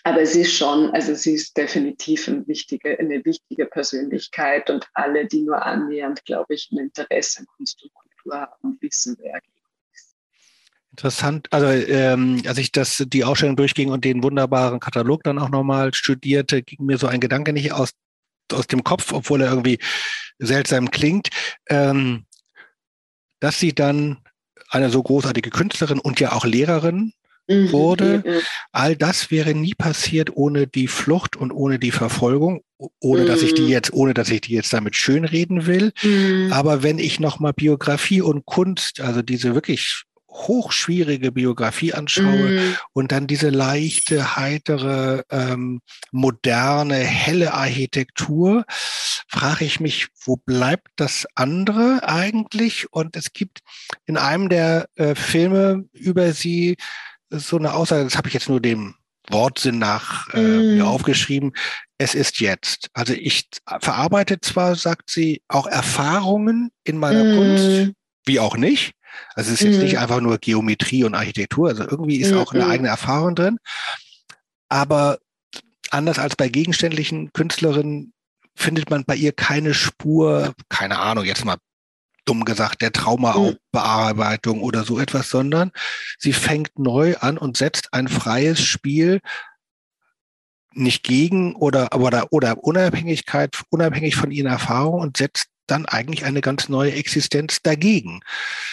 aber 0.04 0.24
sie 0.26 0.42
ist 0.42 0.54
schon, 0.54 0.90
also 0.90 1.14
sie 1.14 1.32
ist 1.32 1.56
definitiv 1.56 2.28
eine 2.28 2.46
wichtige, 2.46 2.98
eine 2.98 3.24
wichtige 3.24 3.66
Persönlichkeit 3.66 4.70
und 4.70 4.86
alle, 4.94 5.26
die 5.26 5.42
nur 5.42 5.64
annähernd, 5.64 6.24
glaube 6.24 6.54
ich, 6.54 6.70
ein 6.72 6.78
Interesse 6.78 7.40
an 7.40 7.46
Kunst 7.56 7.82
und 7.82 7.92
Kultur 7.94 8.40
haben, 8.40 8.78
wissen, 8.80 9.16
wer. 9.20 9.40
Interessant. 10.90 11.46
Also 11.52 11.66
ähm, 11.66 12.42
als 12.46 12.58
ich 12.58 12.72
das 12.72 13.04
die 13.06 13.22
Ausstellung 13.22 13.56
durchging 13.56 13.90
und 13.90 14.04
den 14.04 14.22
wunderbaren 14.22 14.80
Katalog 14.80 15.22
dann 15.22 15.38
auch 15.38 15.50
nochmal 15.50 15.94
studierte, 15.94 16.62
ging 16.62 16.84
mir 16.84 16.98
so 16.98 17.06
ein 17.06 17.20
Gedanke 17.20 17.52
nicht 17.52 17.72
aus 17.72 17.92
aus 18.52 18.66
dem 18.66 18.82
Kopf, 18.82 19.12
obwohl 19.12 19.42
er 19.42 19.50
irgendwie 19.50 19.78
seltsam 20.38 20.90
klingt. 20.90 21.28
Ähm, 21.68 22.24
dass 23.40 23.60
sie 23.60 23.74
dann 23.74 24.18
eine 24.70 24.90
so 24.90 25.02
großartige 25.02 25.50
Künstlerin 25.50 25.98
und 25.98 26.20
ja 26.20 26.32
auch 26.32 26.44
Lehrerin 26.44 27.12
wurde. 27.48 28.22
Mhm. 28.24 28.40
All 28.72 28.96
das 28.96 29.30
wäre 29.30 29.54
nie 29.54 29.74
passiert 29.74 30.36
ohne 30.36 30.66
die 30.66 30.86
Flucht 30.86 31.36
und 31.36 31.50
ohne 31.50 31.78
die 31.78 31.90
Verfolgung, 31.90 32.62
ohne 33.00 33.24
dass 33.24 33.42
ich 33.42 33.54
die 33.54 33.62
mhm. 33.62 33.68
jetzt, 33.68 33.92
ohne 33.92 34.14
dass 34.14 34.30
ich 34.30 34.42
die 34.42 34.54
jetzt 34.54 34.72
damit 34.72 34.96
schönreden 34.96 35.66
will. 35.66 35.92
Mhm. 36.02 36.52
Aber 36.52 36.82
wenn 36.82 36.98
ich 36.98 37.20
nochmal 37.20 37.52
Biografie 37.52 38.20
und 38.20 38.46
Kunst, 38.46 39.00
also 39.00 39.22
diese 39.22 39.54
wirklich 39.54 40.04
hochschwierige 40.30 41.32
Biografie 41.32 41.94
anschaue 41.94 42.50
mm. 42.50 42.76
und 42.92 43.12
dann 43.12 43.26
diese 43.26 43.48
leichte, 43.48 44.36
heitere, 44.36 45.24
ähm, 45.30 45.80
moderne, 46.12 46.96
helle 46.96 47.54
Architektur, 47.54 48.64
frage 49.26 49.64
ich 49.64 49.80
mich, 49.80 50.08
wo 50.24 50.36
bleibt 50.36 50.88
das 50.96 51.26
andere 51.34 52.00
eigentlich? 52.02 52.92
Und 52.92 53.16
es 53.16 53.32
gibt 53.32 53.60
in 54.06 54.16
einem 54.16 54.48
der 54.48 54.88
äh, 54.96 55.14
Filme 55.14 55.86
über 55.92 56.32
sie 56.32 56.76
so 57.30 57.58
eine 57.58 57.74
Aussage, 57.74 58.04
das 58.04 58.16
habe 58.16 58.28
ich 58.28 58.34
jetzt 58.34 58.48
nur 58.48 58.60
dem 58.60 58.94
Wortsinn 59.30 59.78
nach 59.78 60.32
äh, 60.34 60.40
mm. 60.40 60.76
mir 60.76 60.86
aufgeschrieben, 60.86 61.52
es 61.98 62.14
ist 62.14 62.40
jetzt. 62.40 62.88
Also 62.94 63.12
ich 63.12 63.48
verarbeite 63.80 64.40
zwar, 64.40 64.74
sagt 64.74 65.10
sie, 65.10 65.42
auch 65.48 65.66
Erfahrungen 65.66 66.70
in 66.84 66.98
meiner 66.98 67.24
mm. 67.24 67.36
Kunst, 67.36 67.92
wie 68.24 68.40
auch 68.40 68.56
nicht. 68.56 68.92
Also 69.34 69.52
es 69.52 69.60
ist 69.60 69.66
jetzt 69.66 69.82
nicht 69.82 69.98
einfach 69.98 70.20
nur 70.20 70.38
Geometrie 70.38 71.04
und 71.04 71.14
Architektur, 71.14 71.68
also 71.68 71.82
irgendwie 71.82 72.16
ist 72.18 72.34
auch 72.34 72.52
eine 72.52 72.64
mhm. 72.64 72.70
eigene 72.70 72.88
Erfahrung 72.88 73.34
drin. 73.34 73.58
Aber 74.68 75.18
anders 75.90 76.18
als 76.18 76.36
bei 76.36 76.48
gegenständlichen 76.48 77.32
Künstlerinnen 77.32 78.12
findet 78.54 78.90
man 78.90 79.04
bei 79.04 79.16
ihr 79.16 79.32
keine 79.32 79.72
Spur, 79.72 80.52
keine 80.68 80.98
Ahnung, 80.98 81.24
jetzt 81.24 81.44
mal 81.44 81.56
dumm 82.28 82.44
gesagt, 82.44 82.82
der 82.82 82.92
Traumabearbeitung 82.92 84.60
oder 84.62 84.84
so 84.84 84.98
etwas, 84.98 85.30
sondern 85.30 85.72
sie 86.18 86.32
fängt 86.32 86.78
neu 86.78 87.16
an 87.16 87.38
und 87.38 87.56
setzt 87.56 87.94
ein 87.94 88.08
freies 88.08 88.60
Spiel 88.60 89.20
nicht 90.72 91.02
gegen 91.02 91.56
oder, 91.56 91.94
oder, 91.96 92.32
oder 92.32 92.62
Unabhängigkeit, 92.62 93.56
unabhängig 93.70 94.16
von 94.16 94.30
ihren 94.30 94.46
Erfahrungen 94.46 95.00
und 95.00 95.16
setzt 95.16 95.46
dann 95.66 95.86
eigentlich 95.86 96.24
eine 96.24 96.40
ganz 96.40 96.68
neue 96.68 96.92
Existenz 96.92 97.62
dagegen. 97.62 98.20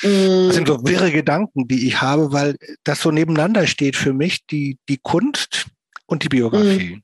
Mm. 0.02 0.48
Das 0.48 0.56
sind 0.56 0.68
so 0.68 0.86
wirre 0.86 1.12
Gedanken, 1.12 1.68
die 1.68 1.88
ich 1.88 2.02
habe, 2.02 2.32
weil 2.32 2.58
das 2.84 3.02
so 3.02 3.12
nebeneinander 3.12 3.68
steht 3.68 3.96
für 3.96 4.14
mich, 4.14 4.46
die, 4.46 4.78
die 4.88 4.98
Kunst 4.98 5.68
und 6.06 6.24
die 6.24 6.30
Biografie. 6.30 6.96
Mm. 6.96 7.04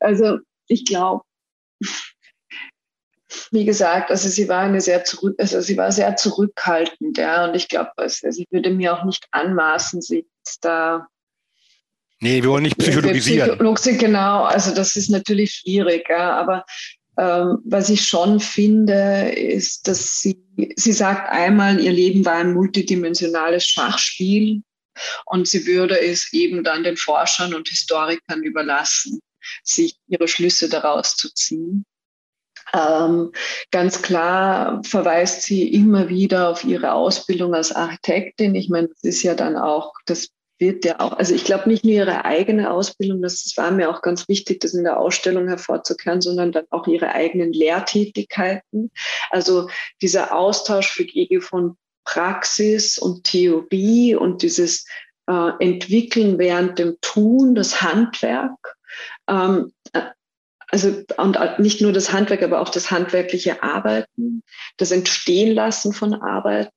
Also 0.00 0.38
ich 0.66 0.84
glaube, 0.84 1.22
wie 3.50 3.64
gesagt, 3.64 4.10
also 4.10 4.28
sie 4.28 4.48
war 4.48 4.60
eine 4.60 4.80
sehr 4.80 5.04
zurück, 5.04 5.34
also 5.38 5.60
sie 5.60 5.76
war 5.76 5.92
sehr 5.92 6.16
zurückhaltend, 6.16 7.18
ja, 7.18 7.46
und 7.46 7.54
ich 7.54 7.68
glaube, 7.68 7.90
also 7.96 8.28
ich 8.28 8.46
würde 8.50 8.70
mir 8.70 8.96
auch 8.96 9.04
nicht 9.04 9.26
anmaßen, 9.30 10.00
sie 10.00 10.26
da 10.60 11.06
Nee, 12.20 12.42
wir 12.42 12.48
wollen 12.48 12.62
nicht 12.62 12.78
psychologisieren. 12.78 13.50
Psychologie, 13.50 13.98
genau, 13.98 14.44
also 14.44 14.74
das 14.74 14.96
ist 14.96 15.10
natürlich 15.10 15.52
schwierig, 15.52 16.08
ja, 16.08 16.38
aber 16.38 16.64
ähm, 17.18 17.58
was 17.64 17.90
ich 17.90 18.06
schon 18.06 18.40
finde, 18.40 19.30
ist, 19.30 19.88
dass 19.88 20.20
sie, 20.20 20.42
sie 20.76 20.92
sagt 20.92 21.30
einmal, 21.30 21.80
ihr 21.80 21.92
Leben 21.92 22.24
war 22.24 22.36
ein 22.36 22.54
multidimensionales 22.54 23.66
Schachspiel 23.66 24.62
und 25.24 25.48
sie 25.48 25.66
würde 25.66 26.00
es 26.00 26.32
eben 26.32 26.64
dann 26.64 26.84
den 26.84 26.96
Forschern 26.96 27.54
und 27.54 27.68
Historikern 27.68 28.42
überlassen, 28.42 29.20
sich 29.62 29.96
ihre 30.08 30.28
Schlüsse 30.28 30.68
daraus 30.68 31.16
zu 31.16 31.32
ziehen. 31.32 31.84
Ähm, 32.76 33.32
ganz 33.70 34.02
klar 34.02 34.82
verweist 34.84 35.42
sie 35.42 35.72
immer 35.72 36.08
wieder 36.08 36.50
auf 36.50 36.64
ihre 36.64 36.92
Ausbildung 36.92 37.54
als 37.54 37.72
Architektin. 37.72 38.54
Ich 38.54 38.68
meine, 38.68 38.88
das 38.88 39.02
ist 39.02 39.22
ja 39.22 39.34
dann 39.34 39.56
auch 39.56 39.94
das 40.04 40.28
wird 40.58 40.84
ja 40.84 41.00
auch, 41.00 41.12
also 41.12 41.34
ich 41.34 41.44
glaube 41.44 41.68
nicht 41.68 41.84
nur 41.84 41.94
ihre 41.94 42.24
eigene 42.24 42.70
Ausbildung, 42.70 43.20
das 43.22 43.52
war 43.56 43.70
mir 43.70 43.90
auch 43.90 44.02
ganz 44.02 44.28
wichtig, 44.28 44.60
das 44.60 44.74
in 44.74 44.84
der 44.84 44.98
Ausstellung 44.98 45.48
hervorzukehren, 45.48 46.20
sondern 46.20 46.52
dann 46.52 46.64
auch 46.70 46.86
ihre 46.86 47.12
eigenen 47.12 47.52
Lehrtätigkeiten. 47.52 48.90
Also 49.30 49.68
dieser 50.00 50.34
Austausch 50.34 50.90
für 50.90 51.04
Gege 51.04 51.40
von 51.40 51.76
Praxis 52.04 52.98
und 52.98 53.24
Theorie 53.24 54.14
und 54.14 54.42
dieses 54.42 54.86
äh, 55.26 55.50
Entwickeln 55.60 56.38
während 56.38 56.78
dem 56.78 56.96
Tun, 57.00 57.54
das 57.54 57.82
Handwerk. 57.82 58.76
Ähm, 59.28 59.66
äh, 59.68 59.75
also 60.84 61.02
und 61.16 61.38
nicht 61.58 61.80
nur 61.80 61.92
das 61.92 62.12
Handwerk, 62.12 62.42
aber 62.42 62.60
auch 62.60 62.68
das 62.68 62.90
handwerkliche 62.90 63.62
Arbeiten, 63.62 64.42
das 64.76 64.90
Entstehen 64.90 65.54
lassen 65.54 65.92
von 65.92 66.14
Arbeiten 66.14 66.70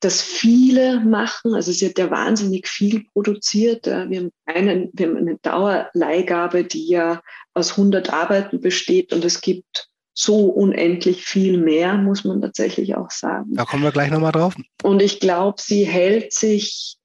das 0.00 0.20
viele 0.20 1.00
machen. 1.00 1.54
Also 1.54 1.70
sie 1.72 1.86
hat 1.88 1.98
ja 1.98 2.10
wahnsinnig 2.10 2.66
viel 2.66 3.04
produziert. 3.12 3.86
Wir 3.86 4.18
haben, 4.18 4.30
einen, 4.44 4.90
wir 4.92 5.06
haben 5.06 5.16
eine 5.16 5.38
Dauerleihgabe, 5.38 6.64
die 6.64 6.88
ja 6.88 7.22
aus 7.54 7.72
100 7.72 8.12
Arbeiten 8.12 8.60
besteht 8.60 9.12
und 9.12 9.24
es 9.24 9.40
gibt 9.40 9.88
so 10.14 10.46
unendlich 10.46 11.24
viel 11.24 11.58
mehr, 11.58 11.94
muss 11.94 12.24
man 12.24 12.42
tatsächlich 12.42 12.96
auch 12.96 13.10
sagen. 13.10 13.54
Da 13.54 13.64
kommen 13.64 13.82
wir 13.82 13.92
gleich 13.92 14.10
nochmal 14.10 14.32
drauf. 14.32 14.54
Und 14.82 15.00
ich 15.00 15.20
glaube, 15.20 15.62
sie 15.62 15.84
hält 15.84 16.32
sich 16.32 16.96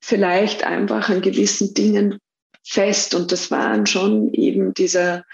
vielleicht 0.00 0.64
einfach 0.64 1.08
an 1.08 1.22
gewissen 1.22 1.74
Dingen 1.74 2.18
fest 2.62 3.14
und 3.14 3.32
das 3.32 3.50
waren 3.50 3.86
schon 3.86 4.32
eben 4.32 4.72
dieser 4.74 5.24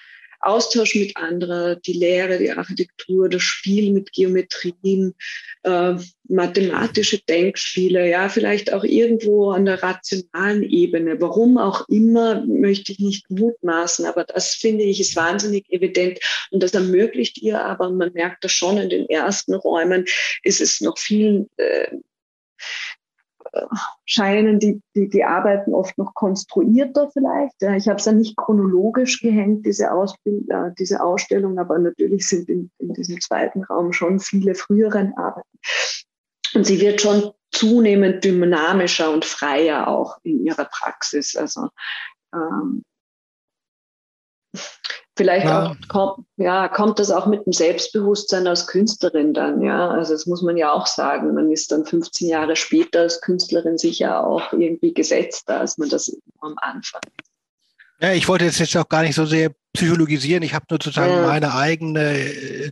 Austausch 0.40 0.94
mit 0.94 1.16
anderen, 1.16 1.80
die 1.82 1.92
Lehre, 1.92 2.38
die 2.38 2.50
Architektur, 2.50 3.28
das 3.28 3.42
Spiel 3.42 3.92
mit 3.92 4.12
Geometrien, 4.12 5.14
äh, 5.64 5.94
mathematische 6.28 7.18
Denkspiele, 7.18 8.08
ja, 8.08 8.28
vielleicht 8.28 8.72
auch 8.72 8.84
irgendwo 8.84 9.50
an 9.50 9.66
der 9.66 9.82
rationalen 9.82 10.62
Ebene. 10.62 11.20
Warum 11.20 11.58
auch 11.58 11.88
immer, 11.88 12.44
möchte 12.46 12.92
ich 12.92 13.00
nicht 13.00 13.30
mutmaßen, 13.30 14.06
aber 14.06 14.24
das 14.24 14.54
finde 14.54 14.84
ich 14.84 15.00
ist 15.00 15.16
wahnsinnig 15.16 15.70
evident 15.70 16.18
und 16.50 16.62
das 16.62 16.72
ermöglicht 16.72 17.38
ihr 17.38 17.62
aber, 17.62 17.90
man 17.90 18.12
merkt 18.12 18.44
das 18.44 18.52
schon 18.52 18.78
in 18.78 18.88
den 18.88 19.08
ersten 19.08 19.54
Räumen, 19.54 20.04
ist 20.42 20.60
es 20.60 20.80
noch 20.80 20.98
viel 20.98 21.48
äh, 21.56 21.88
scheinen 24.04 24.58
die, 24.58 24.80
die, 24.94 25.08
die 25.08 25.24
Arbeiten 25.24 25.74
oft 25.74 25.96
noch 25.98 26.14
konstruierter 26.14 27.10
vielleicht. 27.12 27.62
Ich 27.62 27.88
habe 27.88 27.98
es 27.98 28.04
ja 28.04 28.12
nicht 28.12 28.36
chronologisch 28.36 29.20
gehängt, 29.20 29.66
diese, 29.66 29.92
Ausbild 29.92 30.48
äh, 30.50 30.70
diese 30.78 31.02
Ausstellung, 31.02 31.58
aber 31.58 31.78
natürlich 31.78 32.28
sind 32.28 32.48
in, 32.48 32.70
in 32.78 32.92
diesem 32.94 33.20
zweiten 33.20 33.64
Raum 33.64 33.92
schon 33.92 34.20
viele 34.20 34.54
frühere 34.54 35.12
Arbeiten. 35.16 35.58
Und 36.54 36.66
sie 36.66 36.80
wird 36.80 37.00
schon 37.00 37.32
zunehmend 37.52 38.24
dynamischer 38.24 39.10
und 39.12 39.24
freier 39.24 39.88
auch 39.88 40.18
in 40.22 40.44
ihrer 40.44 40.64
Praxis. 40.64 41.36
Also 41.36 41.68
ähm, 42.34 42.82
Vielleicht 45.16 45.46
ja. 45.46 45.66
auch 45.66 45.76
kommt, 45.88 46.26
ja, 46.36 46.68
kommt 46.68 46.98
das 46.98 47.10
auch 47.10 47.26
mit 47.26 47.44
dem 47.44 47.52
Selbstbewusstsein 47.52 48.46
als 48.46 48.66
Künstlerin 48.66 49.34
dann, 49.34 49.60
ja. 49.60 49.88
Also 49.90 50.12
das 50.12 50.26
muss 50.26 50.42
man 50.42 50.56
ja 50.56 50.72
auch 50.72 50.86
sagen. 50.86 51.34
Man 51.34 51.50
ist 51.50 51.72
dann 51.72 51.84
15 51.84 52.28
Jahre 52.28 52.56
später 52.56 53.00
als 53.00 53.20
Künstlerin 53.20 53.76
sicher 53.76 54.26
auch 54.26 54.52
irgendwie 54.52 54.94
gesetzter, 54.94 55.60
als 55.60 55.78
man 55.78 55.88
das 55.88 56.16
am 56.40 56.54
Anfang. 56.58 57.00
Ja, 58.00 58.12
ich 58.12 58.28
wollte 58.28 58.46
jetzt, 58.46 58.58
jetzt 58.58 58.76
auch 58.76 58.88
gar 58.88 59.02
nicht 59.02 59.14
so 59.14 59.26
sehr 59.26 59.50
psychologisieren. 59.74 60.42
Ich 60.42 60.54
habe 60.54 60.64
nur 60.70 60.78
sozusagen 60.82 61.12
ja. 61.12 61.26
meine 61.26 61.54
eigene 61.54 62.18
äh, 62.18 62.70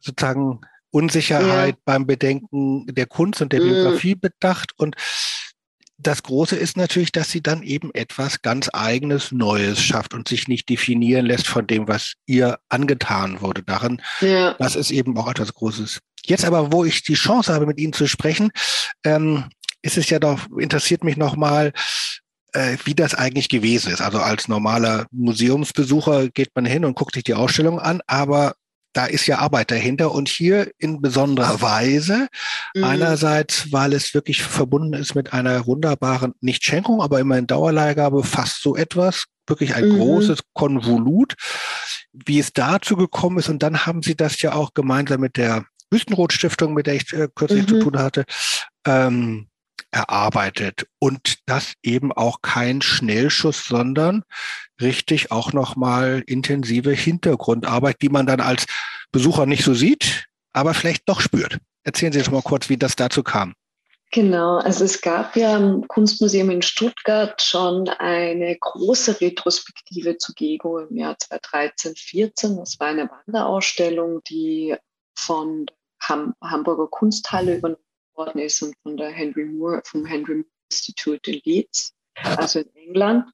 sozusagen 0.00 0.60
Unsicherheit 0.90 1.74
ja. 1.76 1.80
beim 1.84 2.06
Bedenken 2.06 2.86
der 2.86 3.06
Kunst 3.06 3.40
und 3.40 3.52
der 3.52 3.60
mhm. 3.60 3.70
Biografie 3.70 4.14
bedacht 4.14 4.72
und 4.76 4.96
das 5.98 6.22
Große 6.22 6.56
ist 6.56 6.76
natürlich, 6.76 7.12
dass 7.12 7.30
sie 7.30 7.40
dann 7.40 7.62
eben 7.62 7.90
etwas 7.94 8.42
ganz 8.42 8.68
eigenes, 8.72 9.32
Neues 9.32 9.80
schafft 9.80 10.14
und 10.14 10.28
sich 10.28 10.46
nicht 10.46 10.68
definieren 10.68 11.26
lässt 11.26 11.46
von 11.46 11.66
dem, 11.66 11.88
was 11.88 12.14
ihr 12.26 12.58
angetan 12.68 13.40
wurde. 13.40 13.62
Darin, 13.62 14.02
ja. 14.20 14.54
das 14.58 14.76
ist 14.76 14.90
eben 14.90 15.16
auch 15.16 15.28
etwas 15.28 15.54
Großes. 15.54 16.00
Jetzt 16.24 16.44
aber, 16.44 16.72
wo 16.72 16.84
ich 16.84 17.02
die 17.02 17.14
Chance 17.14 17.52
habe, 17.52 17.66
mit 17.66 17.78
Ihnen 17.78 17.92
zu 17.92 18.06
sprechen, 18.06 18.50
ähm, 19.04 19.44
ist 19.82 19.96
es 19.96 20.10
ja 20.10 20.18
doch, 20.18 20.46
interessiert 20.58 21.04
mich 21.04 21.16
nochmal, 21.16 21.72
äh, 22.52 22.76
wie 22.84 22.94
das 22.94 23.14
eigentlich 23.14 23.48
gewesen 23.48 23.92
ist. 23.92 24.00
Also 24.00 24.18
als 24.18 24.48
normaler 24.48 25.06
Museumsbesucher 25.12 26.28
geht 26.28 26.50
man 26.54 26.66
hin 26.66 26.84
und 26.84 26.96
guckt 26.96 27.14
sich 27.14 27.24
die 27.24 27.34
Ausstellung 27.34 27.78
an, 27.78 28.00
aber 28.06 28.54
da 28.96 29.04
ist 29.04 29.26
ja 29.26 29.40
Arbeit 29.40 29.70
dahinter 29.70 30.10
und 30.12 30.28
hier 30.28 30.70
in 30.78 31.02
besonderer 31.02 31.60
Weise. 31.60 32.28
Mhm. 32.74 32.84
Einerseits, 32.84 33.70
weil 33.70 33.92
es 33.92 34.14
wirklich 34.14 34.42
verbunden 34.42 34.94
ist 34.94 35.14
mit 35.14 35.34
einer 35.34 35.66
wunderbaren, 35.66 36.32
nicht 36.40 36.64
Schenkung, 36.64 37.02
aber 37.02 37.20
immerhin 37.20 37.46
Dauerleihgabe, 37.46 38.24
fast 38.24 38.62
so 38.62 38.74
etwas, 38.74 39.26
wirklich 39.46 39.74
ein 39.74 39.90
mhm. 39.90 39.98
großes 39.98 40.40
Konvolut, 40.54 41.34
wie 42.12 42.38
es 42.38 42.54
dazu 42.54 42.96
gekommen 42.96 43.38
ist. 43.38 43.50
Und 43.50 43.62
dann 43.62 43.84
haben 43.84 44.02
sie 44.02 44.16
das 44.16 44.40
ja 44.40 44.54
auch 44.54 44.72
gemeinsam 44.72 45.20
mit 45.20 45.36
der 45.36 45.66
Wüstenrot-Stiftung, 45.90 46.72
mit 46.72 46.86
der 46.86 46.94
ich 46.94 47.12
äh, 47.12 47.28
kürzlich 47.34 47.64
mhm. 47.64 47.68
zu 47.68 47.80
tun 47.80 47.98
hatte, 47.98 48.24
ähm, 48.86 49.48
erarbeitet. 49.90 50.86
Und 50.98 51.36
das 51.44 51.74
eben 51.82 52.12
auch 52.12 52.40
kein 52.40 52.80
Schnellschuss, 52.80 53.66
sondern 53.66 54.22
richtig 54.80 55.30
auch 55.30 55.52
nochmal 55.52 56.22
intensive 56.26 56.92
Hintergrundarbeit, 56.92 57.96
die 58.02 58.08
man 58.08 58.26
dann 58.26 58.40
als 58.40 58.66
Besucher 59.12 59.46
nicht 59.46 59.64
so 59.64 59.74
sieht, 59.74 60.26
aber 60.52 60.74
vielleicht 60.74 61.08
doch 61.08 61.20
spürt. 61.20 61.58
Erzählen 61.84 62.12
Sie 62.12 62.18
jetzt 62.18 62.32
mal 62.32 62.42
kurz, 62.42 62.68
wie 62.68 62.76
das 62.76 62.96
dazu 62.96 63.22
kam. 63.22 63.54
Genau, 64.12 64.58
also 64.58 64.84
es 64.84 65.00
gab 65.00 65.36
ja 65.36 65.56
im 65.56 65.86
Kunstmuseum 65.88 66.50
in 66.50 66.62
Stuttgart 66.62 67.42
schon 67.42 67.88
eine 67.88 68.56
große 68.56 69.20
Retrospektive 69.20 70.16
zu 70.16 70.32
Gego 70.34 70.78
im 70.78 70.96
Jahr 70.96 71.18
2013, 71.18 71.96
14. 71.96 72.56
Das 72.56 72.78
war 72.78 72.88
eine 72.88 73.10
Wanderausstellung, 73.10 74.22
die 74.28 74.76
von 75.18 75.66
Ham 76.02 76.34
Hamburger 76.42 76.86
Kunsthalle 76.86 77.56
übernommen 77.56 77.82
worden 78.14 78.40
ist 78.40 78.62
und 78.62 78.74
von 78.82 78.96
der 78.96 79.10
Henry 79.10 79.44
Moore, 79.44 79.82
vom 79.84 80.06
Henry 80.06 80.36
Moore 80.36 80.48
Institute 80.70 81.30
in 81.30 81.40
Leeds, 81.44 81.94
also 82.14 82.60
in 82.60 82.74
England. 82.74 83.24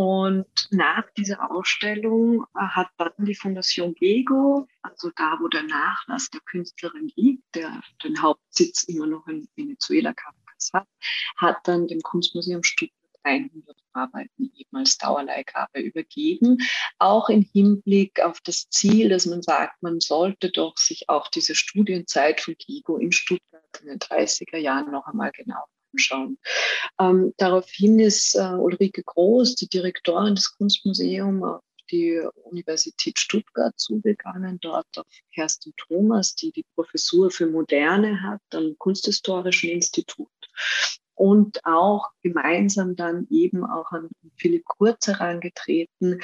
Und 0.00 0.46
nach 0.70 1.10
dieser 1.10 1.50
Ausstellung 1.50 2.46
äh, 2.54 2.60
hat 2.60 2.88
dann 2.96 3.12
die 3.18 3.34
Fondation 3.34 3.92
Gego, 3.92 4.66
also 4.80 5.10
da, 5.14 5.36
wo 5.42 5.48
der 5.48 5.64
Nachlass 5.64 6.30
der 6.30 6.40
Künstlerin 6.40 7.12
liegt, 7.16 7.54
der 7.54 7.82
den 8.02 8.22
Hauptsitz 8.22 8.84
immer 8.84 9.06
noch 9.06 9.26
in 9.26 9.46
Venezuela 9.56 10.14
Caracas 10.14 10.70
hat, 10.72 10.88
hat 11.36 11.58
dann 11.64 11.86
dem 11.86 12.00
Kunstmuseum 12.00 12.62
Stuttgart 12.62 12.96
100 13.24 13.76
Arbeiten 13.92 14.50
eben 14.54 14.74
als 14.74 14.96
Dauerleihgabe 14.96 15.80
übergeben, 15.80 16.56
auch 16.98 17.28
im 17.28 17.42
Hinblick 17.42 18.22
auf 18.22 18.40
das 18.40 18.70
Ziel, 18.70 19.10
dass 19.10 19.26
man 19.26 19.42
sagt, 19.42 19.82
man 19.82 20.00
sollte 20.00 20.50
doch 20.50 20.78
sich 20.78 21.10
auch 21.10 21.28
diese 21.28 21.54
Studienzeit 21.54 22.40
von 22.40 22.54
Gigo 22.56 22.96
in 22.96 23.12
Stuttgart 23.12 23.82
in 23.82 23.88
den 23.88 23.98
30er 23.98 24.56
Jahren 24.56 24.92
noch 24.92 25.06
einmal 25.06 25.30
genau 25.32 25.66
anschauen. 25.92 26.38
Ähm, 26.98 27.34
daraufhin 27.36 27.98
ist 27.98 28.34
äh, 28.34 28.54
Ulrike 28.54 29.02
Groß, 29.02 29.56
die 29.56 29.68
Direktorin 29.68 30.34
des 30.34 30.56
Kunstmuseums, 30.56 31.42
auf 31.42 31.62
die 31.90 32.20
Universität 32.44 33.18
Stuttgart 33.18 33.74
zugegangen, 33.76 34.58
dort 34.60 34.86
auf 34.96 35.06
Kerstin 35.34 35.72
Thomas, 35.76 36.34
die 36.34 36.52
die 36.52 36.64
Professur 36.74 37.30
für 37.30 37.46
Moderne 37.46 38.22
hat 38.22 38.42
am 38.52 38.76
Kunsthistorischen 38.78 39.70
Institut 39.70 40.28
und 41.14 41.64
auch 41.66 42.08
gemeinsam 42.22 42.96
dann 42.96 43.26
eben 43.30 43.64
auch 43.64 43.90
an 43.92 44.08
Philipp 44.36 44.64
Kurz 44.64 45.06
herangetreten, 45.06 46.20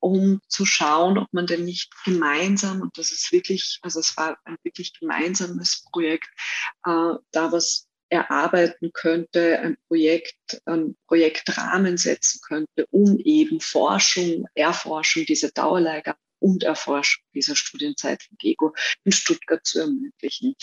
um 0.00 0.40
zu 0.48 0.64
schauen, 0.64 1.18
ob 1.18 1.32
man 1.32 1.46
denn 1.46 1.64
nicht 1.64 1.92
gemeinsam, 2.04 2.82
und 2.82 2.96
das 2.98 3.10
ist 3.10 3.32
wirklich, 3.32 3.78
also 3.82 4.00
es 4.00 4.16
war 4.16 4.38
ein 4.44 4.56
wirklich 4.62 4.92
gemeinsames 4.98 5.84
Projekt, 5.90 6.28
äh, 6.84 7.14
da 7.30 7.52
was 7.52 7.87
erarbeiten 8.08 8.92
könnte, 8.92 9.58
ein 9.58 9.76
Projekt, 9.86 10.62
ein 10.64 10.96
Projektrahmen 11.06 11.96
setzen 11.96 12.40
könnte, 12.46 12.86
um 12.90 13.18
eben 13.18 13.60
Forschung, 13.60 14.46
Erforschung 14.54 15.24
dieser 15.26 15.50
Dauerleihgabe 15.50 16.18
und 16.40 16.62
Erforschung 16.62 17.22
dieser 17.34 17.56
Studienzeit 17.56 18.22
von 18.22 18.36
GEGO 18.38 18.74
in 19.04 19.12
Stuttgart 19.12 19.64
zu 19.64 19.80
ermöglichen. 19.80 20.54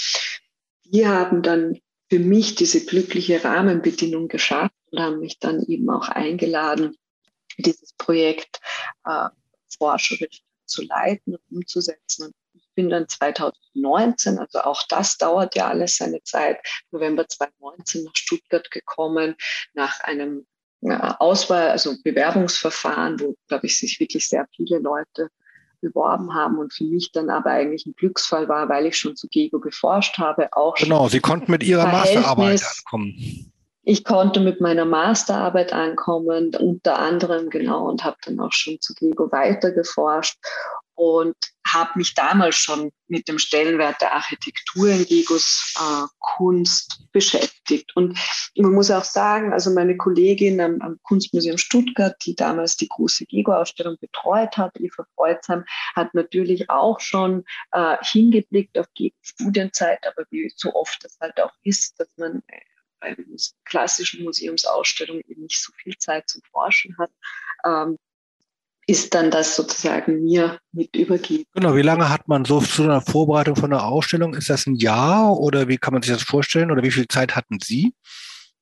Die 0.85 1.07
haben 1.07 1.41
dann 1.41 1.79
für 2.09 2.19
mich 2.19 2.55
diese 2.55 2.85
glückliche 2.85 3.43
Rahmenbedingung 3.43 4.27
geschafft 4.27 4.75
und 4.91 4.99
haben 4.99 5.19
mich 5.19 5.39
dann 5.39 5.63
eben 5.63 5.89
auch 5.89 6.07
eingeladen, 6.09 6.95
dieses 7.57 7.93
Projekt 7.93 8.59
äh, 9.05 9.29
forscherisch 9.77 10.41
zu 10.65 10.83
leiten 10.83 11.35
und 11.35 11.57
umzusetzen. 11.57 12.27
Und 12.27 12.35
bin 12.75 12.89
dann 12.89 13.07
2019, 13.07 14.37
also 14.39 14.59
auch 14.59 14.83
das 14.89 15.17
dauert 15.17 15.55
ja 15.55 15.69
alles 15.69 15.97
seine 15.97 16.21
Zeit, 16.23 16.59
November 16.91 17.27
2019 17.27 18.03
nach 18.03 18.15
Stuttgart 18.15 18.69
gekommen, 18.69 19.35
nach 19.73 20.01
einem 20.01 20.45
Auswahl, 21.19 21.69
also 21.69 21.95
Bewerbungsverfahren, 22.03 23.19
wo, 23.19 23.35
glaube 23.47 23.65
ich, 23.65 23.79
sich 23.79 23.99
wirklich 23.99 24.27
sehr 24.27 24.45
viele 24.55 24.79
Leute 24.79 25.29
beworben 25.81 26.33
haben 26.33 26.57
und 26.57 26.73
für 26.73 26.83
mich 26.83 27.11
dann 27.11 27.29
aber 27.29 27.51
eigentlich 27.51 27.85
ein 27.85 27.95
Glücksfall 27.95 28.47
war, 28.47 28.69
weil 28.69 28.85
ich 28.85 28.97
schon 28.97 29.15
zu 29.15 29.27
GEGO 29.27 29.59
geforscht 29.59 30.17
habe. 30.17 30.49
Auch 30.53 30.75
genau, 30.75 31.07
Sie 31.07 31.19
konnten 31.19 31.51
mit 31.51 31.63
Ihrer 31.63 31.87
Masterarbeit 31.87 32.63
ankommen. 32.63 33.51
Ich 33.83 34.03
konnte 34.03 34.39
mit 34.39 34.61
meiner 34.61 34.85
Masterarbeit 34.85 35.71
ankommen, 35.73 36.55
unter 36.55 36.97
anderem 36.97 37.49
genau, 37.51 37.87
und 37.87 38.03
habe 38.03 38.17
dann 38.25 38.39
auch 38.39 38.51
schon 38.51 38.79
zu 38.81 38.93
GEGO 38.95 39.31
weiter 39.31 39.71
geforscht 39.71 40.37
und 40.95 41.35
habe 41.67 41.91
mich 41.95 42.13
damals 42.13 42.55
schon 42.55 42.91
mit 43.07 43.27
dem 43.27 43.39
Stellenwert 43.39 43.99
der 44.01 44.13
Architektur 44.13 44.89
in 44.89 45.05
Gegos 45.05 45.73
äh, 45.77 46.07
Kunst 46.19 47.03
beschäftigt. 47.11 47.95
Und 47.95 48.17
man 48.55 48.71
muss 48.71 48.91
auch 48.91 49.03
sagen, 49.03 49.51
also 49.51 49.71
meine 49.71 49.97
Kollegin 49.97 50.61
am, 50.61 50.81
am 50.81 50.99
Kunstmuseum 51.03 51.57
Stuttgart, 51.57 52.15
die 52.25 52.35
damals 52.35 52.77
die 52.77 52.87
große 52.87 53.25
Gego-Ausstellung 53.25 53.97
betreut 53.99 54.57
hat, 54.57 54.79
Eva 54.79 55.05
Freuzheim, 55.15 55.65
hat 55.95 56.13
natürlich 56.13 56.69
auch 56.69 56.99
schon 56.99 57.43
äh, 57.71 57.97
hingeblickt 58.01 58.77
auf 58.77 58.87
die 58.97 59.13
Studienzeit, 59.21 60.05
aber 60.07 60.25
wie 60.29 60.51
so 60.55 60.73
oft 60.73 61.03
das 61.03 61.17
halt 61.19 61.39
auch 61.41 61.53
ist, 61.63 61.99
dass 61.99 62.07
man 62.17 62.41
bei 62.99 63.15
klassischen 63.65 64.23
Museumsausstellungen 64.23 65.23
eben 65.27 65.43
nicht 65.43 65.61
so 65.61 65.71
viel 65.73 65.97
Zeit 65.97 66.29
zum 66.29 66.41
Forschen 66.51 66.97
hat. 66.97 67.11
Ähm, 67.65 67.97
ist 68.87 69.15
dann 69.15 69.31
das 69.31 69.55
sozusagen 69.55 70.23
mir 70.23 70.59
mit 70.71 70.95
übergeben. 70.95 71.45
Genau, 71.53 71.75
wie 71.75 71.81
lange 71.81 72.09
hat 72.09 72.27
man 72.27 72.45
so 72.45 72.61
zu 72.61 72.83
einer 72.83 73.01
Vorbereitung 73.01 73.55
von 73.55 73.73
einer 73.73 73.85
Ausstellung? 73.85 74.35
Ist 74.35 74.49
das 74.49 74.67
ein 74.67 74.75
Jahr 74.75 75.37
oder 75.37 75.67
wie 75.67 75.77
kann 75.77 75.93
man 75.93 76.03
sich 76.03 76.13
das 76.13 76.23
vorstellen 76.23 76.71
oder 76.71 76.83
wie 76.83 76.91
viel 76.91 77.07
Zeit 77.07 77.35
hatten 77.35 77.59
Sie? 77.59 77.93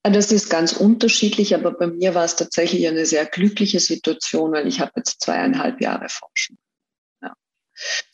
Das 0.03 0.31
ist 0.31 0.49
ganz 0.49 0.73
unterschiedlich, 0.73 1.55
aber 1.55 1.71
bei 1.71 1.87
mir 1.87 2.13
war 2.13 2.25
es 2.25 2.35
tatsächlich 2.35 2.87
eine 2.87 3.05
sehr 3.05 3.25
glückliche 3.25 3.79
Situation, 3.79 4.51
weil 4.51 4.67
ich 4.67 4.81
habe 4.81 4.91
jetzt 4.97 5.21
zweieinhalb 5.21 5.79
Jahre 5.79 6.09
forschen. 6.09 6.57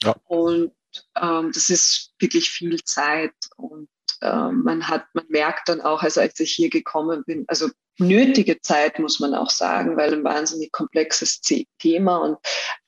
Ja. 0.04 0.16
Und 0.26 0.72
ähm, 1.20 1.52
das 1.54 1.70
ist 1.70 2.14
wirklich 2.20 2.50
viel 2.50 2.84
Zeit 2.84 3.34
und 3.58 3.88
äh, 4.22 4.52
man 4.52 4.88
hat, 4.88 5.06
man 5.14 5.26
merkt 5.30 5.70
dann 5.70 5.82
auch, 5.82 6.04
also 6.04 6.22
als 6.22 6.40
ich 6.40 6.54
hier 6.54 6.70
gekommen 6.70 7.24
bin, 7.26 7.46
also 7.48 7.70
nötige 8.00 8.62
Zeit, 8.62 8.98
muss 9.00 9.20
man 9.20 9.36
auch 9.36 9.50
sagen, 9.50 9.98
weil 9.98 10.14
ein 10.14 10.24
wahnsinnig 10.24 10.72
komplexes 10.72 11.42
Thema 11.80 12.18
und 12.18 12.38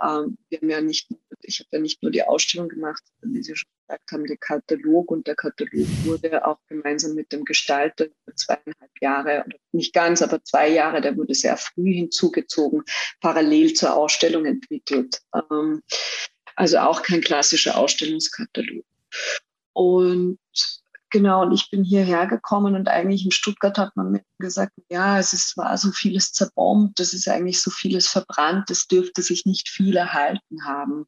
ähm, 0.02 0.38
wir 0.50 0.60
haben 0.60 0.70
ja 0.70 0.82
nicht, 0.82 1.10
ich 1.42 1.60
habe 1.60 1.70
ja 1.74 1.80
nicht 1.80 2.02
nur 2.02 2.12
die 2.12 2.24
Ausstellung 2.24 2.70
gemacht, 2.70 3.04
wie 3.22 3.44
Sie 3.44 3.56
schon 3.56 3.70
gesagt 3.88 4.12
haben, 4.12 4.26
den 4.26 4.40
Katalog 4.40 5.12
und 5.12 5.28
der 5.28 5.36
Katalog 5.36 5.88
wurde 6.06 6.46
auch 6.46 6.60
gemeinsam 6.68 7.14
mit 7.14 7.32
dem 7.32 7.44
Gestalter 7.44 8.08
zweieinhalb 8.36 8.92
Jahre, 9.02 9.46
nicht 9.74 9.94
ganz, 9.94 10.22
aber 10.22 10.44
zwei 10.44 10.70
Jahre, 10.70 11.02
der 11.02 11.18
wurde 11.18 11.36
sehr 11.36 11.58
früh 11.58 11.94
hinzugezogen, 11.94 12.84
parallel 13.20 13.74
zur 13.74 13.96
Ausstellung 13.96 14.46
entwickelt. 14.46 15.22
Ähm, 15.36 15.82
also 16.56 16.80
auch 16.80 17.02
kein 17.02 17.22
klassischer 17.22 17.78
Ausstellungskatalog. 17.78 18.86
Und 19.74 20.40
Genau, 21.12 21.42
und 21.42 21.52
ich 21.52 21.70
bin 21.70 21.84
hierher 21.84 22.26
gekommen 22.26 22.74
und 22.74 22.88
eigentlich 22.88 23.26
in 23.26 23.32
Stuttgart 23.32 23.78
hat 23.78 23.98
man 23.98 24.12
mir 24.12 24.24
gesagt, 24.40 24.72
ja, 24.90 25.20
es 25.20 25.34
ist, 25.34 25.58
war 25.58 25.78
so 25.78 25.92
vieles 25.92 26.32
zerbombt, 26.32 27.02
es 27.02 27.14
ist 27.14 27.28
eigentlich 27.28 27.62
so 27.62 27.70
vieles 27.70 28.08
verbrannt, 28.08 28.72
es 28.72 28.88
dürfte 28.88 29.22
sich 29.22 29.46
nicht 29.46 29.68
viel 29.68 29.98
erhalten 29.98 30.66
haben. 30.66 31.06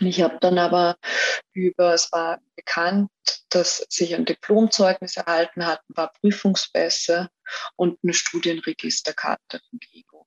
Und 0.00 0.06
ich 0.06 0.22
habe 0.22 0.38
dann 0.40 0.58
aber 0.58 0.96
über, 1.52 1.94
es 1.94 2.12
war 2.12 2.38
bekannt, 2.54 3.10
dass 3.50 3.84
sich 3.88 4.14
ein 4.14 4.24
Diplomzeugnis 4.24 5.16
erhalten 5.16 5.66
hat, 5.66 5.80
ein 5.88 5.94
paar 5.94 6.12
Prüfungspässe 6.20 7.28
und 7.74 7.98
eine 8.04 8.14
Studienregisterkarte 8.14 9.60
von 9.68 9.78
GEGO. 9.80 10.26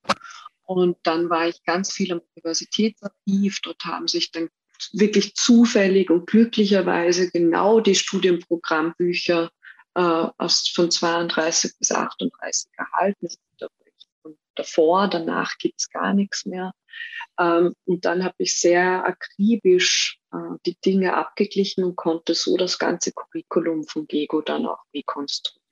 Und 0.64 0.98
dann 1.04 1.30
war 1.30 1.48
ich 1.48 1.64
ganz 1.64 1.94
viel 1.94 2.12
am 2.12 2.22
Universitätsarchiv. 2.36 3.62
Dort 3.62 3.86
haben 3.86 4.10
sich 4.10 4.32
dann 4.32 4.50
wirklich 4.94 5.36
zufällig 5.36 6.10
und 6.10 6.28
glücklicherweise 6.28 7.32
genau 7.32 7.80
die 7.80 7.96
Studienprogrammbücher 7.96 9.52
äh, 9.96 10.28
aus, 10.38 10.70
von 10.74 10.92
32 10.92 11.78
bis 11.80 11.92
38 11.92 12.72
erhalten. 12.78 13.28
Und 14.24 14.38
davor, 14.56 15.08
danach 15.08 15.58
gibt 15.58 15.80
es 15.80 15.90
gar 15.90 16.14
nichts 16.14 16.46
mehr. 16.46 16.74
Ähm, 17.40 17.76
und 17.86 18.06
dann 18.06 18.24
habe 18.24 18.36
ich 18.40 18.60
sehr 18.60 19.06
akribisch 19.06 20.20
äh, 20.34 20.58
die 20.66 20.78
Dinge 20.86 21.16
abgeglichen 21.16 21.84
und 21.84 21.96
konnte 21.96 22.34
so 22.34 22.58
das 22.58 22.80
ganze 22.80 23.12
Curriculum 23.12 23.86
von 23.86 24.08
GEGO 24.08 24.42
dann 24.42 24.66
auch 24.66 24.84
rekonstruieren. 24.94 25.64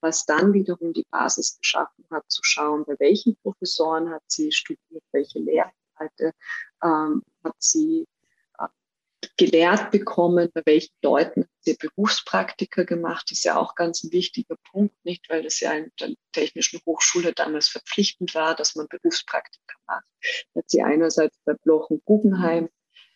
Was 0.00 0.24
dann 0.26 0.52
wiederum 0.52 0.92
die 0.92 1.06
Basis 1.10 1.58
geschaffen 1.58 2.04
hat, 2.10 2.24
zu 2.28 2.42
schauen, 2.44 2.84
bei 2.84 2.96
welchen 2.98 3.36
Professoren 3.36 4.10
hat 4.10 4.22
sie 4.26 4.52
studiert, 4.52 5.02
welche 5.12 5.38
Lehrinhalte 5.38 6.32
ähm, 6.82 7.22
hat 7.42 7.56
sie 7.58 8.06
gelehrt 9.36 9.90
bekommen, 9.90 10.50
bei 10.52 10.62
welchen 10.64 10.94
Leuten 11.02 11.46
sie 11.60 11.74
Berufspraktika 11.74 12.84
gemacht, 12.84 13.30
ist 13.32 13.44
ja 13.44 13.56
auch 13.56 13.74
ganz 13.74 14.04
ein 14.04 14.12
wichtiger 14.12 14.56
Punkt, 14.70 14.94
nicht, 15.04 15.28
weil 15.28 15.42
das 15.42 15.60
ja 15.60 15.72
in 15.72 15.90
der 16.00 16.14
Technischen 16.32 16.80
Hochschule 16.86 17.32
damals 17.32 17.68
verpflichtend 17.68 18.34
war, 18.34 18.54
dass 18.54 18.74
man 18.74 18.88
Berufspraktika 18.88 19.74
macht. 19.86 20.04
Da 20.54 20.60
hat 20.60 20.70
sie 20.70 20.82
einerseits 20.82 21.36
bei 21.44 21.54
Bloch 21.54 21.90
und 21.90 22.04
Guggenheim 22.04 22.68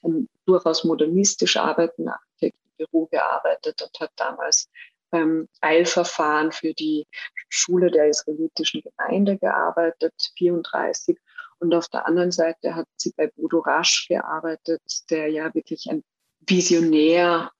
ein 0.02 0.28
durchaus 0.46 0.84
modernistisch 0.84 1.56
arbeitenden 1.56 2.12
Architektenbüro 2.12 3.06
gearbeitet 3.06 3.82
und 3.82 4.00
hat 4.00 4.12
damals 4.16 4.68
beim 5.10 5.48
Eilverfahren 5.60 6.52
für 6.52 6.74
die 6.74 7.06
Schule 7.48 7.90
der 7.90 8.08
israelitischen 8.08 8.82
Gemeinde 8.82 9.38
gearbeitet, 9.38 10.14
34 10.36 11.18
und 11.60 11.74
auf 11.74 11.88
der 11.88 12.06
anderen 12.06 12.30
Seite 12.30 12.74
hat 12.74 12.86
sie 12.96 13.12
bei 13.16 13.28
Bodo 13.28 13.60
Rasch 13.60 14.06
gearbeitet, 14.08 14.82
der 15.10 15.28
ja 15.28 15.52
wirklich 15.54 15.90
ein 15.90 16.04
Visionär 16.40 17.50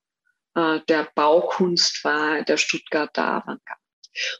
äh, 0.55 0.79
der 0.87 1.09
Baukunst 1.15 2.03
war, 2.03 2.41
der 2.43 2.57
Stuttgarter 2.57 3.25
Avantgarde. 3.25 3.81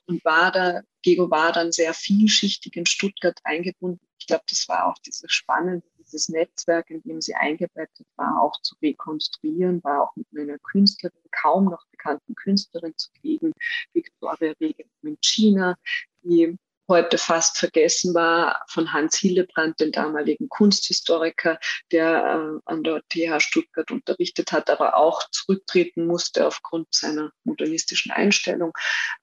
Und 0.07 0.23
war 0.25 0.51
da, 0.51 0.81
Gego 1.03 1.29
war 1.29 1.51
dann 1.51 1.71
sehr 1.71 1.93
vielschichtig 1.93 2.75
in 2.75 2.85
Stuttgart 2.85 3.39
eingebunden. 3.43 4.05
Ich 4.17 4.27
glaube, 4.27 4.43
das 4.49 4.67
war 4.67 4.87
auch 4.87 4.97
dieses 5.05 5.31
Spannende, 5.31 5.85
dieses 5.99 6.27
Netzwerk, 6.29 6.89
in 6.89 7.01
dem 7.03 7.21
sie 7.21 7.35
eingebettet 7.35 8.07
war, 8.15 8.41
auch 8.41 8.59
zu 8.61 8.75
rekonstruieren, 8.81 9.83
war 9.83 10.03
auch 10.03 10.15
mit 10.15 10.27
einer 10.35 10.57
Künstlerin, 10.59 11.21
kaum 11.31 11.65
noch 11.65 11.85
bekannten 11.91 12.35
Künstlerin 12.35 12.97
zu 12.97 13.09
kriegen, 13.21 13.53
Victoria 13.93 14.53
Regen 14.59 14.89
China, 15.21 15.75
die 16.23 16.57
heute 16.89 17.17
fast 17.17 17.57
vergessen 17.57 18.13
war, 18.13 18.61
von 18.67 18.91
Hans 18.91 19.17
Hillebrand, 19.17 19.79
den 19.79 19.91
damaligen 19.91 20.49
Kunsthistoriker, 20.49 21.59
der 21.91 22.61
äh, 22.65 22.69
an 22.69 22.83
der 22.83 23.01
TH 23.07 23.39
Stuttgart 23.39 23.91
unterrichtet 23.91 24.51
hat, 24.51 24.69
aber 24.69 24.97
auch 24.97 25.23
zurücktreten 25.31 26.05
musste 26.05 26.45
aufgrund 26.45 26.87
seiner 26.93 27.31
modernistischen 27.45 28.11
Einstellung, 28.11 28.73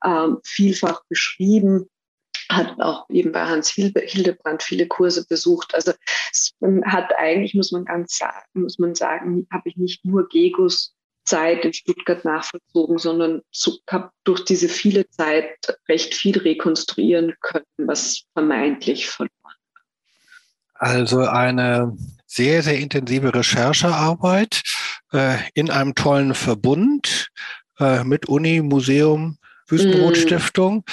ähm, 0.03 0.39
vielfach 0.43 1.03
beschrieben 1.09 1.89
hat 2.49 2.79
auch 2.79 3.09
eben 3.09 3.31
bei 3.31 3.45
Hans 3.45 3.69
Hildebrand 3.69 4.63
viele 4.63 4.87
Kurse 4.87 5.25
besucht. 5.27 5.75
Also 5.75 5.91
es 6.31 6.53
hat 6.85 7.11
eigentlich, 7.17 7.53
muss 7.53 7.71
man 7.71 7.85
ganz 7.85 8.17
sagen, 8.17 8.45
muss 8.53 8.79
man 8.79 8.95
sagen, 8.95 9.47
habe 9.51 9.69
ich 9.69 9.77
nicht 9.77 10.05
nur 10.05 10.29
Gegos 10.29 10.95
Zeit 11.27 11.65
in 11.65 11.73
Stuttgart 11.73 12.25
nachvollzogen, 12.25 12.97
sondern 12.97 13.41
habe 13.89 14.11
durch 14.23 14.45
diese 14.45 14.69
viele 14.69 15.07
Zeit 15.09 15.57
recht 15.87 16.15
viel 16.15 16.37
rekonstruieren 16.37 17.35
können, 17.41 17.65
was 17.77 18.23
vermeintlich 18.33 19.07
verloren 19.09 19.31
war. 19.43 19.53
Also 20.75 21.21
eine 21.21 21.95
sehr, 22.25 22.63
sehr 22.63 22.77
intensive 22.77 23.33
Recherchearbeit 23.33 24.61
äh, 25.11 25.37
in 25.53 25.69
einem 25.69 25.95
tollen 25.95 26.33
Verbund 26.33 27.29
äh, 27.79 28.03
mit 28.03 28.27
Uni, 28.27 28.61
Museum, 28.61 29.37
Wüstenrot-Stiftung. 29.67 30.77
Mm. 30.77 30.83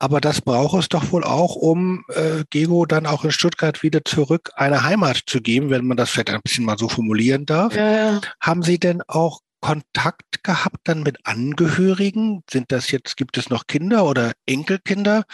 Aber 0.00 0.20
das 0.20 0.40
braucht 0.40 0.78
es 0.78 0.88
doch 0.88 1.10
wohl 1.12 1.24
auch, 1.24 1.56
um 1.56 2.04
äh, 2.08 2.44
Gego 2.50 2.86
dann 2.86 3.06
auch 3.06 3.24
in 3.24 3.32
Stuttgart 3.32 3.82
wieder 3.82 4.04
zurück 4.04 4.50
eine 4.54 4.84
Heimat 4.84 5.22
zu 5.26 5.40
geben, 5.40 5.70
wenn 5.70 5.86
man 5.86 5.96
das 5.96 6.10
vielleicht 6.10 6.30
ein 6.30 6.40
bisschen 6.42 6.64
mal 6.64 6.78
so 6.78 6.88
formulieren 6.88 7.46
darf. 7.46 7.74
Ja, 7.74 7.90
ja. 7.90 8.20
Haben 8.40 8.62
Sie 8.62 8.78
denn 8.78 9.02
auch 9.06 9.40
Kontakt 9.60 10.42
gehabt 10.44 10.78
dann 10.84 11.02
mit 11.02 11.18
Angehörigen? 11.24 12.42
Sind 12.50 12.72
das 12.72 12.90
jetzt, 12.90 13.16
gibt 13.16 13.36
es 13.38 13.50
noch 13.50 13.66
Kinder 13.66 14.06
oder 14.06 14.32
Enkelkinder? 14.46 15.24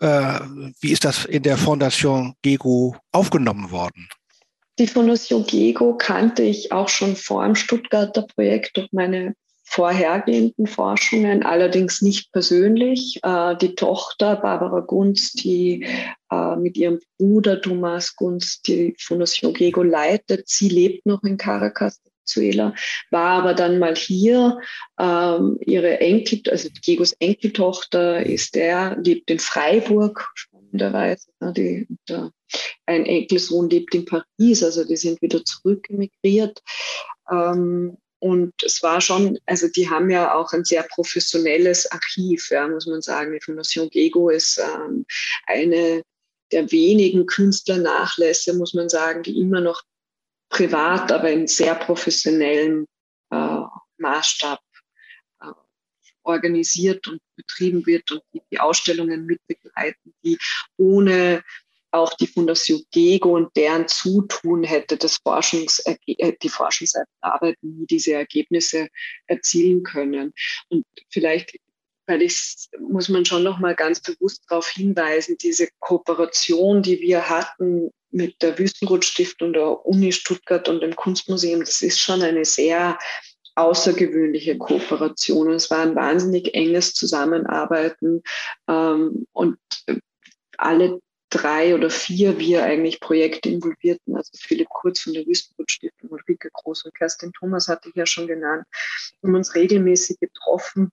Äh, 0.00 0.40
wie 0.80 0.92
ist 0.92 1.04
das 1.04 1.24
in 1.24 1.42
der 1.42 1.56
Fondation 1.56 2.34
GEGO 2.42 2.96
aufgenommen 3.12 3.70
worden? 3.70 4.08
Die 4.78 4.86
Fondation 4.86 5.46
GEGO 5.46 5.96
kannte 5.96 6.42
ich 6.42 6.72
auch 6.72 6.88
schon 6.88 7.14
vor 7.16 7.44
dem 7.44 7.54
Stuttgarter 7.54 8.22
Projekt 8.22 8.76
durch 8.76 8.88
meine 8.92 9.34
vorhergehenden 9.64 10.66
Forschungen, 10.66 11.42
allerdings 11.42 12.02
nicht 12.02 12.32
persönlich. 12.32 13.18
Äh, 13.22 13.56
die 13.56 13.74
Tochter 13.74 14.36
Barbara 14.36 14.80
Gunst, 14.80 15.42
die 15.42 15.86
äh, 16.30 16.56
mit 16.56 16.76
ihrem 16.76 17.00
Bruder 17.18 17.60
Thomas 17.60 18.14
Gunst 18.14 18.66
die 18.68 18.94
Fondation 18.98 19.54
GEGO 19.54 19.82
leitet, 19.82 20.48
sie 20.48 20.68
lebt 20.68 21.06
noch 21.06 21.22
in 21.22 21.36
Caracas 21.36 22.00
Venezuela, 22.24 22.74
war 23.10 23.42
aber 23.42 23.54
dann 23.54 23.78
mal 23.78 23.94
hier. 23.94 24.60
Ähm, 24.98 25.58
ihre 25.60 26.00
Enkel, 26.00 26.42
also 26.50 26.68
Diegos 26.86 27.12
Enkeltochter 27.18 28.24
ist 28.24 28.54
der, 28.54 28.96
lebt 29.02 29.30
in 29.30 29.38
Freiburg, 29.38 30.28
spannenderweise. 30.34 31.28
Die, 31.56 31.86
der, 32.08 32.30
ein 32.86 33.06
Enkelsohn 33.06 33.68
lebt 33.70 33.94
in 33.94 34.04
Paris, 34.04 34.62
also 34.62 34.84
die 34.84 34.96
sind 34.96 35.20
wieder 35.22 35.44
zurück 35.44 35.88
emigriert. 35.90 36.62
Ähm, 37.30 37.96
und 38.20 38.54
es 38.64 38.82
war 38.82 39.02
schon, 39.02 39.38
also 39.44 39.68
die 39.68 39.90
haben 39.90 40.08
ja 40.08 40.34
auch 40.34 40.52
ein 40.52 40.64
sehr 40.64 40.82
professionelles 40.84 41.90
Archiv, 41.92 42.50
ja, 42.50 42.66
muss 42.66 42.86
man 42.86 43.02
sagen. 43.02 43.32
Die 43.32 43.44
Fondation 43.44 43.90
Gego 43.90 44.30
ist 44.30 44.58
ähm, 44.58 45.04
eine 45.46 46.02
der 46.52 46.70
wenigen 46.70 47.26
Künstlernachlässe, 47.26 48.54
muss 48.54 48.72
man 48.72 48.88
sagen, 48.88 49.22
die 49.24 49.38
immer 49.38 49.60
noch 49.60 49.82
privat, 50.54 51.10
aber 51.10 51.30
in 51.30 51.48
sehr 51.48 51.74
professionellem 51.74 52.86
äh, 53.30 53.58
Maßstab 53.98 54.60
äh, 55.40 55.46
organisiert 56.22 57.08
und 57.08 57.20
betrieben 57.34 57.84
wird 57.86 58.12
und 58.12 58.22
die, 58.32 58.40
die 58.52 58.60
Ausstellungen 58.60 59.26
mitbegleiten, 59.26 60.14
die 60.24 60.38
ohne 60.76 61.42
auch 61.90 62.14
die 62.14 62.28
Fondation 62.28 62.82
Gego 62.92 63.36
und 63.36 63.56
deren 63.56 63.88
Zutun 63.88 64.62
hätte 64.62 64.96
das 64.96 65.16
Forschungs 65.16 65.80
äh, 65.80 65.96
die 66.06 66.48
Forschungsarbeit 66.48 67.56
nie 67.62 67.86
diese 67.86 68.14
Ergebnisse 68.14 68.88
erzielen 69.26 69.82
können. 69.82 70.32
Und 70.68 70.84
vielleicht 71.10 71.56
weil 72.06 72.20
ich 72.20 72.68
muss 72.78 73.08
man 73.08 73.24
schon 73.24 73.42
noch 73.42 73.58
mal 73.58 73.74
ganz 73.74 73.98
bewusst 73.98 74.44
darauf 74.48 74.68
hinweisen, 74.68 75.38
diese 75.40 75.68
Kooperation, 75.78 76.82
die 76.82 77.00
wir 77.00 77.30
hatten 77.30 77.90
mit 78.14 78.40
der 78.42 78.58
Wüstenrot-Stiftung, 78.58 79.52
der 79.52 79.84
Uni 79.84 80.12
Stuttgart 80.12 80.68
und 80.68 80.80
dem 80.80 80.94
Kunstmuseum, 80.94 81.60
das 81.60 81.82
ist 81.82 82.00
schon 82.00 82.22
eine 82.22 82.44
sehr 82.44 82.98
außergewöhnliche 83.56 84.56
Kooperation. 84.56 85.50
Es 85.50 85.70
war 85.70 85.80
ein 85.80 85.96
wahnsinnig 85.96 86.54
enges 86.54 86.94
Zusammenarbeiten 86.94 88.22
ähm, 88.68 89.26
und 89.32 89.58
alle 90.56 91.00
drei 91.30 91.74
oder 91.74 91.90
vier 91.90 92.38
wir 92.38 92.62
eigentlich 92.62 93.00
Projekte 93.00 93.48
involvierten, 93.48 94.16
also 94.16 94.30
Philipp 94.38 94.68
Kurz 94.68 95.00
von 95.00 95.12
der 95.12 95.26
Wüstenbrot 95.26 95.70
Stiftung, 95.70 96.10
Ulrike 96.10 96.50
Groß 96.52 96.84
und 96.84 96.94
Kerstin 96.94 97.32
Thomas 97.32 97.66
hatte 97.66 97.88
ich 97.88 97.96
ja 97.96 98.06
schon 98.06 98.28
genannt, 98.28 98.64
haben 99.22 99.34
uns 99.34 99.54
regelmäßig 99.56 100.20
getroffen 100.20 100.90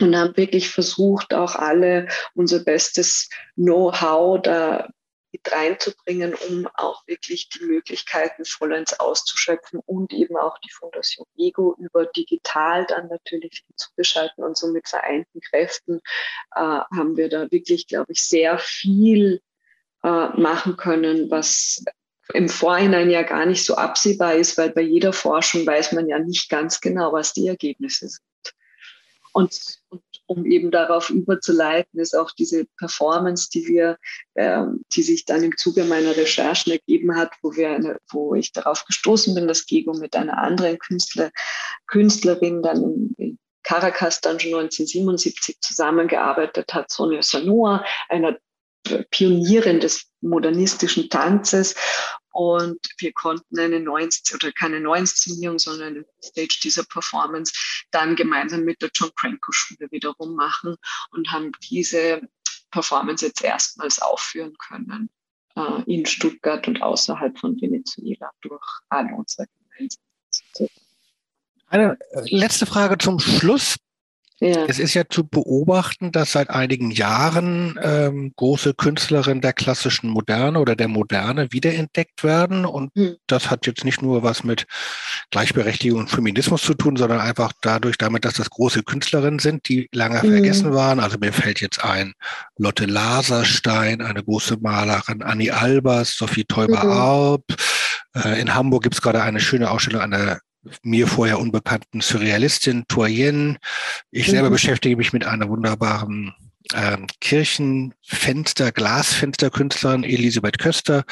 und 0.00 0.16
haben 0.16 0.36
wirklich 0.36 0.70
versucht, 0.70 1.32
auch 1.32 1.54
alle 1.54 2.08
unser 2.34 2.60
bestes 2.60 3.28
Know-how 3.54 4.42
da 4.42 4.90
mit 5.36 5.52
reinzubringen, 5.52 6.34
um 6.48 6.66
auch 6.74 7.06
wirklich 7.06 7.50
die 7.50 7.64
Möglichkeiten 7.64 8.44
vollends 8.44 8.98
auszuschöpfen 8.98 9.80
und 9.84 10.12
eben 10.12 10.36
auch 10.36 10.58
die 10.58 10.70
Fondation 10.70 11.26
Ego 11.36 11.76
über 11.78 12.06
digital 12.06 12.86
dann 12.86 13.08
natürlich 13.08 13.64
hinzugeschalten 13.66 14.42
und 14.44 14.56
so 14.56 14.68
mit 14.68 14.88
vereinten 14.88 15.40
Kräften 15.40 16.00
äh, 16.54 16.60
haben 16.60 17.16
wir 17.16 17.28
da 17.28 17.50
wirklich, 17.50 17.86
glaube 17.86 18.12
ich, 18.12 18.26
sehr 18.26 18.58
viel 18.58 19.42
äh, 20.02 20.28
machen 20.40 20.76
können, 20.76 21.30
was 21.30 21.84
im 22.32 22.48
Vorhinein 22.48 23.10
ja 23.10 23.22
gar 23.22 23.46
nicht 23.46 23.64
so 23.64 23.76
absehbar 23.76 24.34
ist, 24.34 24.56
weil 24.56 24.70
bei 24.70 24.80
jeder 24.80 25.12
Forschung 25.12 25.66
weiß 25.66 25.92
man 25.92 26.08
ja 26.08 26.18
nicht 26.18 26.48
ganz 26.48 26.80
genau, 26.80 27.12
was 27.12 27.34
die 27.34 27.46
Ergebnisse 27.46 28.08
sind. 28.08 28.54
Und, 29.32 29.80
und 29.90 30.02
um 30.26 30.44
eben 30.44 30.70
darauf 30.70 31.10
überzuleiten, 31.10 32.00
ist 32.00 32.16
auch 32.16 32.32
diese 32.32 32.66
Performance, 32.78 33.48
die 33.50 33.66
wir, 33.66 33.98
äh, 34.34 34.64
die 34.92 35.02
sich 35.02 35.24
dann 35.24 35.42
im 35.42 35.56
Zuge 35.56 35.84
meiner 35.84 36.16
Recherchen 36.16 36.72
ergeben 36.72 37.16
hat, 37.16 37.32
wo 37.42 37.54
wir 37.54 37.70
eine, 37.70 37.98
wo 38.10 38.34
ich 38.34 38.52
darauf 38.52 38.84
gestoßen 38.84 39.34
bin, 39.34 39.48
dass 39.48 39.66
Gego 39.66 39.94
mit 39.94 40.16
einer 40.16 40.38
anderen 40.38 40.78
Künstler, 40.78 41.30
Künstlerin 41.86 42.62
dann 42.62 43.12
in, 43.16 43.38
Caracas 43.66 44.20
dann 44.20 44.38
schon 44.38 44.54
1977 44.54 45.60
zusammengearbeitet 45.60 46.72
hat, 46.72 46.88
Sonia 46.88 47.20
Sanoa, 47.20 47.84
einer 48.08 48.38
Pionierin 49.10 49.80
des 49.80 50.06
modernistischen 50.20 51.08
Tanzes. 51.10 51.74
Und 52.30 52.78
wir 52.98 53.12
konnten 53.12 53.58
eine 53.58 53.80
Neuinszenierung, 53.80 54.48
oder 54.48 54.52
keine 54.52 54.80
Neuinszenierung, 54.80 55.58
sondern 55.58 55.96
eine 55.96 56.04
Stage 56.22 56.58
dieser 56.62 56.84
Performance 56.84 57.52
dann 57.90 58.14
gemeinsam 58.14 58.64
mit 58.64 58.82
der 58.82 58.90
John 58.94 59.10
Cranko 59.16 59.52
Schule 59.52 59.90
wiederum 59.90 60.34
machen 60.34 60.76
und 61.12 61.32
haben 61.32 61.52
diese 61.70 62.20
Performance 62.70 63.24
jetzt 63.24 63.42
erstmals 63.42 64.02
aufführen 64.02 64.54
können 64.58 65.08
äh, 65.56 65.82
in 65.86 66.04
Stuttgart 66.04 66.68
und 66.68 66.82
außerhalb 66.82 67.38
von 67.38 67.58
Venezuela 67.60 68.30
durch 68.42 68.64
alle 68.90 69.14
unsere 69.14 69.46
Gemeinschaften. 69.46 70.68
Eine 71.68 71.98
letzte 72.26 72.66
Frage 72.66 72.98
zum 72.98 73.18
Schluss. 73.18 73.76
Ja. 74.38 74.66
Es 74.66 74.78
ist 74.78 74.92
ja 74.92 75.04
zu 75.08 75.26
beobachten, 75.26 76.12
dass 76.12 76.32
seit 76.32 76.50
einigen 76.50 76.90
Jahren 76.90 77.78
ähm, 77.82 78.32
große 78.36 78.74
Künstlerinnen 78.74 79.40
der 79.40 79.54
klassischen 79.54 80.10
Moderne 80.10 80.60
oder 80.60 80.76
der 80.76 80.88
Moderne 80.88 81.52
wiederentdeckt 81.52 82.22
werden. 82.22 82.66
Und 82.66 82.94
mhm. 82.94 83.16
das 83.26 83.50
hat 83.50 83.66
jetzt 83.66 83.84
nicht 83.84 84.02
nur 84.02 84.22
was 84.22 84.44
mit 84.44 84.66
Gleichberechtigung 85.30 86.00
und 86.00 86.10
Feminismus 86.10 86.62
zu 86.62 86.74
tun, 86.74 86.96
sondern 86.96 87.20
einfach 87.20 87.52
dadurch 87.62 87.96
damit, 87.96 88.26
dass 88.26 88.34
das 88.34 88.50
große 88.50 88.82
Künstlerinnen 88.82 89.38
sind, 89.38 89.68
die 89.70 89.88
lange 89.92 90.22
mhm. 90.22 90.32
vergessen 90.32 90.74
waren. 90.74 91.00
Also 91.00 91.16
mir 91.18 91.32
fällt 91.32 91.62
jetzt 91.62 91.82
ein 91.82 92.12
Lotte 92.58 92.84
Laserstein, 92.84 94.02
eine 94.02 94.22
große 94.22 94.58
Malerin, 94.60 95.22
Annie 95.22 95.54
Albers, 95.54 96.14
Sophie 96.14 96.44
Teuber-Arp. 96.44 97.44
Mhm. 97.48 98.20
Äh, 98.22 98.40
in 98.40 98.54
Hamburg 98.54 98.82
gibt 98.82 98.96
es 98.96 99.02
gerade 99.02 99.22
eine 99.22 99.40
schöne 99.40 99.70
Ausstellung 99.70 100.02
einer 100.02 100.40
mir 100.82 101.06
vorher 101.06 101.38
unbekannten 101.38 102.00
Surrealistin 102.00 102.84
Toyen. 102.88 103.58
Ich 104.10 104.28
selber 104.28 104.48
mhm. 104.48 104.54
beschäftige 104.54 104.96
mich 104.96 105.12
mit 105.12 105.24
einer 105.24 105.48
wunderbaren 105.48 106.34
ähm, 106.74 107.06
Kirchenfenster, 107.20 108.72
Glasfensterkünstlerin 108.72 110.04
Elisabeth 110.04 110.58
Köster. 110.58 111.04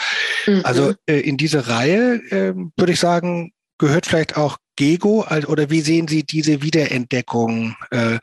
Mhm. 0.46 0.60
Also 0.64 0.94
äh, 1.06 1.20
in 1.20 1.36
diese 1.36 1.68
Reihe 1.68 2.14
äh, 2.30 2.54
würde 2.76 2.92
ich 2.92 3.00
sagen, 3.00 3.52
gehört 3.78 4.06
vielleicht 4.06 4.36
auch 4.36 4.58
Gego 4.76 5.24
oder 5.46 5.70
wie 5.70 5.80
sehen 5.80 6.08
Sie 6.08 6.24
diese 6.24 6.62
Wiederentdeckung? 6.62 7.76
Äh, 7.90 8.18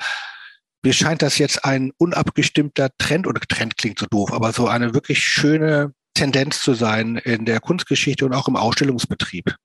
mir 0.83 0.93
scheint 0.93 1.21
das 1.21 1.37
jetzt 1.37 1.63
ein 1.63 1.91
unabgestimmter 1.97 2.89
Trend, 2.97 3.27
oder 3.27 3.39
Trend 3.41 3.77
klingt 3.77 3.99
so 3.99 4.07
doof, 4.07 4.33
aber 4.33 4.51
so 4.51 4.67
eine 4.67 4.93
wirklich 4.93 5.23
schöne 5.23 5.93
Tendenz 6.13 6.61
zu 6.61 6.73
sein 6.73 7.17
in 7.17 7.45
der 7.45 7.59
Kunstgeschichte 7.59 8.25
und 8.25 8.33
auch 8.33 8.47
im 8.47 8.55
Ausstellungsbetrieb. 8.55 9.55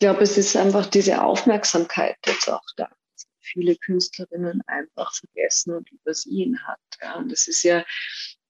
Ich 0.00 0.06
glaube, 0.06 0.22
es 0.22 0.38
ist 0.38 0.56
einfach 0.56 0.86
diese 0.86 1.22
Aufmerksamkeit 1.22 2.16
jetzt 2.24 2.48
auch 2.48 2.64
da, 2.78 2.86
dass 2.86 3.26
viele 3.42 3.76
Künstlerinnen 3.76 4.62
einfach 4.66 5.12
vergessen 5.14 5.74
und 5.74 5.92
übersehen 5.92 6.58
hat. 6.66 6.78
Ja. 7.02 7.16
Und 7.16 7.30
das 7.30 7.46
ist 7.48 7.62
ja 7.64 7.84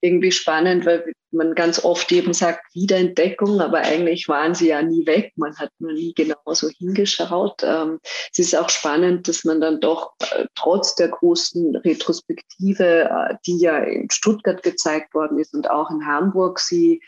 irgendwie 0.01 0.30
spannend, 0.30 0.86
weil 0.86 1.12
man 1.32 1.57
ganz 1.57 1.84
oft 1.84 2.12
eben 2.12 2.32
sagt 2.34 2.72
Wiederentdeckung, 2.72 3.61
aber 3.61 3.78
eigentlich 3.78 4.28
waren 4.28 4.55
sie 4.55 4.68
ja 4.68 4.80
nie 4.80 5.05
weg. 5.09 5.32
Man 5.34 5.57
hat 5.57 5.72
nur 5.80 5.92
nie 5.92 6.14
genauso 6.14 6.68
hingeschaut. 6.68 7.64
Ähm, 7.64 7.98
es 8.30 8.38
ist 8.38 8.57
auch 8.57 8.70
spannend, 8.70 9.26
dass 9.26 9.42
man 9.42 9.61
dann 9.61 9.80
doch 9.80 10.12
äh, 10.30 10.46
trotz 10.55 10.94
der 10.94 11.09
großen 11.09 11.74
Retrospektive, 11.78 13.11
äh, 13.11 13.34
die 13.44 13.59
ja 13.59 13.78
in 13.78 14.09
Stuttgart 14.09 14.62
gezeigt 14.62 15.14
worden 15.14 15.40
ist 15.40 15.53
und 15.53 15.68
auch 15.68 15.90
in 15.90 16.07
Hamburg, 16.07 16.61
sie 16.61 17.03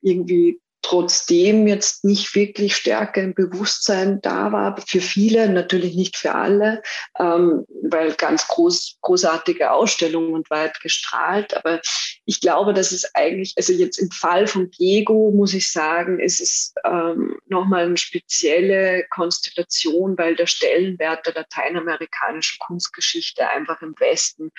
irgendwie 0.00 0.58
trotzdem 0.84 1.66
jetzt 1.66 2.04
nicht 2.04 2.34
wirklich 2.34 2.76
stärker 2.76 3.22
im 3.22 3.34
Bewusstsein 3.34 4.20
da 4.20 4.52
war, 4.52 4.76
für 4.86 5.00
viele, 5.00 5.48
natürlich 5.48 5.94
nicht 5.94 6.16
für 6.16 6.34
alle, 6.34 6.82
ähm, 7.18 7.64
weil 7.82 8.12
ganz 8.12 8.46
groß, 8.48 8.98
großartige 9.00 9.72
Ausstellungen 9.72 10.34
und 10.34 10.50
weit 10.50 10.78
gestrahlt. 10.80 11.56
Aber 11.56 11.80
ich 12.26 12.40
glaube, 12.40 12.74
dass 12.74 12.92
es 12.92 13.14
eigentlich, 13.14 13.54
also 13.56 13.72
jetzt 13.72 13.98
im 13.98 14.10
Fall 14.10 14.46
von 14.46 14.70
Diego 14.70 15.32
muss 15.34 15.54
ich 15.54 15.72
sagen, 15.72 16.20
ist 16.20 16.40
es 16.40 16.74
ähm, 16.84 17.38
nochmal 17.46 17.86
eine 17.86 17.96
spezielle 17.96 19.06
Konstellation, 19.08 20.18
weil 20.18 20.36
der 20.36 20.46
Stellenwert 20.46 21.26
der 21.26 21.34
lateinamerikanischen 21.34 22.58
Kunstgeschichte 22.58 23.48
einfach 23.48 23.80
im 23.80 23.94
Westen 23.98 24.50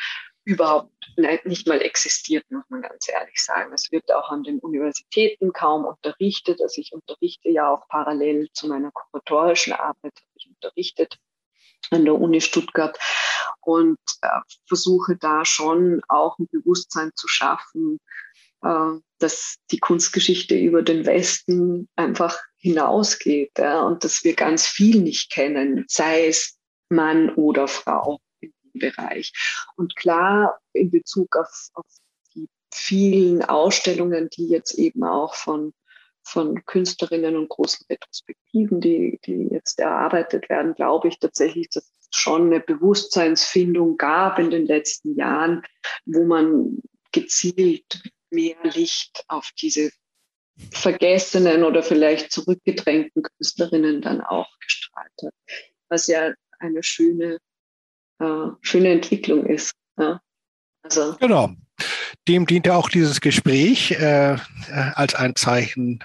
überhaupt 0.45 0.91
nicht 1.43 1.67
mal 1.67 1.81
existiert, 1.81 2.45
muss 2.49 2.63
man 2.69 2.83
ganz 2.83 3.09
ehrlich 3.09 3.43
sagen. 3.43 3.73
Es 3.73 3.91
wird 3.91 4.13
auch 4.13 4.29
an 4.29 4.43
den 4.43 4.59
Universitäten 4.59 5.51
kaum 5.53 5.85
unterrichtet. 5.85 6.61
Also 6.61 6.79
ich 6.79 6.93
unterrichte 6.93 7.49
ja 7.49 7.73
auch 7.73 7.87
parallel 7.89 8.49
zu 8.53 8.67
meiner 8.67 8.91
kuratorischen 8.91 9.73
Arbeit, 9.73 10.13
habe 10.15 10.31
ich 10.35 10.47
unterrichtet 10.47 11.17
an 11.91 12.05
der 12.05 12.15
Uni 12.15 12.41
Stuttgart 12.41 12.97
und 13.61 13.97
äh, 14.21 14.27
versuche 14.67 15.17
da 15.17 15.45
schon 15.45 16.01
auch 16.07 16.37
ein 16.39 16.47
Bewusstsein 16.51 17.11
zu 17.15 17.27
schaffen, 17.27 17.99
äh, 18.63 18.99
dass 19.19 19.57
die 19.71 19.79
Kunstgeschichte 19.79 20.55
über 20.55 20.83
den 20.83 21.05
Westen 21.05 21.87
einfach 21.95 22.39
hinausgeht 22.57 23.51
ja, 23.57 23.81
und 23.81 24.03
dass 24.03 24.23
wir 24.23 24.35
ganz 24.35 24.67
viel 24.67 25.01
nicht 25.01 25.31
kennen, 25.31 25.85
sei 25.87 26.27
es 26.27 26.57
Mann 26.89 27.33
oder 27.33 27.67
Frau. 27.67 28.19
Bereich. 28.79 29.31
Und 29.75 29.95
klar, 29.95 30.59
in 30.73 30.91
Bezug 30.91 31.35
auf, 31.35 31.69
auf 31.73 31.85
die 32.33 32.47
vielen 32.73 33.43
Ausstellungen, 33.43 34.29
die 34.29 34.47
jetzt 34.47 34.73
eben 34.75 35.03
auch 35.03 35.35
von 35.35 35.73
von 36.27 36.65
Künstlerinnen 36.65 37.37
und 37.37 37.49
großen 37.49 37.85
Retrospektiven, 37.89 38.81
die, 38.81 39.19
die 39.25 39.47
jetzt 39.51 39.79
erarbeitet 39.79 40.49
werden, 40.49 40.73
glaube 40.73 41.07
ich 41.07 41.19
tatsächlich, 41.19 41.69
dass 41.69 41.83
es 41.83 42.07
schon 42.11 42.47
eine 42.47 42.59
Bewusstseinsfindung 42.59 43.97
gab 43.97 44.39
in 44.39 44.49
den 44.49 44.65
letzten 44.65 45.15
Jahren, 45.15 45.61
wo 46.05 46.25
man 46.25 46.79
gezielt 47.11 48.01
mehr 48.31 48.57
Licht 48.63 49.23
auf 49.27 49.51
diese 49.61 49.91
vergessenen 50.71 51.63
oder 51.63 51.83
vielleicht 51.83 52.31
zurückgedrängten 52.31 53.23
Künstlerinnen 53.23 54.01
dann 54.01 54.21
auch 54.21 54.49
gestrahlt 54.59 55.11
hat. 55.23 55.33
Was 55.89 56.07
ja 56.07 56.33
eine 56.59 56.81
schöne 56.81 57.37
äh, 58.19 58.47
schöne 58.61 58.89
Entwicklung 58.89 59.45
ist. 59.45 59.73
Ja. 59.97 60.21
Also. 60.83 61.15
Genau. 61.19 61.51
Dem 62.27 62.45
dient 62.45 62.65
ja 62.65 62.75
auch 62.75 62.89
dieses 62.89 63.21
Gespräch 63.21 63.91
äh, 63.91 64.33
äh, 64.33 64.37
als 64.69 65.15
ein 65.15 65.35
Zeichen, 65.35 66.03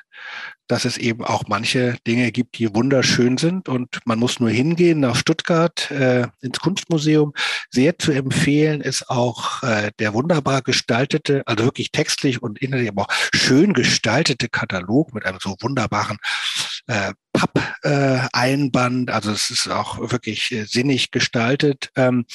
dass 0.71 0.85
es 0.85 0.99
eben 0.99 1.25
auch 1.25 1.45
manche 1.49 1.97
Dinge 2.07 2.31
gibt, 2.31 2.59
die 2.59 2.73
wunderschön 2.73 3.39
sind 3.39 3.69
und 3.69 3.99
man 4.05 4.21
muss 4.21 4.39
nur 4.39 4.51
hingehen 4.51 5.01
nach 5.01 5.17
Stuttgart 5.17 5.91
äh, 5.91 6.29
ins 6.41 6.61
Kunstmuseum. 6.61 7.33
Sehr 7.71 7.99
zu 7.99 8.13
empfehlen 8.13 8.81
ist 8.81 9.11
auch 9.11 9.65
äh, 9.65 9.91
der 9.99 10.15
wunderbar 10.15 10.63
gestaltete, 10.63 11.43
also 11.47 11.65
wirklich 11.65 11.91
textlich 11.91 12.41
und 12.41 12.63
inhaltlich, 12.63 12.89
aber 12.89 13.03
auch 13.03 13.13
schön 13.35 13.75
gestaltete 13.75 14.49
Katalog 14.49 15.13
mit 15.13 15.27
einem 15.27 15.39
so 15.41 15.57
wunderbaren 15.61 16.19
äh, 16.87 17.15
Papp-Einband. 17.33 19.11
Äh, 19.11 19.13
also 19.13 19.33
es 19.33 19.51
ist 19.51 19.69
auch 19.69 19.99
wirklich 20.13 20.53
äh, 20.53 20.67
sinnig 20.67 21.11
gestaltet. 21.11 21.91
Ähm, 21.97 22.27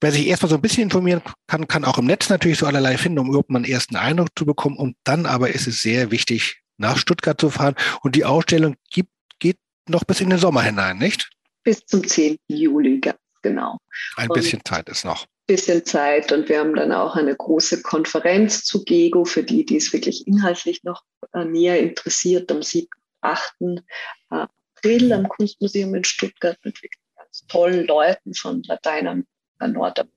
wer 0.00 0.10
sich 0.10 0.26
erstmal 0.26 0.48
so 0.48 0.56
ein 0.56 0.62
bisschen 0.62 0.84
informieren 0.84 1.20
kann, 1.46 1.68
kann 1.68 1.84
auch 1.84 1.98
im 1.98 2.06
Netz 2.06 2.30
natürlich 2.30 2.58
so 2.58 2.66
allerlei 2.66 2.96
finden, 2.96 3.18
um 3.18 3.28
überhaupt 3.28 3.50
mal 3.50 3.58
einen 3.58 3.70
ersten 3.70 3.96
Eindruck 3.96 4.30
zu 4.36 4.46
bekommen. 4.46 4.78
Und 4.78 4.96
dann 5.04 5.26
aber 5.26 5.50
ist 5.50 5.66
es 5.66 5.82
sehr 5.82 6.10
wichtig, 6.10 6.63
nach 6.76 6.98
Stuttgart 6.98 7.40
zu 7.40 7.50
fahren. 7.50 7.74
Und 8.02 8.16
die 8.16 8.24
Ausstellung 8.24 8.76
gibt, 8.90 9.10
geht 9.38 9.58
noch 9.88 10.04
bis 10.04 10.20
in 10.20 10.30
den 10.30 10.38
Sommer 10.38 10.62
hinein, 10.62 10.98
nicht? 10.98 11.30
Bis 11.62 11.84
zum 11.86 12.06
10. 12.06 12.38
Juli, 12.48 13.00
ganz 13.00 13.18
genau. 13.42 13.78
Ein 14.16 14.28
Und 14.28 14.34
bisschen 14.34 14.60
Zeit 14.64 14.88
ist 14.88 15.04
noch. 15.04 15.26
bisschen 15.46 15.84
Zeit 15.84 16.32
und 16.32 16.48
wir 16.48 16.58
haben 16.60 16.74
dann 16.74 16.92
auch 16.92 17.16
eine 17.16 17.34
große 17.34 17.82
Konferenz 17.82 18.64
zu 18.64 18.84
GEGO 18.84 19.24
für 19.24 19.42
die, 19.42 19.64
die 19.64 19.76
es 19.76 19.92
wirklich 19.92 20.26
inhaltlich 20.26 20.82
noch 20.84 21.02
äh, 21.32 21.44
näher 21.44 21.80
interessiert, 21.80 22.50
am 22.50 22.62
7. 22.62 22.88
8. 23.20 23.54
Äh, 23.60 24.46
April 24.84 25.12
am 25.12 25.28
Kunstmuseum 25.28 25.94
in 25.94 26.04
Stuttgart 26.04 26.58
mit 26.64 26.82
wirklich 26.82 27.00
ganz 27.16 27.46
tollen 27.48 27.86
Leuten 27.86 28.34
von 28.34 28.62
Lateinamerika, 28.64 29.26
Nordamerika, 29.60 30.12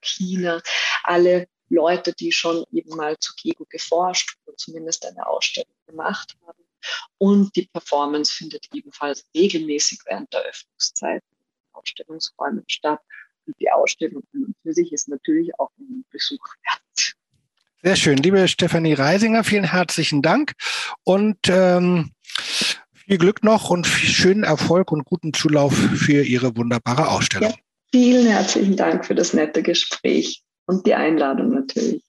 China, 0.00 0.62
alle 1.02 1.48
Leute, 1.72 2.12
die 2.12 2.32
schon 2.32 2.64
eben 2.72 2.96
mal 2.96 3.18
zu 3.18 3.32
GEGO 3.36 3.64
geforscht 3.68 4.36
oder 4.44 4.56
zumindest 4.56 5.06
eine 5.06 5.26
Ausstellung 5.26 5.74
gemacht 5.86 6.36
haben. 6.46 6.62
Und 7.18 7.54
die 7.56 7.66
Performance 7.66 8.32
findet 8.32 8.66
ebenfalls 8.74 9.24
regelmäßig 9.34 10.00
während 10.06 10.32
der 10.32 10.42
Öffnungszeit 10.42 11.22
in 11.30 11.74
Ausstellungsräumen 11.74 12.64
statt. 12.68 13.00
Und 13.46 13.58
die 13.60 13.70
Ausstellung 13.70 14.22
für 14.62 14.72
sich 14.72 14.92
ist 14.92 15.08
natürlich 15.08 15.58
auch 15.58 15.70
ein 15.78 16.04
Besuch 16.10 16.44
wert. 16.64 17.14
Sehr 17.82 17.96
schön. 17.96 18.16
Liebe 18.18 18.46
Stefanie 18.46 18.92
Reisinger, 18.92 19.42
vielen 19.42 19.64
herzlichen 19.64 20.22
Dank 20.22 20.52
und 21.02 21.38
ähm, 21.48 22.12
viel 22.92 23.18
Glück 23.18 23.42
noch 23.42 23.70
und 23.70 23.86
schönen 23.86 24.44
Erfolg 24.44 24.92
und 24.92 25.04
guten 25.04 25.32
Zulauf 25.32 25.74
für 25.74 26.22
Ihre 26.22 26.56
wunderbare 26.56 27.08
Ausstellung. 27.08 27.50
Ja, 27.50 27.56
vielen 27.90 28.26
herzlichen 28.28 28.76
Dank 28.76 29.04
für 29.04 29.16
das 29.16 29.34
nette 29.34 29.64
Gespräch 29.64 30.44
und 30.66 30.86
die 30.86 30.94
Einladung 30.94 31.50
natürlich. 31.50 32.02